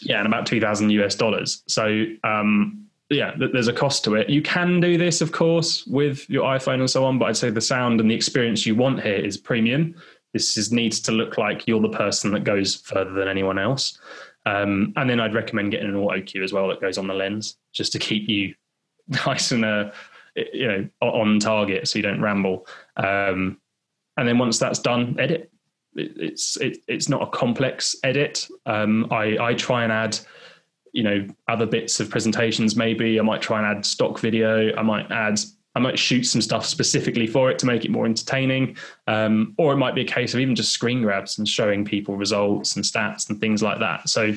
yeah, 0.00 0.18
and 0.18 0.26
about 0.26 0.46
2000 0.46 0.90
US 0.90 1.14
dollars. 1.14 1.62
So, 1.66 2.04
um, 2.24 2.86
yeah, 3.10 3.32
th- 3.32 3.52
there's 3.52 3.68
a 3.68 3.72
cost 3.72 4.04
to 4.04 4.14
it. 4.14 4.28
You 4.28 4.42
can 4.42 4.80
do 4.80 4.98
this, 4.98 5.20
of 5.20 5.32
course, 5.32 5.86
with 5.86 6.28
your 6.28 6.44
iPhone 6.44 6.80
and 6.80 6.90
so 6.90 7.04
on, 7.04 7.18
but 7.18 7.26
I'd 7.26 7.36
say 7.36 7.50
the 7.50 7.60
sound 7.60 8.00
and 8.00 8.10
the 8.10 8.14
experience 8.14 8.66
you 8.66 8.74
want 8.74 9.02
here 9.02 9.16
is 9.16 9.36
premium. 9.36 9.94
This 10.34 10.58
is, 10.58 10.70
needs 10.70 11.00
to 11.00 11.12
look 11.12 11.38
like 11.38 11.66
you're 11.66 11.80
the 11.80 11.88
person 11.88 12.32
that 12.32 12.44
goes 12.44 12.74
further 12.74 13.12
than 13.12 13.28
anyone 13.28 13.58
else. 13.58 13.98
Um, 14.44 14.92
and 14.96 15.08
then 15.08 15.20
I'd 15.20 15.34
recommend 15.34 15.70
getting 15.70 15.88
an 15.88 15.96
auto 15.96 16.20
cue 16.20 16.42
as 16.42 16.52
well 16.52 16.68
that 16.68 16.80
goes 16.80 16.98
on 16.98 17.06
the 17.06 17.14
lens, 17.14 17.56
just 17.72 17.92
to 17.92 17.98
keep 17.98 18.28
you 18.28 18.54
nice 19.08 19.50
and 19.52 19.64
uh, 19.64 19.90
you 20.52 20.68
know 20.68 20.88
on 21.00 21.40
target, 21.40 21.88
so 21.88 21.98
you 21.98 22.02
don't 22.02 22.20
ramble. 22.20 22.66
Um, 22.96 23.60
and 24.16 24.26
then 24.26 24.38
once 24.38 24.58
that's 24.58 24.80
done, 24.80 25.16
edit 25.18 25.50
it, 25.98 26.12
it's 26.16 26.56
it, 26.58 26.78
it's 26.86 27.08
not 27.08 27.22
a 27.22 27.26
complex 27.26 27.96
edit. 28.02 28.48
Um, 28.66 29.06
I 29.10 29.36
I 29.38 29.54
try 29.54 29.82
and 29.82 29.92
add, 29.92 30.18
you 30.92 31.02
know, 31.02 31.26
other 31.48 31.66
bits 31.66 32.00
of 32.00 32.10
presentations. 32.10 32.76
Maybe 32.76 33.18
I 33.18 33.22
might 33.22 33.42
try 33.42 33.58
and 33.58 33.66
add 33.66 33.84
stock 33.84 34.18
video. 34.18 34.74
I 34.76 34.82
might 34.82 35.10
add. 35.10 35.40
I 35.74 35.80
might 35.80 35.98
shoot 35.98 36.24
some 36.24 36.40
stuff 36.40 36.66
specifically 36.66 37.26
for 37.28 37.50
it 37.50 37.58
to 37.60 37.66
make 37.66 37.84
it 37.84 37.90
more 37.90 38.04
entertaining, 38.04 38.76
um, 39.06 39.54
or 39.58 39.72
it 39.72 39.76
might 39.76 39.94
be 39.94 40.00
a 40.00 40.06
case 40.06 40.34
of 40.34 40.40
even 40.40 40.56
just 40.56 40.72
screen 40.72 41.02
grabs 41.02 41.38
and 41.38 41.48
showing 41.48 41.84
people 41.84 42.16
results 42.16 42.74
and 42.74 42.84
stats 42.84 43.28
and 43.28 43.38
things 43.38 43.62
like 43.62 43.78
that. 43.78 44.08
So 44.08 44.34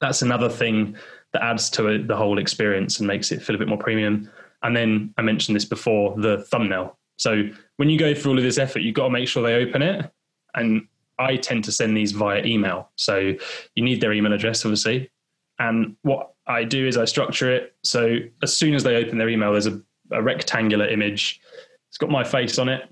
that's 0.00 0.22
another 0.22 0.48
thing 0.48 0.96
that 1.34 1.42
adds 1.42 1.68
to 1.68 1.88
it, 1.88 2.08
the 2.08 2.16
whole 2.16 2.38
experience 2.38 2.98
and 2.98 3.06
makes 3.06 3.30
it 3.30 3.42
feel 3.42 3.54
a 3.56 3.58
bit 3.58 3.68
more 3.68 3.76
premium. 3.76 4.30
And 4.62 4.74
then 4.74 5.12
I 5.18 5.22
mentioned 5.22 5.54
this 5.54 5.64
before, 5.64 6.14
the 6.16 6.38
thumbnail. 6.44 6.96
So 7.18 7.48
when 7.76 7.90
you 7.90 7.98
go 7.98 8.14
through 8.14 8.32
all 8.32 8.38
of 8.38 8.44
this 8.44 8.56
effort, 8.56 8.80
you've 8.80 8.94
got 8.94 9.04
to 9.04 9.10
make 9.10 9.28
sure 9.28 9.42
they 9.42 9.56
open 9.56 9.82
it. 9.82 10.10
And 10.54 10.86
I 11.18 11.36
tend 11.36 11.64
to 11.64 11.72
send 11.72 11.96
these 11.96 12.12
via 12.12 12.42
email. 12.44 12.90
So 12.96 13.34
you 13.74 13.84
need 13.84 14.00
their 14.00 14.12
email 14.12 14.32
address, 14.32 14.64
obviously. 14.64 15.10
And 15.58 15.96
what 16.02 16.32
I 16.46 16.64
do 16.64 16.86
is 16.86 16.96
I 16.96 17.04
structure 17.04 17.52
it. 17.52 17.74
So 17.82 18.18
as 18.42 18.56
soon 18.56 18.74
as 18.74 18.84
they 18.84 18.96
open 18.96 19.18
their 19.18 19.28
email, 19.28 19.52
there's 19.52 19.66
a, 19.66 19.80
a 20.12 20.22
rectangular 20.22 20.86
image. 20.88 21.40
It's 21.88 21.98
got 21.98 22.10
my 22.10 22.24
face 22.24 22.58
on 22.58 22.68
it. 22.68 22.88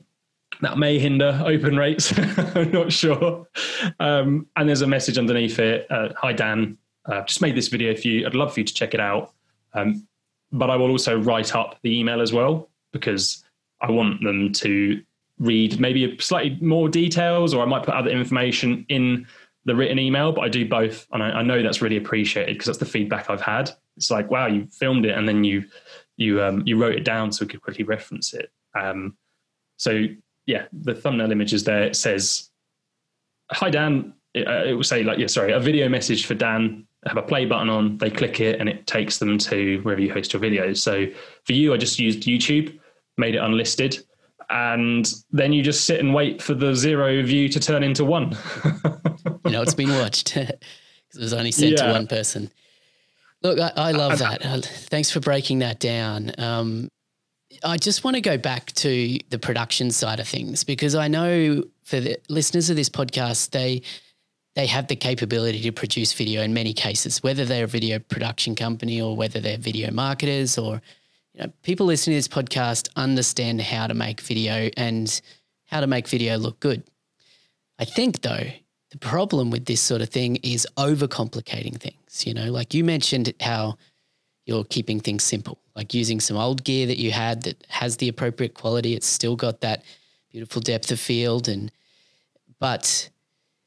That 0.60 0.78
may 0.78 0.98
hinder 0.98 1.40
open 1.44 1.76
rates. 1.76 2.12
I'm 2.56 2.70
not 2.70 2.92
sure. 2.92 3.46
Um, 3.98 4.46
and 4.56 4.68
there's 4.68 4.82
a 4.82 4.86
message 4.86 5.18
underneath 5.18 5.58
it. 5.58 5.90
Uh, 5.90 6.10
Hi, 6.18 6.32
Dan. 6.32 6.76
Uh, 7.06 7.22
just 7.22 7.42
made 7.42 7.56
this 7.56 7.68
video 7.68 7.94
for 7.94 8.08
you. 8.08 8.26
I'd 8.26 8.34
love 8.34 8.54
for 8.54 8.60
you 8.60 8.64
to 8.64 8.74
check 8.74 8.94
it 8.94 9.00
out. 9.00 9.32
Um, 9.74 10.06
but 10.52 10.70
I 10.70 10.76
will 10.76 10.90
also 10.90 11.18
write 11.18 11.54
up 11.54 11.78
the 11.82 11.98
email 11.98 12.20
as 12.20 12.32
well 12.32 12.70
because 12.92 13.44
I 13.80 13.90
want 13.90 14.22
them 14.22 14.52
to 14.52 15.02
read 15.38 15.80
maybe 15.80 16.16
slightly 16.18 16.58
more 16.60 16.88
details, 16.88 17.54
or 17.54 17.62
I 17.62 17.66
might 17.66 17.84
put 17.84 17.94
other 17.94 18.10
information 18.10 18.84
in 18.88 19.26
the 19.64 19.74
written 19.74 19.98
email. 19.98 20.32
But 20.32 20.42
I 20.42 20.48
do 20.48 20.68
both, 20.68 21.06
and 21.12 21.22
I, 21.22 21.30
I 21.30 21.42
know 21.42 21.62
that's 21.62 21.82
really 21.82 21.96
appreciated 21.96 22.54
because 22.54 22.66
that's 22.66 22.78
the 22.78 22.84
feedback 22.84 23.30
I've 23.30 23.40
had. 23.40 23.70
It's 23.96 24.10
like, 24.10 24.30
wow, 24.30 24.46
you 24.46 24.68
filmed 24.70 25.04
it 25.04 25.16
and 25.16 25.28
then 25.28 25.44
you 25.44 25.64
you 26.16 26.42
um, 26.42 26.62
you 26.66 26.76
wrote 26.76 26.94
it 26.94 27.04
down 27.04 27.32
so 27.32 27.44
we 27.44 27.48
could 27.48 27.62
quickly 27.62 27.84
reference 27.84 28.34
it. 28.34 28.50
Um, 28.78 29.16
so 29.76 30.06
yeah, 30.46 30.66
the 30.72 30.94
thumbnail 30.94 31.32
image 31.32 31.52
is 31.52 31.64
there. 31.64 31.84
It 31.84 31.96
says, 31.96 32.50
"Hi 33.50 33.70
Dan." 33.70 34.14
It, 34.34 34.46
uh, 34.46 34.64
it 34.64 34.74
will 34.74 34.84
say 34.84 35.02
like, 35.02 35.18
yeah, 35.18 35.26
sorry, 35.26 35.52
a 35.52 35.60
video 35.60 35.88
message 35.88 36.26
for 36.26 36.34
Dan. 36.34 36.86
Have 37.06 37.16
a 37.16 37.22
play 37.22 37.44
button 37.46 37.68
on. 37.68 37.98
They 37.98 38.10
click 38.10 38.40
it 38.40 38.60
and 38.60 38.68
it 38.68 38.86
takes 38.86 39.18
them 39.18 39.36
to 39.38 39.80
wherever 39.80 40.00
you 40.00 40.12
host 40.12 40.32
your 40.32 40.40
videos. 40.40 40.78
So 40.78 41.06
for 41.44 41.52
you, 41.52 41.74
I 41.74 41.76
just 41.76 41.98
used 41.98 42.22
YouTube, 42.22 42.78
made 43.16 43.34
it 43.34 43.38
unlisted, 43.38 44.04
and 44.50 45.12
then 45.30 45.52
you 45.52 45.62
just 45.62 45.84
sit 45.84 45.98
and 45.98 46.14
wait 46.14 46.40
for 46.40 46.54
the 46.54 46.74
zero 46.74 47.22
view 47.22 47.48
to 47.48 47.58
turn 47.58 47.82
into 47.82 48.04
one. 48.04 48.36
you 49.44 49.50
know, 49.50 49.62
it's 49.62 49.74
been 49.74 49.90
watched 49.98 50.34
because 50.34 50.50
it 51.14 51.20
was 51.20 51.32
only 51.32 51.50
sent 51.50 51.72
yeah. 51.72 51.86
to 51.86 51.92
one 51.92 52.06
person. 52.06 52.50
Look, 53.42 53.58
I, 53.58 53.72
I 53.76 53.90
love 53.92 54.18
that. 54.20 54.46
Uh, 54.46 54.60
thanks 54.60 55.10
for 55.10 55.18
breaking 55.18 55.58
that 55.58 55.80
down. 55.80 56.30
Um, 56.38 56.88
I 57.64 57.76
just 57.76 58.04
want 58.04 58.14
to 58.14 58.20
go 58.20 58.38
back 58.38 58.72
to 58.72 59.18
the 59.30 59.38
production 59.38 59.90
side 59.90 60.20
of 60.20 60.28
things 60.28 60.64
because 60.64 60.94
I 60.94 61.08
know 61.08 61.64
for 61.84 62.00
the 62.00 62.16
listeners 62.28 62.70
of 62.70 62.76
this 62.76 62.88
podcast, 62.88 63.50
they 63.50 63.82
they 64.54 64.66
have 64.66 64.88
the 64.88 64.96
capability 64.96 65.60
to 65.62 65.72
produce 65.72 66.12
video 66.12 66.42
in 66.42 66.52
many 66.52 66.72
cases, 66.72 67.22
whether 67.22 67.44
they're 67.44 67.64
a 67.64 67.68
video 67.68 67.98
production 67.98 68.54
company 68.54 69.00
or 69.00 69.16
whether 69.16 69.40
they're 69.40 69.56
video 69.58 69.90
marketers 69.90 70.58
or 70.58 70.82
you 71.34 71.42
know, 71.42 71.52
people 71.62 71.86
listening 71.86 72.14
to 72.14 72.18
this 72.18 72.28
podcast 72.28 72.88
understand 72.96 73.60
how 73.62 73.86
to 73.86 73.94
make 73.94 74.20
video 74.20 74.68
and 74.76 75.20
how 75.66 75.80
to 75.80 75.86
make 75.86 76.06
video 76.06 76.36
look 76.36 76.60
good. 76.60 76.82
I 77.78 77.84
think 77.84 78.20
though, 78.20 78.50
the 78.90 78.98
problem 78.98 79.50
with 79.50 79.64
this 79.64 79.80
sort 79.80 80.02
of 80.02 80.10
thing 80.10 80.36
is 80.42 80.66
overcomplicating 80.76 81.80
things. 81.80 82.26
You 82.26 82.34
know, 82.34 82.50
like 82.52 82.74
you 82.74 82.84
mentioned 82.84 83.32
how 83.40 83.78
you're 84.44 84.64
keeping 84.64 85.00
things 85.00 85.24
simple, 85.24 85.58
like 85.74 85.94
using 85.94 86.20
some 86.20 86.36
old 86.36 86.62
gear 86.62 86.86
that 86.86 86.98
you 86.98 87.10
had 87.10 87.44
that 87.44 87.64
has 87.70 87.96
the 87.96 88.08
appropriate 88.08 88.52
quality. 88.52 88.94
It's 88.94 89.06
still 89.06 89.34
got 89.34 89.62
that 89.62 89.82
beautiful 90.30 90.60
depth 90.60 90.90
of 90.90 91.00
field 91.00 91.48
and 91.48 91.72
but 92.58 93.08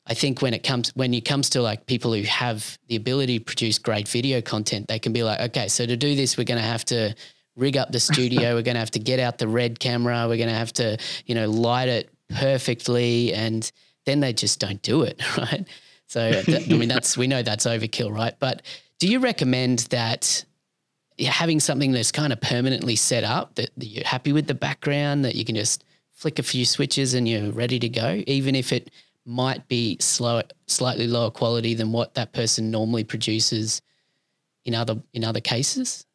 I 0.08 0.14
think 0.14 0.42
when 0.42 0.54
it 0.54 0.64
comes 0.64 0.96
when 0.96 1.14
it 1.14 1.26
comes 1.26 1.50
to 1.52 1.62
like 1.62 1.88
people 1.88 2.14
who 2.14 2.22
have 2.24 2.78
the 2.88 2.96
ability 2.96 3.40
to 3.40 3.46
produce 3.46 3.80
great 3.80 4.08
video 4.08 4.42
content, 4.42 4.88
they 4.88 5.00
can 5.00 5.14
be 5.14 5.24
like, 5.24 5.40
okay, 5.40 5.68
so 5.68 5.86
to 5.86 5.98
do 5.98 6.16
this, 6.16 6.38
we're 6.38 6.44
going 6.44 6.62
to 6.62 6.68
have 6.68 6.86
to 6.86 7.16
rig 7.56 7.76
up 7.76 7.92
the 7.92 8.00
studio. 8.00 8.42
we're 8.56 8.62
going 8.62 8.76
to 8.76 8.80
have 8.80 8.92
to 8.92 9.00
get 9.00 9.20
out 9.20 9.40
the 9.40 9.48
red 9.48 9.80
camera. 9.80 10.28
We're 10.28 10.38
going 10.38 10.50
to 10.50 10.56
have 10.56 10.74
to, 10.74 10.98
you 11.26 11.34
know, 11.34 11.50
light 11.50 11.90
it 11.90 12.10
perfectly, 12.30 13.34
and 13.34 13.70
then 14.06 14.20
they 14.20 14.34
just 14.34 14.60
don't 14.60 14.82
do 14.82 15.02
it, 15.04 15.22
right? 15.38 15.68
So 16.08 16.22
I 16.48 16.68
mean, 16.68 16.88
that's 16.88 17.18
we 17.18 17.28
know 17.28 17.42
that's 17.42 17.66
overkill, 17.66 18.14
right? 18.14 18.36
But 18.40 18.62
do 19.00 19.08
you 19.08 19.20
recommend 19.20 19.80
that 19.90 20.46
having 21.20 21.60
something 21.60 21.92
that's 21.92 22.12
kind 22.12 22.32
of 22.32 22.42
permanently 22.42 22.96
set 22.96 23.24
up 23.24 23.56
that, 23.56 23.72
that 23.78 23.86
you're 23.88 24.06
happy 24.06 24.34
with 24.34 24.48
the 24.48 24.54
background, 24.54 25.26
that 25.26 25.36
you 25.36 25.46
can 25.46 25.56
just 25.56 25.84
flick 26.12 26.40
a 26.40 26.44
few 26.44 26.66
switches 26.66 27.14
and 27.14 27.28
you're 27.28 27.52
ready 27.52 27.80
to 27.80 27.90
go, 27.90 28.24
even 28.28 28.56
if 28.56 28.72
it 28.72 28.92
might 29.26 29.68
be 29.68 29.98
slow, 30.00 30.42
slightly 30.68 31.08
lower 31.08 31.32
quality 31.32 31.74
than 31.74 31.92
what 31.92 32.14
that 32.14 32.32
person 32.32 32.72
normally 32.72 33.04
produces 33.04 33.82
in 34.66 34.76
other 34.76 35.02
in 35.14 35.24
other 35.24 35.42
cases? 35.42 36.06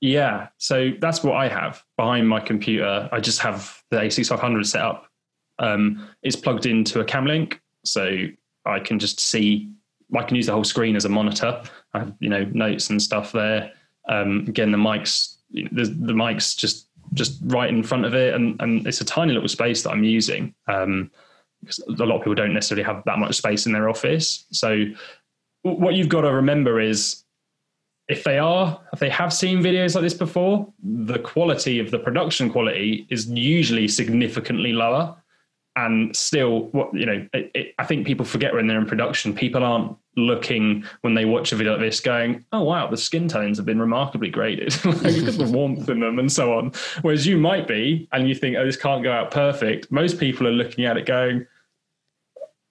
Yeah, 0.00 0.48
so 0.58 0.90
that's 1.00 1.22
what 1.22 1.34
I 1.36 1.48
have 1.48 1.82
behind 1.96 2.28
my 2.28 2.40
computer. 2.40 3.08
I 3.10 3.20
just 3.20 3.40
have 3.40 3.82
the 3.90 3.96
A6500 3.96 4.66
set 4.66 4.82
up. 4.82 5.06
Um, 5.58 6.10
it's 6.22 6.36
plugged 6.36 6.66
into 6.66 7.00
a 7.00 7.04
cam 7.04 7.24
link, 7.24 7.60
so 7.84 8.26
I 8.66 8.80
can 8.80 8.98
just 8.98 9.20
see. 9.20 9.70
I 10.14 10.22
can 10.22 10.36
use 10.36 10.46
the 10.46 10.52
whole 10.52 10.64
screen 10.64 10.96
as 10.96 11.06
a 11.06 11.08
monitor. 11.08 11.62
I 11.94 12.00
have 12.00 12.14
you 12.20 12.28
know 12.28 12.44
notes 12.52 12.90
and 12.90 13.00
stuff 13.00 13.32
there. 13.32 13.72
Um, 14.08 14.44
again, 14.46 14.70
the 14.70 14.78
mics, 14.78 15.36
the, 15.50 15.84
the 15.84 16.12
mics 16.12 16.54
just 16.56 16.88
just 17.14 17.38
right 17.44 17.70
in 17.70 17.82
front 17.82 18.04
of 18.04 18.14
it, 18.14 18.34
and 18.34 18.60
and 18.60 18.86
it's 18.86 19.00
a 19.00 19.04
tiny 19.04 19.32
little 19.32 19.48
space 19.48 19.82
that 19.82 19.90
I'm 19.90 20.04
using. 20.04 20.54
Um, 20.68 21.10
a 21.88 21.92
lot 22.04 22.16
of 22.16 22.20
people 22.22 22.34
don't 22.34 22.54
necessarily 22.54 22.84
have 22.84 23.02
that 23.06 23.18
much 23.18 23.36
space 23.36 23.66
in 23.66 23.72
their 23.72 23.88
office. 23.88 24.46
So 24.50 24.86
what 25.62 25.94
you've 25.94 26.08
got 26.08 26.22
to 26.22 26.32
remember 26.32 26.80
is 26.80 27.24
if 28.08 28.22
they 28.24 28.38
are, 28.38 28.80
if 28.92 28.98
they 28.98 29.08
have 29.08 29.32
seen 29.32 29.62
videos 29.62 29.94
like 29.94 30.02
this 30.02 30.14
before, 30.14 30.70
the 30.82 31.18
quality 31.18 31.78
of 31.78 31.90
the 31.90 31.98
production 31.98 32.50
quality 32.50 33.06
is 33.08 33.28
usually 33.28 33.88
significantly 33.88 34.72
lower. 34.72 35.16
And 35.76 36.14
still, 36.14 36.66
what 36.66 36.94
you 36.94 37.04
know, 37.04 37.26
it, 37.32 37.50
it, 37.52 37.74
I 37.80 37.84
think 37.84 38.06
people 38.06 38.24
forget 38.24 38.54
when 38.54 38.68
they're 38.68 38.78
in 38.78 38.86
production. 38.86 39.34
People 39.34 39.64
aren't 39.64 39.96
looking 40.16 40.84
when 41.00 41.14
they 41.14 41.24
watch 41.24 41.50
a 41.50 41.56
video 41.56 41.72
like 41.72 41.80
this, 41.80 41.98
going, 41.98 42.44
"Oh 42.52 42.62
wow, 42.62 42.88
the 42.88 42.96
skin 42.96 43.26
tones 43.26 43.56
have 43.56 43.66
been 43.66 43.80
remarkably 43.80 44.30
graded. 44.30 44.72
Look 44.84 45.04
at 45.04 45.36
the 45.36 45.50
warmth 45.52 45.88
in 45.88 45.98
them, 45.98 46.20
and 46.20 46.30
so 46.30 46.56
on." 46.56 46.70
Whereas 47.02 47.26
you 47.26 47.38
might 47.38 47.66
be, 47.66 48.08
and 48.12 48.28
you 48.28 48.36
think, 48.36 48.54
"Oh, 48.56 48.64
this 48.64 48.76
can't 48.76 49.02
go 49.02 49.10
out 49.10 49.32
perfect." 49.32 49.90
Most 49.90 50.20
people 50.20 50.46
are 50.46 50.52
looking 50.52 50.84
at 50.84 50.96
it, 50.96 51.06
going, 51.06 51.44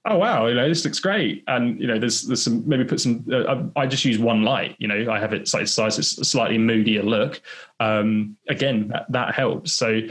oh 0.05 0.17
wow, 0.17 0.47
you 0.47 0.55
know 0.55 0.67
this 0.67 0.83
looks 0.83 0.99
great, 0.99 1.43
and 1.47 1.79
you 1.79 1.87
know 1.87 1.99
there's 1.99 2.23
there's 2.23 2.41
some 2.41 2.67
maybe 2.67 2.83
put 2.83 2.99
some. 2.99 3.25
Uh, 3.31 3.63
I 3.75 3.87
just 3.87 4.05
use 4.05 4.19
one 4.19 4.43
light, 4.43 4.75
you 4.79 4.87
know, 4.87 5.11
I 5.11 5.19
have 5.19 5.33
it 5.33 5.47
size 5.47 5.73
size 5.73 5.97
it's 5.99 6.17
a 6.17 6.25
slightly 6.25 6.57
moodier 6.57 7.03
look. 7.03 7.41
Um, 7.79 8.37
again, 8.49 8.89
that, 8.89 9.05
that 9.09 9.35
helps. 9.35 9.73
So 9.73 10.01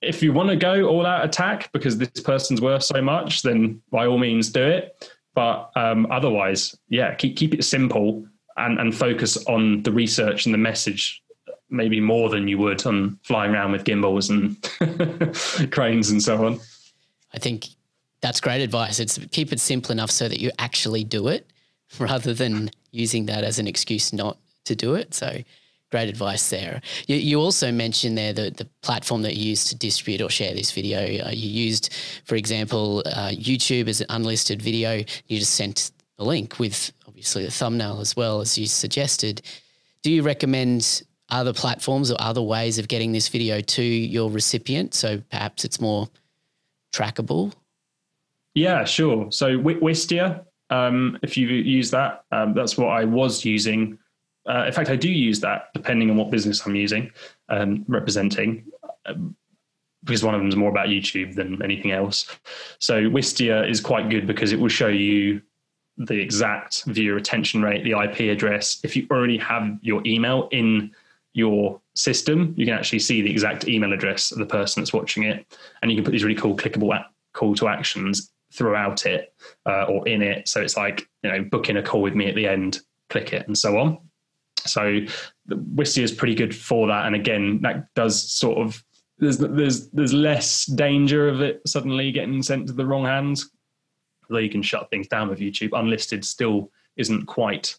if 0.00 0.22
you 0.22 0.32
want 0.32 0.48
to 0.48 0.56
go 0.56 0.84
all 0.84 1.04
out 1.06 1.24
attack 1.24 1.70
because 1.72 1.98
this 1.98 2.20
person's 2.22 2.60
worth 2.60 2.84
so 2.84 3.02
much, 3.02 3.42
then 3.42 3.82
by 3.90 4.06
all 4.06 4.18
means 4.18 4.50
do 4.50 4.62
it. 4.62 5.10
But 5.34 5.70
um, 5.76 6.06
otherwise, 6.10 6.76
yeah, 6.88 7.14
keep 7.14 7.36
keep 7.36 7.54
it 7.54 7.64
simple 7.64 8.26
and 8.56 8.78
and 8.78 8.96
focus 8.96 9.36
on 9.46 9.82
the 9.82 9.92
research 9.92 10.46
and 10.46 10.54
the 10.54 10.58
message 10.58 11.22
maybe 11.70 12.00
more 12.00 12.30
than 12.30 12.48
you 12.48 12.56
would 12.56 12.84
on 12.86 13.18
flying 13.24 13.52
around 13.52 13.72
with 13.72 13.84
gimbals 13.84 14.30
and 14.30 14.56
cranes 15.70 16.10
and 16.10 16.22
so 16.22 16.46
on. 16.46 16.58
I 17.34 17.38
think 17.38 17.66
that's 18.20 18.40
great 18.40 18.60
advice. 18.62 18.98
It's 18.98 19.18
keep 19.30 19.52
it 19.52 19.60
simple 19.60 19.92
enough 19.92 20.10
so 20.10 20.28
that 20.28 20.40
you 20.40 20.50
actually 20.58 21.04
do 21.04 21.28
it 21.28 21.50
rather 21.98 22.34
than 22.34 22.70
using 22.90 23.26
that 23.26 23.44
as 23.44 23.58
an 23.58 23.66
excuse 23.66 24.12
not 24.12 24.38
to 24.64 24.74
do 24.74 24.94
it. 24.94 25.14
So 25.14 25.42
great 25.90 26.08
advice 26.08 26.50
there. 26.50 26.82
You, 27.06 27.16
you 27.16 27.40
also 27.40 27.72
mentioned 27.72 28.18
there 28.18 28.32
the, 28.32 28.50
the 28.50 28.66
platform 28.82 29.22
that 29.22 29.36
you 29.36 29.50
used 29.50 29.68
to 29.68 29.76
distribute 29.76 30.20
or 30.20 30.28
share 30.28 30.54
this 30.54 30.72
video. 30.72 31.00
Uh, 31.00 31.30
you 31.30 31.48
used, 31.48 31.94
for 32.24 32.34
example, 32.34 33.02
uh, 33.06 33.30
YouTube 33.30 33.88
as 33.88 34.00
an 34.00 34.06
unlisted 34.10 34.60
video. 34.60 35.02
You 35.26 35.38
just 35.38 35.54
sent 35.54 35.92
the 36.18 36.24
link 36.24 36.58
with 36.58 36.92
obviously 37.06 37.44
the 37.44 37.50
thumbnail 37.50 38.00
as 38.00 38.16
well 38.16 38.40
as 38.40 38.58
you 38.58 38.66
suggested. 38.66 39.42
Do 40.02 40.10
you 40.10 40.22
recommend 40.22 41.02
other 41.30 41.52
platforms 41.52 42.10
or 42.10 42.16
other 42.20 42.42
ways 42.42 42.78
of 42.78 42.88
getting 42.88 43.12
this 43.12 43.28
video 43.28 43.60
to 43.60 43.82
your 43.82 44.30
recipient? 44.30 44.94
So 44.94 45.22
perhaps 45.30 45.64
it's 45.64 45.80
more 45.80 46.08
trackable 46.92 47.52
yeah, 48.58 48.84
sure. 48.84 49.30
So 49.30 49.58
Wistia, 49.58 50.44
um, 50.70 51.18
if 51.22 51.36
you 51.36 51.48
use 51.48 51.90
that, 51.92 52.24
um, 52.32 52.54
that's 52.54 52.76
what 52.76 52.88
I 52.88 53.04
was 53.04 53.44
using. 53.44 53.98
Uh, 54.48 54.64
in 54.66 54.72
fact, 54.72 54.90
I 54.90 54.96
do 54.96 55.08
use 55.08 55.40
that 55.40 55.68
depending 55.74 56.10
on 56.10 56.16
what 56.16 56.30
business 56.30 56.66
I'm 56.66 56.74
using, 56.74 57.12
um, 57.48 57.84
representing, 57.86 58.64
um, 59.06 59.36
because 60.04 60.24
one 60.24 60.34
of 60.34 60.40
them 60.40 60.48
is 60.48 60.56
more 60.56 60.70
about 60.70 60.88
YouTube 60.88 61.34
than 61.34 61.62
anything 61.62 61.92
else. 61.92 62.26
So 62.78 63.02
Wistia 63.02 63.68
is 63.68 63.80
quite 63.80 64.10
good 64.10 64.26
because 64.26 64.52
it 64.52 64.58
will 64.58 64.68
show 64.68 64.88
you 64.88 65.42
the 65.96 66.18
exact 66.18 66.84
viewer 66.84 67.16
retention 67.16 67.62
rate, 67.62 67.84
the 67.84 67.92
IP 67.92 68.32
address. 68.32 68.80
If 68.84 68.96
you 68.96 69.06
already 69.10 69.38
have 69.38 69.78
your 69.82 70.02
email 70.06 70.48
in 70.52 70.92
your 71.32 71.80
system, 71.94 72.54
you 72.56 72.64
can 72.64 72.74
actually 72.74 73.00
see 73.00 73.20
the 73.20 73.30
exact 73.30 73.68
email 73.68 73.92
address 73.92 74.32
of 74.32 74.38
the 74.38 74.46
person 74.46 74.80
that's 74.80 74.92
watching 74.92 75.24
it, 75.24 75.46
and 75.82 75.90
you 75.90 75.96
can 75.96 76.04
put 76.04 76.12
these 76.12 76.24
really 76.24 76.40
cool 76.40 76.56
clickable 76.56 77.04
call 77.34 77.54
to 77.56 77.68
actions 77.68 78.32
throughout 78.52 79.06
it 79.06 79.34
uh, 79.66 79.84
or 79.84 80.06
in 80.08 80.22
it. 80.22 80.48
So 80.48 80.60
it's 80.60 80.76
like, 80.76 81.08
you 81.22 81.30
know, 81.30 81.42
booking 81.42 81.76
a 81.76 81.82
call 81.82 82.02
with 82.02 82.14
me 82.14 82.28
at 82.28 82.34
the 82.34 82.46
end, 82.46 82.80
click 83.08 83.32
it, 83.32 83.46
and 83.46 83.56
so 83.56 83.78
on. 83.78 83.98
So 84.66 85.00
Wistia 85.48 86.02
is 86.02 86.12
pretty 86.12 86.34
good 86.34 86.54
for 86.54 86.88
that. 86.88 87.06
And 87.06 87.14
again, 87.14 87.60
that 87.62 87.92
does 87.94 88.30
sort 88.30 88.58
of 88.58 88.82
there's 89.18 89.38
there's 89.38 89.88
there's 89.90 90.12
less 90.12 90.66
danger 90.66 91.28
of 91.28 91.40
it 91.40 91.60
suddenly 91.66 92.12
getting 92.12 92.42
sent 92.42 92.66
to 92.68 92.72
the 92.72 92.86
wrong 92.86 93.04
hands. 93.04 93.50
Although 94.28 94.40
you 94.40 94.50
can 94.50 94.62
shut 94.62 94.90
things 94.90 95.08
down 95.08 95.28
with 95.28 95.40
YouTube, 95.40 95.70
unlisted 95.72 96.24
still 96.24 96.70
isn't 96.96 97.26
quite 97.26 97.78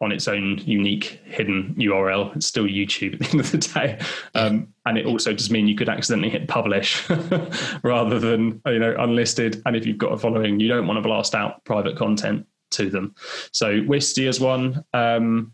on 0.00 0.12
its 0.12 0.28
own 0.28 0.58
unique 0.58 1.20
hidden 1.24 1.74
URL. 1.76 2.34
It's 2.36 2.46
still 2.46 2.64
YouTube 2.64 3.14
at 3.14 3.20
the 3.20 3.30
end 3.30 3.40
of 3.40 3.50
the 3.50 3.58
day. 3.58 3.98
Um, 4.34 4.72
and 4.86 4.96
it 4.96 5.06
also 5.06 5.32
does 5.32 5.50
mean 5.50 5.66
you 5.66 5.74
could 5.74 5.88
accidentally 5.88 6.30
hit 6.30 6.46
publish 6.46 7.08
rather 7.82 8.18
than, 8.18 8.60
you 8.66 8.78
know, 8.78 8.94
unlisted. 8.98 9.60
And 9.66 9.74
if 9.74 9.86
you've 9.86 9.98
got 9.98 10.12
a 10.12 10.18
following, 10.18 10.60
you 10.60 10.68
don't 10.68 10.86
want 10.86 10.98
to 10.98 11.02
blast 11.02 11.34
out 11.34 11.64
private 11.64 11.96
content 11.96 12.46
to 12.70 12.90
them. 12.90 13.14
So 13.52 13.80
Wistia 13.80 14.28
is 14.28 14.40
one. 14.40 14.84
Um, 14.94 15.52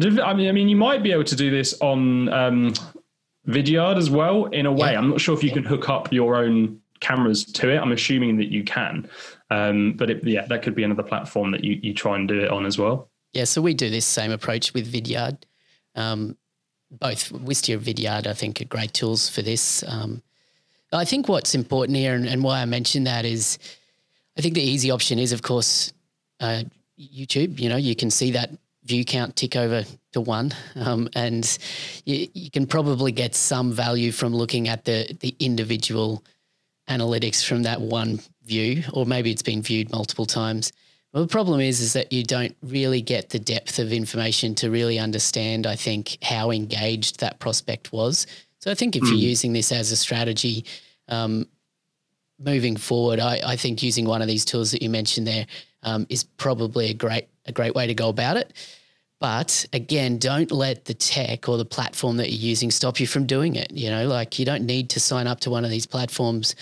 I 0.00 0.34
mean, 0.34 0.48
I 0.48 0.52
mean, 0.52 0.68
you 0.68 0.76
might 0.76 1.02
be 1.02 1.12
able 1.12 1.24
to 1.24 1.36
do 1.36 1.50
this 1.50 1.74
on 1.80 2.28
um, 2.30 2.74
Vidyard 3.48 3.96
as 3.96 4.10
well. 4.10 4.46
In 4.46 4.66
a 4.66 4.72
way, 4.72 4.92
yeah. 4.92 4.98
I'm 4.98 5.10
not 5.10 5.20
sure 5.20 5.34
if 5.34 5.42
you 5.42 5.50
can 5.50 5.64
hook 5.64 5.88
up 5.88 6.12
your 6.12 6.36
own 6.36 6.80
cameras 7.00 7.44
to 7.44 7.70
it. 7.70 7.78
I'm 7.78 7.92
assuming 7.92 8.36
that 8.38 8.50
you 8.50 8.64
can, 8.64 9.08
um, 9.50 9.92
but 9.92 10.10
it, 10.10 10.24
yeah, 10.24 10.46
that 10.46 10.62
could 10.62 10.74
be 10.74 10.82
another 10.82 11.02
platform 11.02 11.50
that 11.52 11.64
you 11.64 11.78
you 11.82 11.94
try 11.94 12.16
and 12.16 12.28
do 12.28 12.40
it 12.40 12.50
on 12.50 12.66
as 12.66 12.78
well. 12.78 13.10
Yeah, 13.32 13.44
so 13.44 13.60
we 13.60 13.74
do 13.74 13.90
this 13.90 14.06
same 14.06 14.32
approach 14.32 14.72
with 14.74 14.92
Vidyard. 14.92 15.38
Um, 15.94 16.36
both 16.90 17.30
Wistia 17.32 17.74
and 17.74 17.82
Vidyard, 17.82 18.26
I 18.26 18.32
think, 18.32 18.60
are 18.60 18.64
great 18.64 18.94
tools 18.94 19.28
for 19.28 19.42
this. 19.42 19.84
Um, 19.86 20.22
I 20.92 21.04
think 21.04 21.28
what's 21.28 21.54
important 21.54 21.96
here, 21.96 22.14
and, 22.14 22.26
and, 22.26 22.42
why 22.42 22.62
I 22.62 22.64
mentioned 22.64 23.06
that 23.06 23.24
is, 23.24 23.58
I 24.38 24.40
think 24.40 24.54
the 24.54 24.62
easy 24.62 24.90
option 24.90 25.18
is, 25.18 25.32
of 25.32 25.42
course, 25.42 25.92
uh, 26.40 26.62
YouTube. 26.98 27.58
You 27.58 27.68
know, 27.68 27.76
you 27.76 27.96
can 27.96 28.10
see 28.10 28.30
that 28.32 28.50
view 28.84 29.04
count 29.04 29.36
tick 29.36 29.56
over 29.56 29.84
to 30.12 30.20
one, 30.20 30.52
um, 30.76 31.08
and 31.14 31.58
you, 32.04 32.28
you, 32.32 32.50
can 32.50 32.66
probably 32.66 33.12
get 33.12 33.34
some 33.34 33.72
value 33.72 34.12
from 34.12 34.34
looking 34.34 34.68
at 34.68 34.84
the 34.84 35.14
the 35.20 35.34
individual 35.40 36.24
analytics 36.88 37.44
from 37.44 37.62
that 37.64 37.80
one 37.80 38.20
view, 38.44 38.82
or 38.92 39.06
maybe 39.06 39.30
it's 39.30 39.42
been 39.42 39.62
viewed 39.62 39.90
multiple 39.90 40.26
times. 40.26 40.72
Well, 41.12 41.24
the 41.24 41.30
problem 41.30 41.60
is, 41.60 41.80
is 41.80 41.94
that 41.94 42.12
you 42.12 42.22
don't 42.24 42.54
really 42.62 43.00
get 43.00 43.30
the 43.30 43.38
depth 43.38 43.78
of 43.78 43.92
information 43.92 44.54
to 44.56 44.70
really 44.70 44.98
understand. 44.98 45.66
I 45.66 45.76
think 45.76 46.18
how 46.22 46.50
engaged 46.50 47.20
that 47.20 47.38
prospect 47.38 47.92
was. 47.92 48.26
So 48.58 48.70
I 48.70 48.74
think 48.74 48.96
if 48.96 49.02
mm. 49.02 49.08
you're 49.08 49.16
hmm. 49.16 49.24
using 49.24 49.52
this 49.52 49.72
as 49.72 49.92
a 49.92 49.96
strategy, 49.96 50.64
um, 51.08 51.46
moving 52.38 52.76
forward, 52.76 53.20
I, 53.20 53.40
I, 53.44 53.56
think 53.56 53.82
using 53.82 54.06
one 54.06 54.22
of 54.22 54.28
these 54.28 54.44
tools 54.44 54.72
that 54.72 54.82
you 54.82 54.90
mentioned 54.90 55.26
there 55.26 55.46
um, 55.82 56.06
is 56.08 56.24
probably 56.24 56.90
a 56.90 56.94
great 56.94 57.28
a 57.46 57.52
great 57.52 57.74
way 57.74 57.86
to 57.86 57.94
go 57.94 58.08
about 58.08 58.36
it. 58.36 58.52
But 59.18 59.64
again, 59.72 60.18
don't 60.18 60.50
let 60.52 60.84
the 60.84 60.94
tech 60.94 61.48
or 61.48 61.56
the 61.56 61.64
platform 61.64 62.18
that 62.18 62.30
you're 62.30 62.50
using 62.50 62.70
stop 62.70 63.00
you 63.00 63.06
from 63.06 63.26
doing 63.26 63.56
it. 63.56 63.70
You 63.70 63.90
know, 63.90 64.06
like 64.06 64.38
you 64.38 64.44
don't 64.44 64.64
need 64.64 64.90
to 64.90 65.00
sign 65.00 65.26
up 65.26 65.40
to 65.40 65.50
one 65.50 65.64
of 65.64 65.70
these 65.70 65.86
platforms 65.86 66.54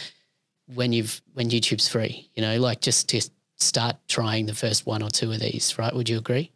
when 0.73 0.93
you've 0.93 1.21
when 1.33 1.51
YouTube's 1.51 1.89
free. 1.89 2.31
You 2.35 2.43
know, 2.43 2.61
like 2.61 2.81
just 2.81 3.11
just 3.11 3.33
start 3.57 3.97
trying 4.09 4.47
the 4.47 4.55
first 4.55 4.87
one 4.87 5.03
or 5.03 5.11
two 5.11 5.33
of 5.33 5.41
these. 5.41 5.77
Right? 5.79 5.93
Would 5.93 6.09
you 6.09 6.19
agree? 6.19 6.53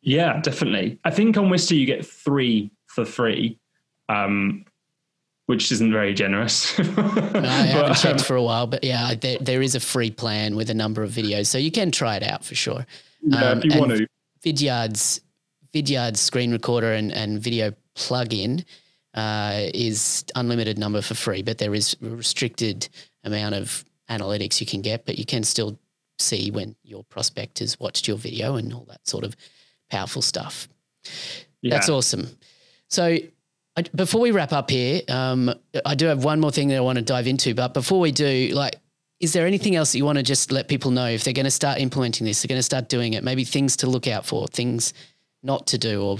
Yeah, 0.00 0.40
definitely. 0.40 0.98
I 1.04 1.10
think 1.10 1.36
on 1.36 1.48
Wistia 1.48 1.78
you 1.78 1.84
get 1.84 2.06
three 2.06 2.70
for 2.86 3.04
free. 3.04 3.58
Um, 4.08 4.64
which 5.48 5.72
isn't 5.72 5.90
very 5.90 6.12
generous. 6.12 6.78
no, 6.78 6.84
I 6.98 7.64
haven't 7.64 7.94
checked 7.94 8.20
um, 8.20 8.24
for 8.26 8.36
a 8.36 8.42
while, 8.42 8.66
but 8.66 8.84
yeah, 8.84 9.14
there, 9.14 9.38
there 9.40 9.62
is 9.62 9.74
a 9.74 9.80
free 9.80 10.10
plan 10.10 10.56
with 10.56 10.68
a 10.68 10.74
number 10.74 11.02
of 11.02 11.10
videos, 11.10 11.46
so 11.46 11.56
you 11.56 11.70
can 11.70 11.90
try 11.90 12.16
it 12.16 12.22
out 12.22 12.44
for 12.44 12.54
sure. 12.54 12.84
Yeah, 13.22 13.52
um, 13.52 13.62
if 13.62 13.72
you 13.74 13.80
want 13.80 13.92
to. 13.92 14.06
Vidyard's 14.44 15.20
Vidyard's 15.72 16.20
screen 16.20 16.52
recorder 16.52 16.92
and, 16.92 17.12
and 17.12 17.40
video 17.40 17.72
plugin 17.94 18.64
uh, 19.14 19.62
is 19.74 20.24
unlimited 20.34 20.78
number 20.78 21.02
for 21.02 21.14
free, 21.14 21.42
but 21.42 21.58
there 21.58 21.74
is 21.74 21.96
a 22.02 22.08
restricted 22.08 22.88
amount 23.24 23.54
of 23.54 23.84
analytics 24.08 24.60
you 24.60 24.66
can 24.66 24.80
get, 24.80 25.04
but 25.04 25.18
you 25.18 25.26
can 25.26 25.42
still 25.42 25.78
see 26.18 26.50
when 26.50 26.74
your 26.82 27.04
prospect 27.04 27.58
has 27.58 27.78
watched 27.78 28.08
your 28.08 28.16
video 28.16 28.56
and 28.56 28.72
all 28.72 28.86
that 28.88 29.06
sort 29.06 29.24
of 29.24 29.36
powerful 29.90 30.22
stuff. 30.22 30.68
Yeah. 31.62 31.74
That's 31.74 31.88
awesome. 31.88 32.28
So 32.88 33.18
I, 33.76 33.82
before 33.94 34.20
we 34.20 34.30
wrap 34.30 34.52
up 34.52 34.70
here, 34.70 35.02
um, 35.08 35.52
I 35.84 35.94
do 35.94 36.06
have 36.06 36.24
one 36.24 36.40
more 36.40 36.50
thing 36.50 36.68
that 36.68 36.76
I 36.76 36.80
want 36.80 36.96
to 36.96 37.04
dive 37.04 37.26
into, 37.26 37.54
but 37.54 37.74
before 37.74 38.00
we 38.00 38.12
do, 38.12 38.50
like 38.54 38.76
is 39.20 39.32
there 39.32 39.46
anything 39.46 39.74
else 39.74 39.92
that 39.92 39.98
you 39.98 40.04
want 40.04 40.18
to 40.18 40.22
just 40.22 40.52
let 40.52 40.68
people 40.68 40.90
know 40.90 41.06
if 41.06 41.24
they're 41.24 41.32
going 41.32 41.44
to 41.44 41.50
start 41.50 41.80
implementing 41.80 42.26
this, 42.26 42.40
they're 42.40 42.48
going 42.48 42.58
to 42.58 42.62
start 42.62 42.88
doing 42.88 43.14
it, 43.14 43.24
maybe 43.24 43.44
things 43.44 43.76
to 43.76 43.88
look 43.88 44.06
out 44.06 44.24
for, 44.24 44.46
things 44.46 44.94
not 45.42 45.66
to 45.68 45.78
do, 45.78 46.02
or 46.02 46.18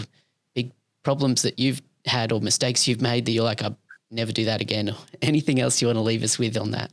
big 0.55 0.73
problems 1.05 1.43
that 1.43 1.59
you've 1.59 1.81
had 2.07 2.33
or 2.33 2.41
mistakes 2.41 2.89
you've 2.89 3.01
made 3.01 3.25
that 3.27 3.33
you're 3.33 3.45
like, 3.45 3.63
I'll 3.63 3.79
never 4.11 4.33
do 4.33 4.45
that 4.47 4.61
again, 4.61 4.91
or 4.91 4.97
anything 5.23 5.61
else 5.61 5.81
you 5.81 5.89
want 5.89 5.97
to 5.97 6.03
leave 6.03 6.23
us 6.23 6.39
with 6.39 6.57
on 6.57 6.73
that? 6.73 6.93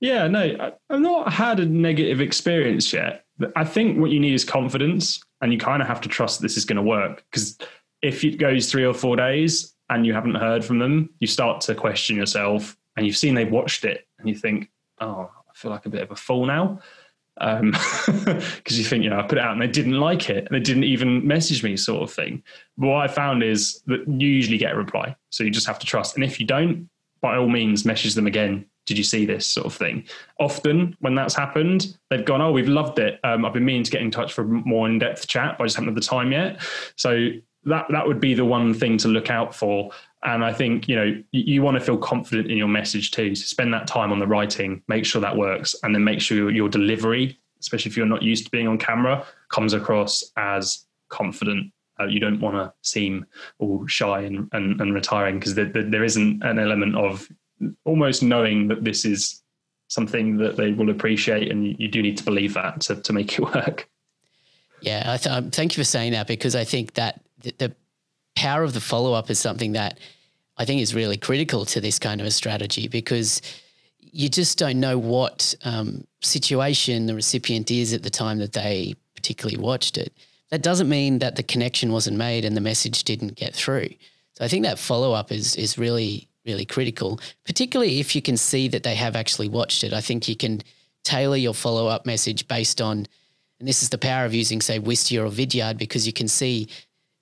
Yeah, 0.00 0.28
no, 0.28 0.40
I, 0.40 0.72
I've 0.90 1.00
not 1.00 1.32
had 1.32 1.60
a 1.60 1.66
negative 1.66 2.20
experience 2.20 2.92
yet. 2.92 3.24
I 3.56 3.64
think 3.64 3.98
what 3.98 4.10
you 4.10 4.20
need 4.20 4.34
is 4.34 4.44
confidence, 4.44 5.20
and 5.40 5.52
you 5.52 5.58
kind 5.58 5.82
of 5.82 5.88
have 5.88 6.00
to 6.00 6.08
trust 6.08 6.40
this 6.40 6.56
is 6.56 6.64
going 6.64 6.76
to 6.76 6.82
work 6.82 7.24
because 7.30 7.58
if 8.02 8.24
it 8.24 8.38
goes 8.38 8.70
three 8.70 8.84
or 8.84 8.94
four 8.94 9.16
days 9.16 9.74
and 9.90 10.06
you 10.06 10.12
haven't 10.12 10.34
heard 10.34 10.64
from 10.64 10.78
them, 10.78 11.10
you 11.20 11.26
start 11.26 11.60
to 11.62 11.74
question 11.74 12.16
yourself 12.16 12.76
and 12.96 13.06
you've 13.06 13.16
seen 13.16 13.34
they've 13.34 13.50
watched 13.50 13.84
it 13.84 14.06
and 14.18 14.28
you 14.28 14.34
think, 14.34 14.70
oh, 15.00 15.30
I 15.48 15.54
feel 15.54 15.70
like 15.70 15.86
a 15.86 15.90
bit 15.90 16.02
of 16.02 16.10
a 16.10 16.16
fool 16.16 16.46
now. 16.46 16.80
Because 17.38 17.60
um, 17.60 17.72
you 18.68 18.84
think, 18.84 19.04
you 19.04 19.10
know, 19.10 19.20
I 19.20 19.22
put 19.22 19.38
it 19.38 19.44
out 19.44 19.52
and 19.52 19.62
they 19.62 19.68
didn't 19.68 20.00
like 20.00 20.28
it 20.28 20.46
and 20.46 20.48
they 20.50 20.60
didn't 20.60 20.84
even 20.84 21.26
message 21.26 21.62
me, 21.62 21.76
sort 21.76 22.02
of 22.02 22.12
thing. 22.12 22.42
But 22.76 22.88
what 22.88 23.08
I 23.10 23.12
found 23.12 23.42
is 23.42 23.80
that 23.86 24.06
you 24.08 24.28
usually 24.28 24.58
get 24.58 24.72
a 24.72 24.76
reply. 24.76 25.14
So 25.30 25.44
you 25.44 25.50
just 25.50 25.66
have 25.66 25.78
to 25.78 25.86
trust. 25.86 26.16
And 26.16 26.24
if 26.24 26.40
you 26.40 26.46
don't, 26.46 26.88
by 27.20 27.36
all 27.36 27.48
means, 27.48 27.84
message 27.84 28.14
them 28.14 28.26
again. 28.26 28.66
Did 28.86 28.98
you 28.98 29.04
see 29.04 29.26
this 29.26 29.46
sort 29.46 29.66
of 29.66 29.74
thing? 29.74 30.04
Often, 30.40 30.96
when 31.00 31.14
that's 31.14 31.34
happened, 31.34 31.98
they've 32.10 32.24
gone, 32.24 32.40
Oh, 32.40 32.50
we've 32.50 32.68
loved 32.68 32.98
it. 32.98 33.20
Um, 33.22 33.44
I've 33.44 33.52
been 33.52 33.64
meaning 33.64 33.82
to 33.82 33.90
get 33.90 34.00
in 34.00 34.10
touch 34.10 34.32
for 34.32 34.42
a 34.42 34.46
more 34.46 34.88
in 34.88 34.98
depth 34.98 35.28
chat, 35.28 35.58
but 35.58 35.64
I 35.64 35.66
just 35.66 35.76
haven't 35.76 35.94
had 35.94 36.02
the 36.02 36.06
time 36.06 36.32
yet. 36.32 36.60
So 36.96 37.28
that 37.64 37.86
that 37.90 38.06
would 38.06 38.20
be 38.20 38.34
the 38.34 38.44
one 38.44 38.72
thing 38.72 38.96
to 38.98 39.08
look 39.08 39.30
out 39.30 39.54
for 39.54 39.90
and 40.24 40.44
I 40.44 40.52
think, 40.52 40.88
you 40.88 40.96
know, 40.96 41.22
you, 41.30 41.62
want 41.62 41.76
to 41.76 41.80
feel 41.80 41.96
confident 41.96 42.50
in 42.50 42.56
your 42.56 42.68
message 42.68 43.12
too. 43.12 43.34
So 43.34 43.44
spend 43.44 43.72
that 43.72 43.86
time 43.86 44.10
on 44.10 44.18
the 44.18 44.26
writing, 44.26 44.82
make 44.88 45.04
sure 45.04 45.20
that 45.20 45.36
works, 45.36 45.76
and 45.82 45.94
then 45.94 46.02
make 46.02 46.20
sure 46.20 46.50
your 46.50 46.68
delivery, 46.68 47.38
especially 47.60 47.90
if 47.90 47.96
you're 47.96 48.06
not 48.06 48.22
used 48.22 48.44
to 48.46 48.50
being 48.50 48.66
on 48.66 48.78
camera, 48.78 49.24
comes 49.48 49.74
across 49.74 50.24
as 50.36 50.86
confident. 51.08 51.72
Uh, 52.00 52.06
you 52.06 52.18
don't 52.18 52.40
want 52.40 52.56
to 52.56 52.72
seem 52.82 53.26
all 53.58 53.86
shy 53.86 54.20
and, 54.22 54.48
and, 54.52 54.80
and 54.80 54.92
retiring 54.92 55.38
because 55.38 55.54
there, 55.54 55.66
there 55.66 56.04
isn't 56.04 56.42
an 56.42 56.58
element 56.58 56.96
of 56.96 57.28
almost 57.84 58.22
knowing 58.22 58.68
that 58.68 58.84
this 58.84 59.04
is 59.04 59.42
something 59.88 60.36
that 60.36 60.56
they 60.56 60.72
will 60.72 60.90
appreciate 60.90 61.50
and 61.50 61.66
you, 61.66 61.76
you 61.78 61.88
do 61.88 62.02
need 62.02 62.16
to 62.16 62.24
believe 62.24 62.54
that 62.54 62.80
to, 62.80 62.96
to 62.96 63.12
make 63.12 63.38
it 63.38 63.40
work. 63.54 63.88
Yeah, 64.80 65.16
th- 65.16 65.26
um, 65.32 65.50
thank 65.50 65.76
you 65.76 65.80
for 65.80 65.86
saying 65.86 66.12
that 66.12 66.26
because 66.26 66.54
I 66.54 66.64
think 66.64 66.94
that 66.94 67.20
the, 67.40 67.54
the 67.58 67.74
power 68.38 68.62
of 68.62 68.72
the 68.72 68.80
follow 68.80 69.14
up 69.14 69.30
is 69.30 69.38
something 69.40 69.72
that 69.72 69.98
I 70.56 70.64
think 70.64 70.80
is 70.80 70.94
really 70.94 71.16
critical 71.16 71.64
to 71.66 71.80
this 71.80 71.98
kind 71.98 72.20
of 72.20 72.26
a 72.26 72.30
strategy 72.30 72.86
because 72.86 73.42
you 73.98 74.28
just 74.28 74.58
don't 74.58 74.78
know 74.78 74.96
what 74.96 75.56
um, 75.64 76.06
situation 76.22 77.06
the 77.06 77.16
recipient 77.16 77.70
is 77.72 77.92
at 77.92 78.04
the 78.04 78.10
time 78.10 78.38
that 78.38 78.52
they 78.52 78.94
particularly 79.16 79.58
watched 79.58 79.98
it. 79.98 80.12
That 80.50 80.62
doesn't 80.62 80.88
mean 80.88 81.18
that 81.18 81.34
the 81.34 81.42
connection 81.42 81.90
wasn't 81.90 82.16
made 82.16 82.44
and 82.44 82.56
the 82.56 82.60
message 82.60 83.02
didn't 83.02 83.34
get 83.34 83.54
through. 83.54 83.88
So 84.34 84.44
I 84.44 84.48
think 84.48 84.64
that 84.64 84.78
follow 84.78 85.12
up 85.12 85.32
is 85.32 85.56
is 85.56 85.76
really 85.76 86.28
really 86.46 86.64
critical, 86.64 87.20
particularly 87.44 87.98
if 87.98 88.14
you 88.14 88.22
can 88.22 88.36
see 88.36 88.68
that 88.68 88.84
they 88.84 88.94
have 88.94 89.16
actually 89.16 89.48
watched 89.48 89.82
it. 89.82 89.92
I 89.92 90.00
think 90.00 90.28
you 90.28 90.36
can 90.36 90.62
tailor 91.04 91.36
your 91.36 91.54
follow 91.54 91.88
up 91.88 92.06
message 92.06 92.46
based 92.46 92.80
on, 92.80 93.06
and 93.58 93.68
this 93.68 93.82
is 93.82 93.90
the 93.90 93.98
power 93.98 94.24
of 94.24 94.32
using 94.32 94.60
say 94.60 94.78
Wistia 94.78 95.26
or 95.26 95.30
Vidyard 95.30 95.76
because 95.76 96.06
you 96.06 96.12
can 96.12 96.28
see 96.28 96.68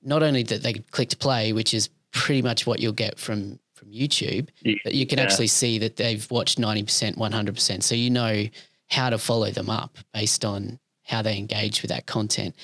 not 0.07 0.23
only 0.23 0.43
that 0.45 0.63
they 0.63 0.75
clicked 0.75 1.19
play, 1.19 1.53
which 1.53 1.75
is 1.75 1.91
pretty 2.13 2.41
much 2.41 2.67
what 2.67 2.81
you'll 2.81 2.93
get 2.93 3.19
from 3.19 3.59
from 3.75 3.91
YouTube, 3.91 4.49
yeah. 4.63 4.77
but 4.85 4.95
you 4.95 5.07
can 5.07 5.19
yeah. 5.19 5.25
actually 5.25 5.49
see 5.49 5.79
that 5.79 5.97
they've 5.97 6.31
watched 6.31 6.59
90%, 6.59 7.17
100%. 7.17 7.83
So 7.83 7.95
you 7.95 8.09
know 8.09 8.47
how 8.89 9.11
to 9.11 9.19
follow 9.19 9.51
them 9.51 9.69
up 9.69 9.99
based 10.15 10.47
on 10.47 10.79
how 11.05 11.21
they 11.21 11.37
engage 11.37 11.83
with 11.83 11.91
that 11.91 12.07
content. 12.07 12.55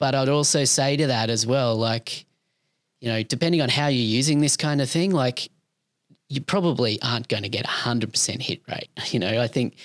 But 0.00 0.16
I'd 0.16 0.28
also 0.28 0.64
say 0.64 0.96
to 0.96 1.06
that 1.06 1.30
as 1.30 1.46
well, 1.46 1.76
like, 1.76 2.26
you 3.00 3.08
know, 3.08 3.22
depending 3.22 3.62
on 3.62 3.68
how 3.68 3.86
you're 3.86 4.04
using 4.04 4.40
this 4.40 4.56
kind 4.56 4.80
of 4.80 4.90
thing, 4.90 5.12
like 5.12 5.50
you 6.28 6.40
probably 6.40 7.00
aren't 7.02 7.28
going 7.28 7.42
to 7.42 7.48
get 7.48 7.64
a 7.64 7.68
100% 7.68 8.42
hit 8.42 8.60
rate. 8.68 8.88
You 9.12 9.20
know, 9.20 9.40
I 9.40 9.46
think 9.46 9.76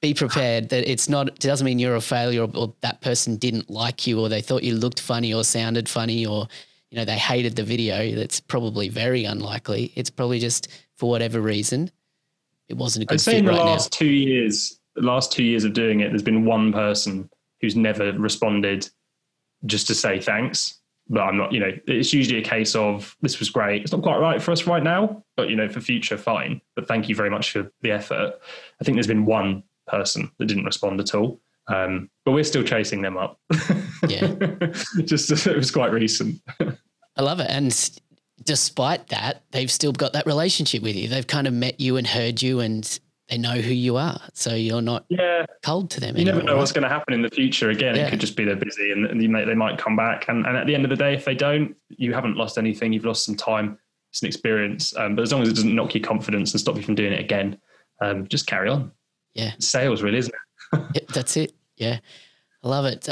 be 0.00 0.14
prepared 0.14 0.68
that 0.70 0.90
it's 0.90 1.08
not, 1.08 1.28
it 1.28 1.38
doesn't 1.40 1.64
mean 1.64 1.78
you're 1.78 1.96
a 1.96 2.00
failure 2.00 2.42
or, 2.42 2.50
or, 2.54 2.74
that 2.80 3.00
person 3.00 3.36
didn't 3.36 3.68
like 3.68 4.06
you 4.06 4.20
or 4.20 4.28
they 4.28 4.40
thought 4.40 4.62
you 4.62 4.74
looked 4.74 5.00
funny 5.00 5.34
or 5.34 5.44
sounded 5.44 5.88
funny 5.88 6.24
or, 6.24 6.46
you 6.90 6.98
know, 6.98 7.04
they 7.04 7.18
hated 7.18 7.56
the 7.56 7.62
video. 7.62 8.14
That's 8.14 8.40
probably 8.40 8.88
very 8.88 9.24
unlikely. 9.24 9.92
It's 9.94 10.10
probably 10.10 10.38
just 10.38 10.68
for 10.96 11.10
whatever 11.10 11.40
reason, 11.40 11.90
it 12.68 12.76
wasn't 12.76 13.04
a 13.04 13.06
good 13.06 13.14
I'd 13.14 13.20
say 13.20 13.38
in 13.38 13.44
the 13.44 13.52
right 13.52 13.58
last 13.58 13.92
now. 13.92 13.98
two 13.98 14.12
years, 14.12 14.78
the 14.94 15.02
last 15.02 15.32
two 15.32 15.44
years 15.44 15.64
of 15.64 15.72
doing 15.72 16.00
it, 16.00 16.10
there's 16.10 16.22
been 16.22 16.44
one 16.44 16.72
person 16.72 17.28
who's 17.60 17.76
never 17.76 18.12
responded 18.12 18.88
just 19.66 19.86
to 19.88 19.94
say 19.94 20.20
thanks. 20.20 20.77
But 21.10 21.20
I'm 21.20 21.38
not, 21.38 21.52
you 21.52 21.60
know, 21.60 21.72
it's 21.86 22.12
usually 22.12 22.38
a 22.38 22.44
case 22.44 22.74
of 22.74 23.16
this 23.22 23.38
was 23.38 23.48
great. 23.48 23.82
It's 23.82 23.92
not 23.92 24.02
quite 24.02 24.18
right 24.18 24.42
for 24.42 24.52
us 24.52 24.66
right 24.66 24.82
now, 24.82 25.24
but 25.36 25.48
you 25.48 25.56
know, 25.56 25.68
for 25.68 25.80
future, 25.80 26.18
fine. 26.18 26.60
But 26.76 26.86
thank 26.86 27.08
you 27.08 27.14
very 27.14 27.30
much 27.30 27.50
for 27.50 27.70
the 27.80 27.92
effort. 27.92 28.34
I 28.80 28.84
think 28.84 28.96
there's 28.96 29.06
been 29.06 29.24
one 29.24 29.62
person 29.86 30.30
that 30.38 30.46
didn't 30.46 30.64
respond 30.64 31.00
at 31.00 31.14
all. 31.14 31.40
Um, 31.68 32.10
but 32.24 32.32
we're 32.32 32.44
still 32.44 32.62
chasing 32.62 33.02
them 33.02 33.16
up. 33.16 33.38
Yeah. 34.06 34.34
Just 35.04 35.30
it 35.46 35.56
was 35.56 35.70
quite 35.70 35.92
recent. 35.92 36.40
I 37.16 37.22
love 37.22 37.40
it. 37.40 37.48
And 37.50 37.72
despite 38.44 39.08
that, 39.08 39.44
they've 39.50 39.70
still 39.70 39.92
got 39.92 40.12
that 40.12 40.26
relationship 40.26 40.82
with 40.82 40.96
you. 40.96 41.08
They've 41.08 41.26
kind 41.26 41.46
of 41.46 41.52
met 41.52 41.80
you 41.80 41.96
and 41.96 42.06
heard 42.06 42.42
you 42.42 42.60
and 42.60 42.98
they 43.28 43.38
know 43.38 43.56
who 43.56 43.72
you 43.74 43.96
are, 43.96 44.20
so 44.32 44.54
you're 44.54 44.80
not 44.82 45.04
yeah 45.08 45.44
cold 45.62 45.90
to 45.90 46.00
them. 46.00 46.16
You 46.16 46.22
anymore, 46.22 46.34
never 46.34 46.46
know 46.46 46.52
right? 46.54 46.58
what's 46.60 46.72
going 46.72 46.82
to 46.84 46.88
happen 46.88 47.12
in 47.14 47.22
the 47.22 47.30
future. 47.30 47.70
Again, 47.70 47.94
Yeah. 47.96 48.06
it 48.06 48.10
could 48.10 48.20
just 48.20 48.36
be 48.36 48.44
they're 48.44 48.56
busy 48.56 48.90
and, 48.92 49.06
and 49.06 49.22
you 49.22 49.28
may, 49.28 49.44
they 49.44 49.54
might 49.54 49.76
come 49.78 49.96
back. 49.96 50.28
And, 50.28 50.46
and 50.46 50.56
at 50.56 50.66
the 50.66 50.74
end 50.74 50.84
of 50.84 50.90
the 50.90 50.96
day, 50.96 51.14
if 51.14 51.24
they 51.24 51.34
don't, 51.34 51.76
you 51.90 52.14
haven't 52.14 52.36
lost 52.36 52.56
anything. 52.58 52.92
You've 52.92 53.04
lost 53.04 53.24
some 53.24 53.34
time. 53.36 53.78
It's 54.10 54.22
an 54.22 54.28
experience. 54.28 54.96
Um, 54.96 55.14
but 55.14 55.22
as 55.22 55.32
long 55.32 55.42
as 55.42 55.48
it 55.48 55.54
doesn't 55.54 55.74
knock 55.74 55.94
your 55.94 56.02
confidence 56.04 56.52
and 56.52 56.60
stop 56.60 56.76
you 56.76 56.82
from 56.82 56.94
doing 56.94 57.12
it 57.12 57.20
again, 57.20 57.58
um, 58.00 58.26
just 58.28 58.46
carry 58.46 58.70
on. 58.70 58.92
Yeah. 59.34 59.52
It's 59.56 59.68
sales, 59.68 60.02
really, 60.02 60.18
isn't 60.18 60.32
it? 60.34 60.80
Yeah, 60.94 61.02
that's 61.14 61.36
it. 61.36 61.52
Yeah. 61.76 61.98
I 62.62 62.68
love 62.68 62.84
it. 62.86 63.08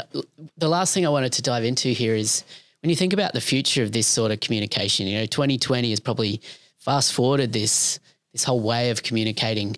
The 0.57 0.67
last 0.67 0.93
thing 0.93 1.05
I 1.05 1.09
wanted 1.09 1.33
to 1.33 1.41
dive 1.41 1.63
into 1.63 1.89
here 1.89 2.15
is 2.15 2.43
when 2.81 2.89
you 2.89 2.95
think 2.95 3.13
about 3.13 3.33
the 3.33 3.41
future 3.41 3.81
of 3.83 3.91
this 3.91 4.07
sort 4.07 4.31
of 4.31 4.39
communication, 4.39 5.07
you 5.07 5.17
know, 5.19 5.25
2020 5.25 5.89
has 5.89 5.99
probably 5.99 6.41
fast 6.79 7.13
forwarded 7.13 7.53
this 7.53 7.99
this 8.33 8.43
whole 8.43 8.59
way 8.59 8.89
of 8.91 9.01
communicating, 9.03 9.75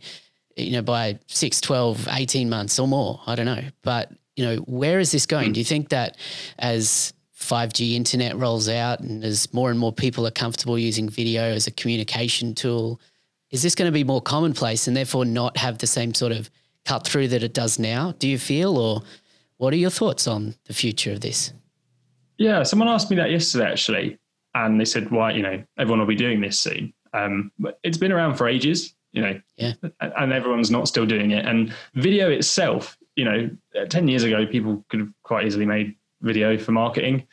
you 0.59 0.71
know, 0.71 0.81
by 0.81 1.19
6, 1.27 1.61
12, 1.61 2.07
18 2.11 2.49
months 2.49 2.79
or 2.79 2.87
more. 2.87 3.21
I 3.25 3.35
don't 3.35 3.45
know. 3.45 3.63
But, 3.81 4.11
you 4.35 4.45
know, 4.45 4.57
where 4.57 4.99
is 4.99 5.11
this 5.11 5.25
going? 5.25 5.53
Do 5.53 5.59
you 5.59 5.65
think 5.65 5.89
that 5.89 6.17
as 6.59 7.13
5G 7.37 7.93
internet 7.93 8.37
rolls 8.37 8.69
out 8.69 8.99
and 8.99 9.23
as 9.23 9.51
more 9.53 9.71
and 9.71 9.79
more 9.79 9.93
people 9.93 10.27
are 10.27 10.31
comfortable 10.31 10.77
using 10.77 11.09
video 11.09 11.43
as 11.43 11.67
a 11.67 11.71
communication 11.71 12.53
tool, 12.53 12.99
is 13.51 13.63
this 13.63 13.75
going 13.75 13.87
to 13.87 13.93
be 13.93 14.03
more 14.03 14.21
commonplace 14.21 14.87
and 14.87 14.95
therefore 14.95 15.25
not 15.25 15.57
have 15.57 15.79
the 15.79 15.87
same 15.87 16.13
sort 16.13 16.31
of 16.31 16.49
cut 16.85 17.05
through 17.07 17.29
that 17.29 17.43
it 17.43 17.53
does 17.53 17.79
now? 17.79 18.13
Do 18.19 18.27
you 18.27 18.37
feel, 18.37 18.77
or 18.77 19.01
what 19.57 19.73
are 19.73 19.77
your 19.77 19.89
thoughts 19.89 20.27
on 20.27 20.55
the 20.65 20.73
future 20.73 21.11
of 21.11 21.21
this? 21.21 21.53
Yeah, 22.37 22.63
someone 22.63 22.87
asked 22.87 23.09
me 23.09 23.17
that 23.17 23.31
yesterday 23.31 23.71
actually, 23.71 24.19
and 24.55 24.79
they 24.79 24.85
said, 24.85 25.11
"Why, 25.11 25.31
you 25.31 25.43
know, 25.43 25.63
everyone 25.77 25.99
will 25.99 26.07
be 26.07 26.15
doing 26.15 26.41
this 26.41 26.59
soon." 26.59 26.93
Um, 27.13 27.51
but 27.59 27.79
it's 27.83 27.97
been 27.97 28.11
around 28.11 28.35
for 28.35 28.47
ages, 28.47 28.95
you 29.11 29.21
know, 29.21 29.39
Yeah. 29.57 29.73
and 30.01 30.31
everyone's 30.33 30.71
not 30.71 30.87
still 30.87 31.05
doing 31.05 31.31
it. 31.31 31.45
And 31.45 31.73
video 31.95 32.29
itself, 32.29 32.97
you 33.15 33.25
know, 33.25 33.49
uh, 33.79 33.85
ten 33.85 34.07
years 34.07 34.23
ago, 34.23 34.45
people 34.45 34.85
could 34.89 34.99
have 35.01 35.09
quite 35.23 35.45
easily 35.45 35.65
made 35.65 35.95
video 36.21 36.57
for 36.57 36.71
marketing, 36.71 37.27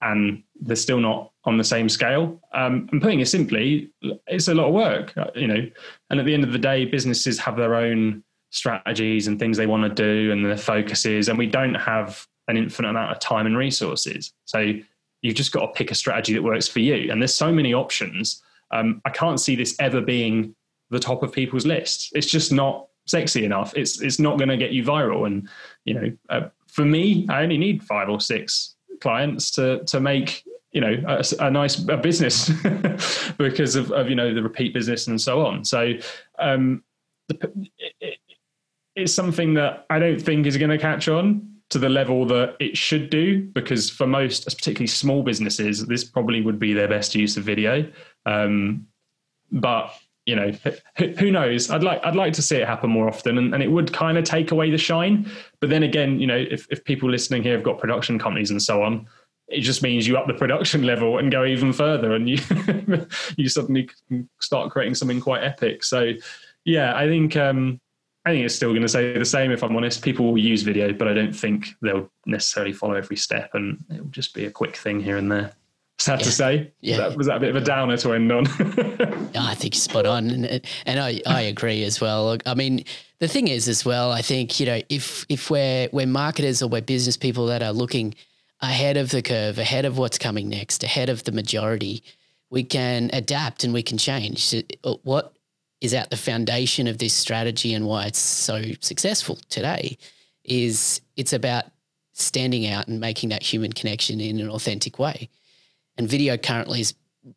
and 0.00 0.42
they're 0.60 0.76
still 0.76 1.00
not 1.00 1.32
on 1.44 1.58
the 1.58 1.64
same 1.64 1.88
scale. 1.88 2.40
Um, 2.52 2.88
and 2.92 3.00
putting 3.02 3.20
it 3.20 3.26
simply, 3.28 3.90
it's 4.26 4.48
a 4.48 4.54
lot 4.54 4.68
of 4.68 4.74
work, 4.74 5.16
uh, 5.16 5.30
you 5.34 5.46
know. 5.46 5.68
And 6.10 6.20
at 6.20 6.26
the 6.26 6.34
end 6.34 6.44
of 6.44 6.52
the 6.52 6.58
day, 6.58 6.84
businesses 6.84 7.38
have 7.40 7.56
their 7.56 7.74
own 7.74 8.22
strategies 8.50 9.26
and 9.26 9.38
things 9.38 9.56
they 9.56 9.66
want 9.66 9.82
to 9.82 10.02
do 10.02 10.32
and 10.32 10.44
their 10.44 10.56
focuses, 10.56 11.28
and 11.28 11.38
we 11.38 11.46
don't 11.46 11.74
have 11.74 12.26
an 12.48 12.56
infinite 12.56 12.88
amount 12.88 13.12
of 13.12 13.18
time 13.18 13.44
and 13.46 13.56
resources. 13.58 14.32
So 14.46 14.72
you've 15.20 15.34
just 15.34 15.52
got 15.52 15.60
to 15.66 15.72
pick 15.72 15.90
a 15.90 15.94
strategy 15.94 16.32
that 16.32 16.42
works 16.42 16.66
for 16.68 16.80
you. 16.80 17.10
And 17.12 17.20
there's 17.20 17.34
so 17.34 17.52
many 17.52 17.74
options. 17.74 18.42
Um, 18.70 19.02
I 19.04 19.10
can't 19.10 19.38
see 19.40 19.54
this 19.56 19.76
ever 19.80 20.00
being 20.00 20.54
the 20.90 20.98
top 20.98 21.22
of 21.22 21.32
people's 21.32 21.66
lists. 21.66 22.10
It's 22.14 22.26
just 22.26 22.52
not 22.52 22.86
sexy 23.06 23.44
enough. 23.44 23.74
It's 23.76 24.00
it's 24.00 24.18
not 24.18 24.38
going 24.38 24.48
to 24.48 24.56
get 24.56 24.72
you 24.72 24.84
viral. 24.84 25.26
And 25.26 25.48
you 25.84 25.94
know, 25.94 26.12
uh, 26.28 26.48
for 26.66 26.84
me, 26.84 27.26
I 27.28 27.42
only 27.42 27.58
need 27.58 27.82
five 27.82 28.08
or 28.08 28.20
six 28.20 28.76
clients 29.00 29.50
to 29.52 29.84
to 29.84 30.00
make 30.00 30.44
you 30.72 30.80
know 30.80 30.96
a, 31.06 31.24
a 31.40 31.50
nice 31.50 31.78
a 31.88 31.96
business 31.96 32.50
because 33.38 33.76
of, 33.76 33.90
of 33.92 34.08
you 34.08 34.14
know 34.14 34.34
the 34.34 34.42
repeat 34.42 34.74
business 34.74 35.06
and 35.06 35.20
so 35.20 35.44
on. 35.44 35.64
So 35.64 35.94
um, 36.38 36.82
it, 37.28 38.18
it's 38.94 39.14
something 39.14 39.54
that 39.54 39.86
I 39.90 39.98
don't 39.98 40.20
think 40.20 40.46
is 40.46 40.56
going 40.56 40.70
to 40.70 40.78
catch 40.78 41.08
on 41.08 41.48
to 41.70 41.78
the 41.78 41.88
level 41.88 42.24
that 42.26 42.56
it 42.60 42.76
should 42.76 43.10
do 43.10 43.42
because 43.42 43.90
for 43.90 44.06
most 44.06 44.46
particularly 44.46 44.86
small 44.86 45.22
businesses 45.22 45.86
this 45.86 46.02
probably 46.02 46.40
would 46.40 46.58
be 46.58 46.72
their 46.72 46.88
best 46.88 47.14
use 47.14 47.36
of 47.36 47.44
video 47.44 47.86
um, 48.26 48.86
but 49.52 49.92
you 50.28 50.36
know 50.36 50.52
who, 50.98 51.30
knows 51.30 51.70
i'd 51.70 51.82
like 51.82 52.04
i'd 52.04 52.14
like 52.14 52.34
to 52.34 52.42
see 52.42 52.56
it 52.56 52.66
happen 52.66 52.90
more 52.90 53.08
often 53.08 53.38
and, 53.38 53.54
and 53.54 53.62
it 53.62 53.70
would 53.70 53.92
kind 53.92 54.18
of 54.18 54.24
take 54.24 54.50
away 54.50 54.70
the 54.70 54.76
shine 54.76 55.28
but 55.60 55.70
then 55.70 55.82
again 55.82 56.20
you 56.20 56.26
know 56.26 56.36
if, 56.36 56.66
if 56.70 56.84
people 56.84 57.10
listening 57.10 57.42
here 57.42 57.54
have 57.54 57.62
got 57.62 57.78
production 57.78 58.18
companies 58.18 58.50
and 58.50 58.62
so 58.62 58.82
on 58.82 59.06
it 59.48 59.62
just 59.62 59.82
means 59.82 60.06
you 60.06 60.18
up 60.18 60.26
the 60.26 60.34
production 60.34 60.82
level 60.82 61.16
and 61.16 61.32
go 61.32 61.46
even 61.46 61.72
further 61.72 62.14
and 62.14 62.28
you 62.28 62.38
you 63.36 63.48
suddenly 63.48 63.88
start 64.40 64.70
creating 64.70 64.94
something 64.94 65.18
quite 65.20 65.42
epic 65.42 65.82
so 65.82 66.12
yeah 66.64 66.94
i 66.94 67.08
think 67.08 67.34
um 67.34 67.80
I 68.26 68.32
think 68.32 68.44
it's 68.44 68.54
still 68.54 68.70
going 68.70 68.82
to 68.82 68.88
say 68.88 69.16
the 69.16 69.24
same 69.24 69.52
if 69.52 69.62
I'm 69.62 69.74
honest. 69.74 70.02
People 70.02 70.26
will 70.26 70.36
use 70.36 70.60
video, 70.60 70.92
but 70.92 71.08
I 71.08 71.14
don't 71.14 71.34
think 71.34 71.68
they'll 71.80 72.10
necessarily 72.26 72.74
follow 72.74 72.92
every 72.92 73.16
step 73.16 73.54
and 73.54 73.82
it 73.88 74.02
will 74.02 74.10
just 74.10 74.34
be 74.34 74.44
a 74.44 74.50
quick 74.50 74.76
thing 74.76 75.00
here 75.00 75.16
and 75.16 75.32
there. 75.32 75.52
Sad 76.00 76.20
Yeah. 76.20 76.24
to 76.24 76.30
say. 76.32 76.72
Yeah. 76.80 76.96
That, 76.98 77.16
was 77.16 77.26
that 77.26 77.38
a 77.38 77.40
bit 77.40 77.50
of 77.50 77.56
a 77.56 77.60
downer 77.64 77.96
to 77.98 78.12
end 78.12 78.30
on? 78.30 78.46
I 79.36 79.54
think 79.54 79.74
you're 79.74 79.80
spot 79.80 80.06
on, 80.06 80.30
and 80.30 80.60
and 80.86 81.00
I, 81.00 81.20
I 81.26 81.42
agree 81.42 81.82
as 81.84 82.00
well. 82.00 82.26
Look, 82.26 82.42
I 82.46 82.54
mean, 82.54 82.84
the 83.18 83.26
thing 83.28 83.48
is 83.48 83.68
as 83.68 83.84
well. 83.84 84.12
I 84.12 84.22
think 84.22 84.60
you 84.60 84.66
know 84.66 84.80
if 84.88 85.26
if 85.28 85.50
we're 85.50 85.88
we're 85.92 86.06
marketers 86.06 86.62
or 86.62 86.68
we're 86.68 86.82
business 86.82 87.16
people 87.16 87.46
that 87.46 87.62
are 87.62 87.72
looking 87.72 88.14
ahead 88.60 88.96
of 88.96 89.10
the 89.10 89.22
curve, 89.22 89.58
ahead 89.58 89.84
of 89.84 89.98
what's 89.98 90.18
coming 90.18 90.48
next, 90.48 90.84
ahead 90.84 91.08
of 91.08 91.24
the 91.24 91.32
majority, 91.32 92.02
we 92.50 92.62
can 92.62 93.10
adapt 93.12 93.64
and 93.64 93.74
we 93.74 93.82
can 93.82 93.98
change. 93.98 94.54
Uh, 94.84 94.94
What 95.02 95.32
is 95.80 95.94
at 95.94 96.10
the 96.10 96.16
foundation 96.16 96.86
of 96.88 96.98
this 96.98 97.14
strategy 97.14 97.72
and 97.74 97.86
why 97.86 98.06
it's 98.06 98.18
so 98.18 98.62
successful 98.80 99.38
today 99.48 99.96
is 100.44 101.00
it's 101.16 101.32
about 101.32 101.64
standing 102.14 102.66
out 102.66 102.88
and 102.88 102.98
making 103.00 103.28
that 103.28 103.42
human 103.44 103.72
connection 103.72 104.20
in 104.20 104.40
an 104.40 104.48
authentic 104.48 104.98
way. 104.98 105.28
And 105.98 106.08
video 106.08 106.36
currently 106.36 106.80
is 106.80 106.94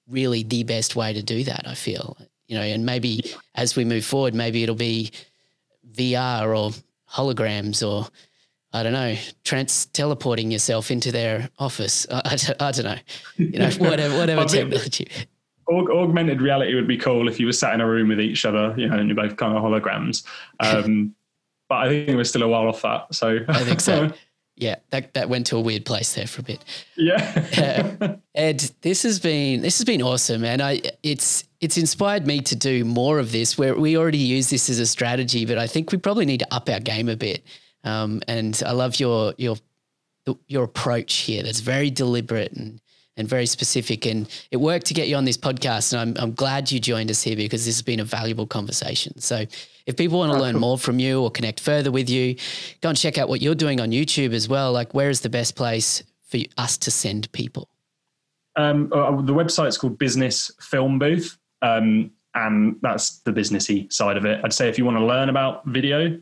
really 0.07 0.43
the 0.43 0.63
best 0.63 0.95
way 0.95 1.11
to 1.13 1.21
do 1.23 1.43
that, 1.43 1.67
I 1.67 1.73
feel. 1.73 2.15
You 2.47 2.55
know, 2.57 2.63
and 2.63 2.85
maybe 2.85 3.23
as 3.55 3.75
we 3.75 3.83
move 3.85 4.05
forward, 4.05 4.33
maybe 4.35 4.61
it'll 4.63 4.75
be 4.75 5.11
VR 5.95 6.55
or 6.55 6.71
holograms 7.11 7.85
or 7.85 8.07
I 8.73 8.83
don't 8.83 8.93
know, 8.93 9.15
trans 9.43 9.87
teleporting 9.87 10.49
yourself 10.49 10.91
into 10.91 11.11
their 11.11 11.49
office. 11.59 12.07
I, 12.11 12.21
I, 12.23 12.35
don't- 12.35 12.61
I 12.61 12.71
don't 12.71 12.85
know, 12.85 12.97
you 13.37 13.59
know, 13.59 13.69
whatever, 13.79 14.17
whatever 14.17 14.45
technology. 14.45 15.07
Aug- 15.69 15.91
augmented 15.91 16.41
reality 16.41 16.73
would 16.75 16.87
be 16.87 16.97
cool 16.97 17.27
if 17.27 17.39
you 17.39 17.45
were 17.45 17.51
sat 17.53 17.73
in 17.73 17.81
a 17.81 17.87
room 17.87 18.07
with 18.09 18.19
each 18.21 18.45
other, 18.45 18.73
you 18.77 18.87
know, 18.87 18.95
and 18.97 19.07
you're 19.09 19.15
both 19.15 19.35
kind 19.37 19.55
of 19.57 19.63
holograms. 19.63 20.23
Um, 20.59 21.15
but 21.67 21.87
I 21.87 21.89
think 21.89 22.17
we're 22.17 22.25
still 22.25 22.43
a 22.43 22.47
while 22.49 22.67
off 22.67 22.81
that. 22.81 23.13
So 23.15 23.39
I 23.47 23.63
think 23.63 23.79
so. 23.79 24.11
Yeah, 24.61 24.75
that 24.91 25.15
that 25.15 25.27
went 25.27 25.47
to 25.47 25.57
a 25.57 25.59
weird 25.59 25.85
place 25.85 26.13
there 26.13 26.27
for 26.27 26.41
a 26.41 26.43
bit. 26.43 26.63
yeah. 26.95 28.17
Ed, 28.35 28.59
this 28.81 29.01
has 29.01 29.19
been 29.19 29.63
this 29.63 29.79
has 29.79 29.85
been 29.85 30.03
awesome, 30.03 30.45
and 30.45 30.61
I 30.61 30.83
it's 31.01 31.45
it's 31.61 31.79
inspired 31.79 32.27
me 32.27 32.41
to 32.41 32.55
do 32.55 32.85
more 32.85 33.17
of 33.17 33.31
this. 33.31 33.57
Where 33.57 33.73
we 33.73 33.97
already 33.97 34.19
use 34.19 34.51
this 34.51 34.69
as 34.69 34.77
a 34.77 34.85
strategy, 34.85 35.47
but 35.47 35.57
I 35.57 35.65
think 35.65 35.91
we 35.91 35.97
probably 35.97 36.27
need 36.27 36.41
to 36.41 36.53
up 36.53 36.69
our 36.69 36.79
game 36.79 37.09
a 37.09 37.15
bit. 37.15 37.43
Um, 37.83 38.21
and 38.27 38.61
I 38.63 38.73
love 38.73 38.99
your 38.99 39.33
your 39.39 39.55
your 40.47 40.63
approach 40.63 41.15
here. 41.15 41.41
That's 41.41 41.61
very 41.61 41.89
deliberate 41.89 42.53
and 42.53 42.79
and 43.17 43.27
very 43.27 43.47
specific, 43.47 44.05
and 44.05 44.29
it 44.51 44.57
worked 44.57 44.85
to 44.85 44.93
get 44.93 45.07
you 45.07 45.15
on 45.15 45.25
this 45.25 45.39
podcast. 45.39 45.91
And 45.91 46.17
I'm 46.17 46.23
I'm 46.23 46.33
glad 46.35 46.71
you 46.71 46.79
joined 46.79 47.09
us 47.09 47.23
here 47.23 47.35
because 47.35 47.65
this 47.65 47.77
has 47.77 47.81
been 47.81 47.99
a 47.99 48.05
valuable 48.05 48.45
conversation. 48.45 49.19
So. 49.19 49.45
If 49.85 49.97
people 49.97 50.19
want 50.19 50.33
to 50.33 50.39
learn 50.39 50.57
more 50.57 50.77
from 50.77 50.99
you 50.99 51.21
or 51.21 51.31
connect 51.31 51.59
further 51.59 51.91
with 51.91 52.09
you, 52.09 52.35
go 52.81 52.89
and 52.89 52.97
check 52.97 53.17
out 53.17 53.29
what 53.29 53.41
you're 53.41 53.55
doing 53.55 53.79
on 53.79 53.91
YouTube 53.91 54.33
as 54.33 54.47
well. 54.47 54.71
Like, 54.71 54.93
where 54.93 55.09
is 55.09 55.21
the 55.21 55.29
best 55.29 55.55
place 55.55 56.03
for 56.27 56.39
us 56.57 56.77
to 56.79 56.91
send 56.91 57.31
people? 57.31 57.69
Um, 58.55 58.91
uh, 58.93 59.21
the 59.21 59.33
website's 59.33 59.77
called 59.77 59.97
Business 59.97 60.51
Film 60.59 60.99
Booth, 60.99 61.37
um, 61.61 62.11
and 62.35 62.75
that's 62.81 63.19
the 63.19 63.31
businessy 63.31 63.91
side 63.91 64.17
of 64.17 64.25
it. 64.25 64.41
I'd 64.43 64.53
say 64.53 64.69
if 64.69 64.77
you 64.77 64.85
want 64.85 64.97
to 64.97 65.05
learn 65.05 65.29
about 65.29 65.65
video, 65.65 66.19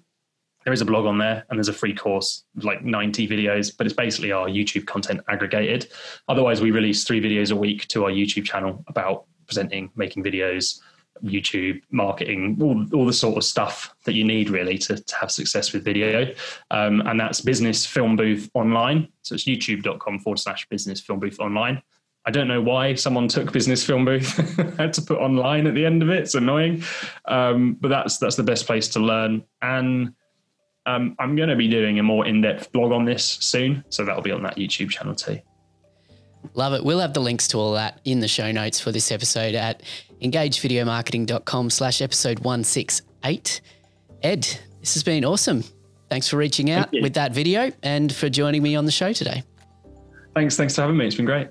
there 0.66 0.74
is 0.74 0.82
a 0.82 0.86
blog 0.86 1.06
on 1.06 1.18
there, 1.18 1.46
and 1.50 1.58
there's 1.58 1.70
a 1.70 1.74
free 1.74 1.96
course, 1.96 2.44
like 2.62 2.84
90 2.84 3.28
videos, 3.28 3.76
but 3.76 3.88
it's 3.88 3.96
basically 3.96 4.32
our 4.32 4.48
YouTube 4.48 4.86
content 4.86 5.22
aggregated. 5.30 5.88
Otherwise, 6.28 6.62
we 6.62 6.72
release 6.72 7.04
three 7.04 7.22
videos 7.22 7.52
a 7.52 7.56
week 7.56 7.88
to 7.88 8.06
our 8.06 8.12
YouTube 8.12 8.46
channel 8.46 8.84
about 8.88 9.26
presenting, 9.48 9.90
making 9.96 10.24
videos, 10.24 10.80
YouTube 11.24 11.82
marketing, 11.92 12.58
all, 12.62 12.86
all 12.94 13.06
the 13.06 13.14
sort 13.14 13.38
of 13.38 13.44
stuff 13.44 13.94
that 14.06 14.14
you 14.14 14.24
need 14.24 14.50
really 14.50 14.78
to, 14.78 14.98
to 14.98 15.16
have 15.16 15.32
success 15.32 15.74
with 15.74 15.84
video. 15.84 16.34
Um, 16.72 17.02
and 17.06 17.20
that's 17.20 17.42
Business 17.42 17.86
Film 17.86 18.16
Booth 18.16 18.50
Online. 18.54 19.08
So 19.22 19.36
it's 19.36 19.46
youtube.com 19.46 20.20
forward 20.20 20.40
slash 20.40 20.68
Business 20.70 21.02
Film 21.02 21.20
Booth 21.20 21.40
Online. 21.40 21.82
I 22.26 22.32
don't 22.32 22.48
know 22.48 22.62
why 22.62 22.96
someone 22.96 23.28
took 23.28 23.52
Business 23.52 23.84
Film 23.84 24.06
Booth 24.06 24.36
had 24.78 24.94
to 24.94 25.02
put 25.02 25.20
online 25.20 25.68
at 25.68 25.74
the 25.74 25.86
end 25.86 26.04
of 26.04 26.10
it. 26.10 26.20
It's 26.20 26.36
annoying, 26.36 26.84
um, 27.26 27.78
but 27.80 27.88
that's 27.88 28.18
that's 28.18 28.36
the 28.36 28.44
best 28.44 28.68
place 28.68 28.88
to 28.90 29.00
learn. 29.00 29.44
And 29.62 30.14
um, 30.86 31.16
I'm 31.18 31.36
going 31.36 31.50
to 31.50 31.56
be 31.56 31.68
doing 31.68 31.98
a 32.00 32.04
more 32.04 32.26
in-depth 32.26 32.72
blog 32.72 32.92
on 32.92 33.06
this 33.06 33.24
soon, 33.24 33.84
so 33.90 34.04
that'll 34.04 34.22
be 34.22 34.32
on 34.32 34.44
that 34.44 34.58
YouTube 34.58 34.90
channel 34.90 35.16
too. 35.16 35.40
Love 36.54 36.74
it. 36.74 36.84
We'll 36.84 37.00
have 37.00 37.14
the 37.14 37.20
links 37.20 37.48
to 37.50 37.58
all 37.58 37.74
that 37.74 38.00
in 38.06 38.20
the 38.20 38.28
show 38.28 38.52
notes 38.52 38.80
for 38.80 38.92
this 38.92 39.12
episode 39.12 39.56
at 39.56 39.84
engagevideomarketing.com 40.22 41.70
slash 41.70 42.02
episode 42.02 42.40
168. 42.40 43.62
Ed, 44.24 44.42
this 44.80 44.94
has 44.94 45.04
been 45.04 45.26
awesome. 45.26 45.64
Thanks 46.10 46.28
for 46.28 46.38
reaching 46.38 46.72
out 46.72 46.90
with 46.92 47.14
that 47.14 47.34
video 47.34 47.72
and 47.84 48.14
for 48.14 48.30
joining 48.30 48.64
me 48.64 48.76
on 48.76 48.86
the 48.86 48.92
show 48.92 49.14
today. 49.14 49.44
Thanks, 50.36 50.58
thanks 50.58 50.76
for 50.76 50.82
having 50.82 50.98
me. 50.98 51.06
It's 51.06 51.16
been 51.16 51.26
great. 51.26 51.50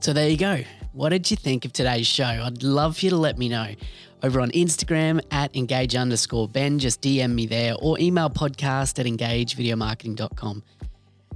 So 0.00 0.12
there 0.12 0.28
you 0.28 0.36
go. 0.36 0.60
What 0.92 1.08
did 1.10 1.30
you 1.30 1.36
think 1.36 1.64
of 1.64 1.72
today's 1.72 2.06
show? 2.06 2.24
I'd 2.24 2.62
love 2.62 2.98
for 2.98 3.06
you 3.06 3.10
to 3.10 3.16
let 3.16 3.38
me 3.38 3.48
know 3.48 3.68
over 4.22 4.40
on 4.40 4.50
Instagram 4.50 5.20
at 5.30 5.54
engage 5.56 5.94
underscore 5.96 6.48
Ben. 6.48 6.78
Just 6.78 7.00
DM 7.00 7.32
me 7.32 7.46
there 7.46 7.74
or 7.80 7.98
email 7.98 8.28
podcast 8.28 8.98
at 8.98 9.06
engagevideomarketing.com. 9.06 10.62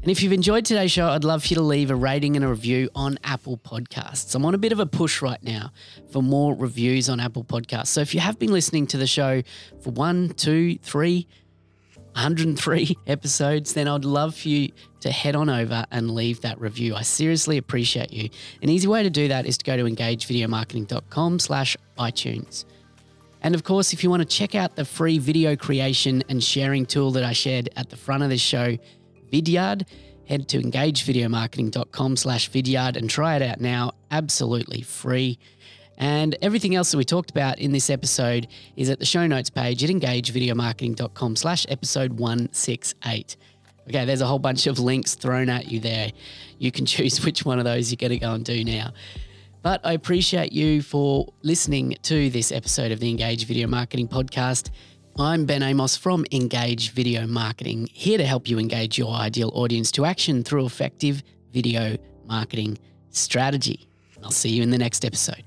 And 0.07 0.13
if 0.13 0.23
you've 0.23 0.33
enjoyed 0.33 0.65
today's 0.65 0.93
show, 0.93 1.09
I'd 1.09 1.25
love 1.25 1.43
for 1.43 1.49
you 1.49 1.57
to 1.57 1.63
leave 1.63 1.91
a 1.91 1.97
rating 1.97 2.37
and 2.37 2.45
a 2.45 2.49
review 2.49 2.89
on 2.95 3.19
Apple 3.25 3.59
Podcasts. 3.59 4.37
I'm 4.37 4.45
on 4.45 4.55
a 4.55 4.59
bit 4.59 4.71
of 4.71 4.79
a 4.79 4.87
push 4.87 5.21
right 5.21 5.43
now 5.43 5.73
for 6.13 6.23
more 6.23 6.55
reviews 6.55 7.09
on 7.09 7.19
Apple 7.19 7.43
Podcasts. 7.43 7.89
So 7.89 8.03
if 8.03 8.15
you 8.15 8.21
have 8.21 8.39
been 8.39 8.53
listening 8.53 8.87
to 8.87 8.99
the 8.99 9.09
show 9.09 9.43
for 9.81 9.91
one, 9.91 10.29
two, 10.29 10.79
three, 10.79 11.27
103 12.13 12.97
episodes, 13.09 13.73
then 13.73 13.89
I'd 13.89 14.05
love 14.05 14.37
for 14.37 14.49
you 14.49 14.71
to 15.01 15.11
head 15.11 15.35
on 15.35 15.51
over 15.51 15.85
and 15.91 16.13
leave 16.13 16.41
that 16.43 16.61
review. 16.61 16.95
I 16.95 17.03
seriously 17.03 17.59
appreciate 17.59 18.13
you. 18.13 18.31
An 18.63 18.69
easy 18.69 18.87
way 18.87 19.03
to 19.03 19.11
do 19.11 19.27
that 19.27 19.45
is 19.45 19.59
to 19.59 19.65
go 19.65 19.77
to 19.77 19.83
engagevideomarketing.com 19.83 21.41
slash 21.41 21.77
iTunes. 21.99 22.65
And 23.43 23.55
of 23.55 23.65
course, 23.65 23.93
if 23.93 24.03
you 24.03 24.11
want 24.11 24.23
to 24.23 24.29
check 24.29 24.55
out 24.55 24.77
the 24.77 24.85
free 24.85 25.19
video 25.19 25.57
creation 25.57 26.23
and 26.29 26.43
sharing 26.43 26.87
tool 26.87 27.11
that 27.13 27.25
I 27.25 27.33
shared 27.33 27.69
at 27.77 27.91
the 27.91 27.97
front 27.97 28.23
of 28.23 28.29
this 28.29 28.41
show, 28.41 28.77
Vidyard, 29.33 29.87
head 30.29 30.49
to 30.49 30.61
engagevideomarketing.com 30.61 32.17
slash 32.17 32.51
Vidyard 32.51 32.97
and 32.97 33.09
try 33.09 33.37
it 33.37 33.43
out 33.43 33.61
now. 33.61 33.93
Absolutely 34.11 34.83
free. 34.83 35.39
And 35.99 36.37
everything 36.43 36.75
else 36.75 36.91
that 36.91 36.99
we 36.99 37.05
talked 37.05 37.31
about 37.31 37.59
in 37.59 37.73
this 37.73 37.89
episode 37.89 38.49
is 38.77 38.91
at 38.91 38.99
the 38.99 39.07
show 39.07 39.27
notes 39.27 39.51
page 39.51 39.83
at 39.83 39.91
engagevideomarketing.com 39.91 41.37
slash 41.37 41.65
episode 41.69 42.13
168. 42.15 43.37
Okay, 43.89 44.05
there's 44.05 44.21
a 44.21 44.27
whole 44.27 44.39
bunch 44.39 44.67
of 44.67 44.79
links 44.79 45.15
thrown 45.15 45.49
at 45.49 45.71
you 45.71 45.81
there. 45.81 46.11
You 46.59 46.73
can 46.73 46.87
choose 46.87 47.25
which 47.25 47.45
one 47.45 47.59
of 47.59 47.65
those 47.65 47.91
you're 47.91 47.97
going 47.97 48.11
to 48.11 48.19
go 48.19 48.33
and 48.33 48.45
do 48.45 48.65
now. 48.65 48.93
But 49.63 49.81
I 49.85 49.95
appreciate 49.95 50.53
you 50.53 50.83
for 50.83 51.33
listening 51.43 51.97
to 52.03 52.31
this 52.31 52.53
episode 52.53 52.93
of 52.93 53.01
the 53.01 53.11
Engage 53.11 53.47
Video 53.47 53.67
Marketing 53.67 54.07
Podcast. 54.07 54.71
I'm 55.19 55.47
Ben 55.47 55.63
Amos 55.63 55.97
from 55.97 56.27
Engage 56.31 56.91
Video 56.91 57.27
Marketing, 57.27 57.89
here 57.91 58.19
to 58.19 58.27
help 58.27 58.51
you 58.51 58.59
engage 58.59 58.99
your 58.99 59.15
ideal 59.15 59.51
audience 59.55 59.91
to 59.93 60.05
action 60.05 60.43
through 60.43 60.67
effective 60.67 61.23
video 61.55 61.97
marketing 62.27 62.77
strategy. 63.09 63.89
I'll 64.23 64.31
see 64.31 64.51
you 64.51 64.63
in 64.63 64.69
the 64.69 64.77
next 64.77 65.07
episode. 65.07 65.43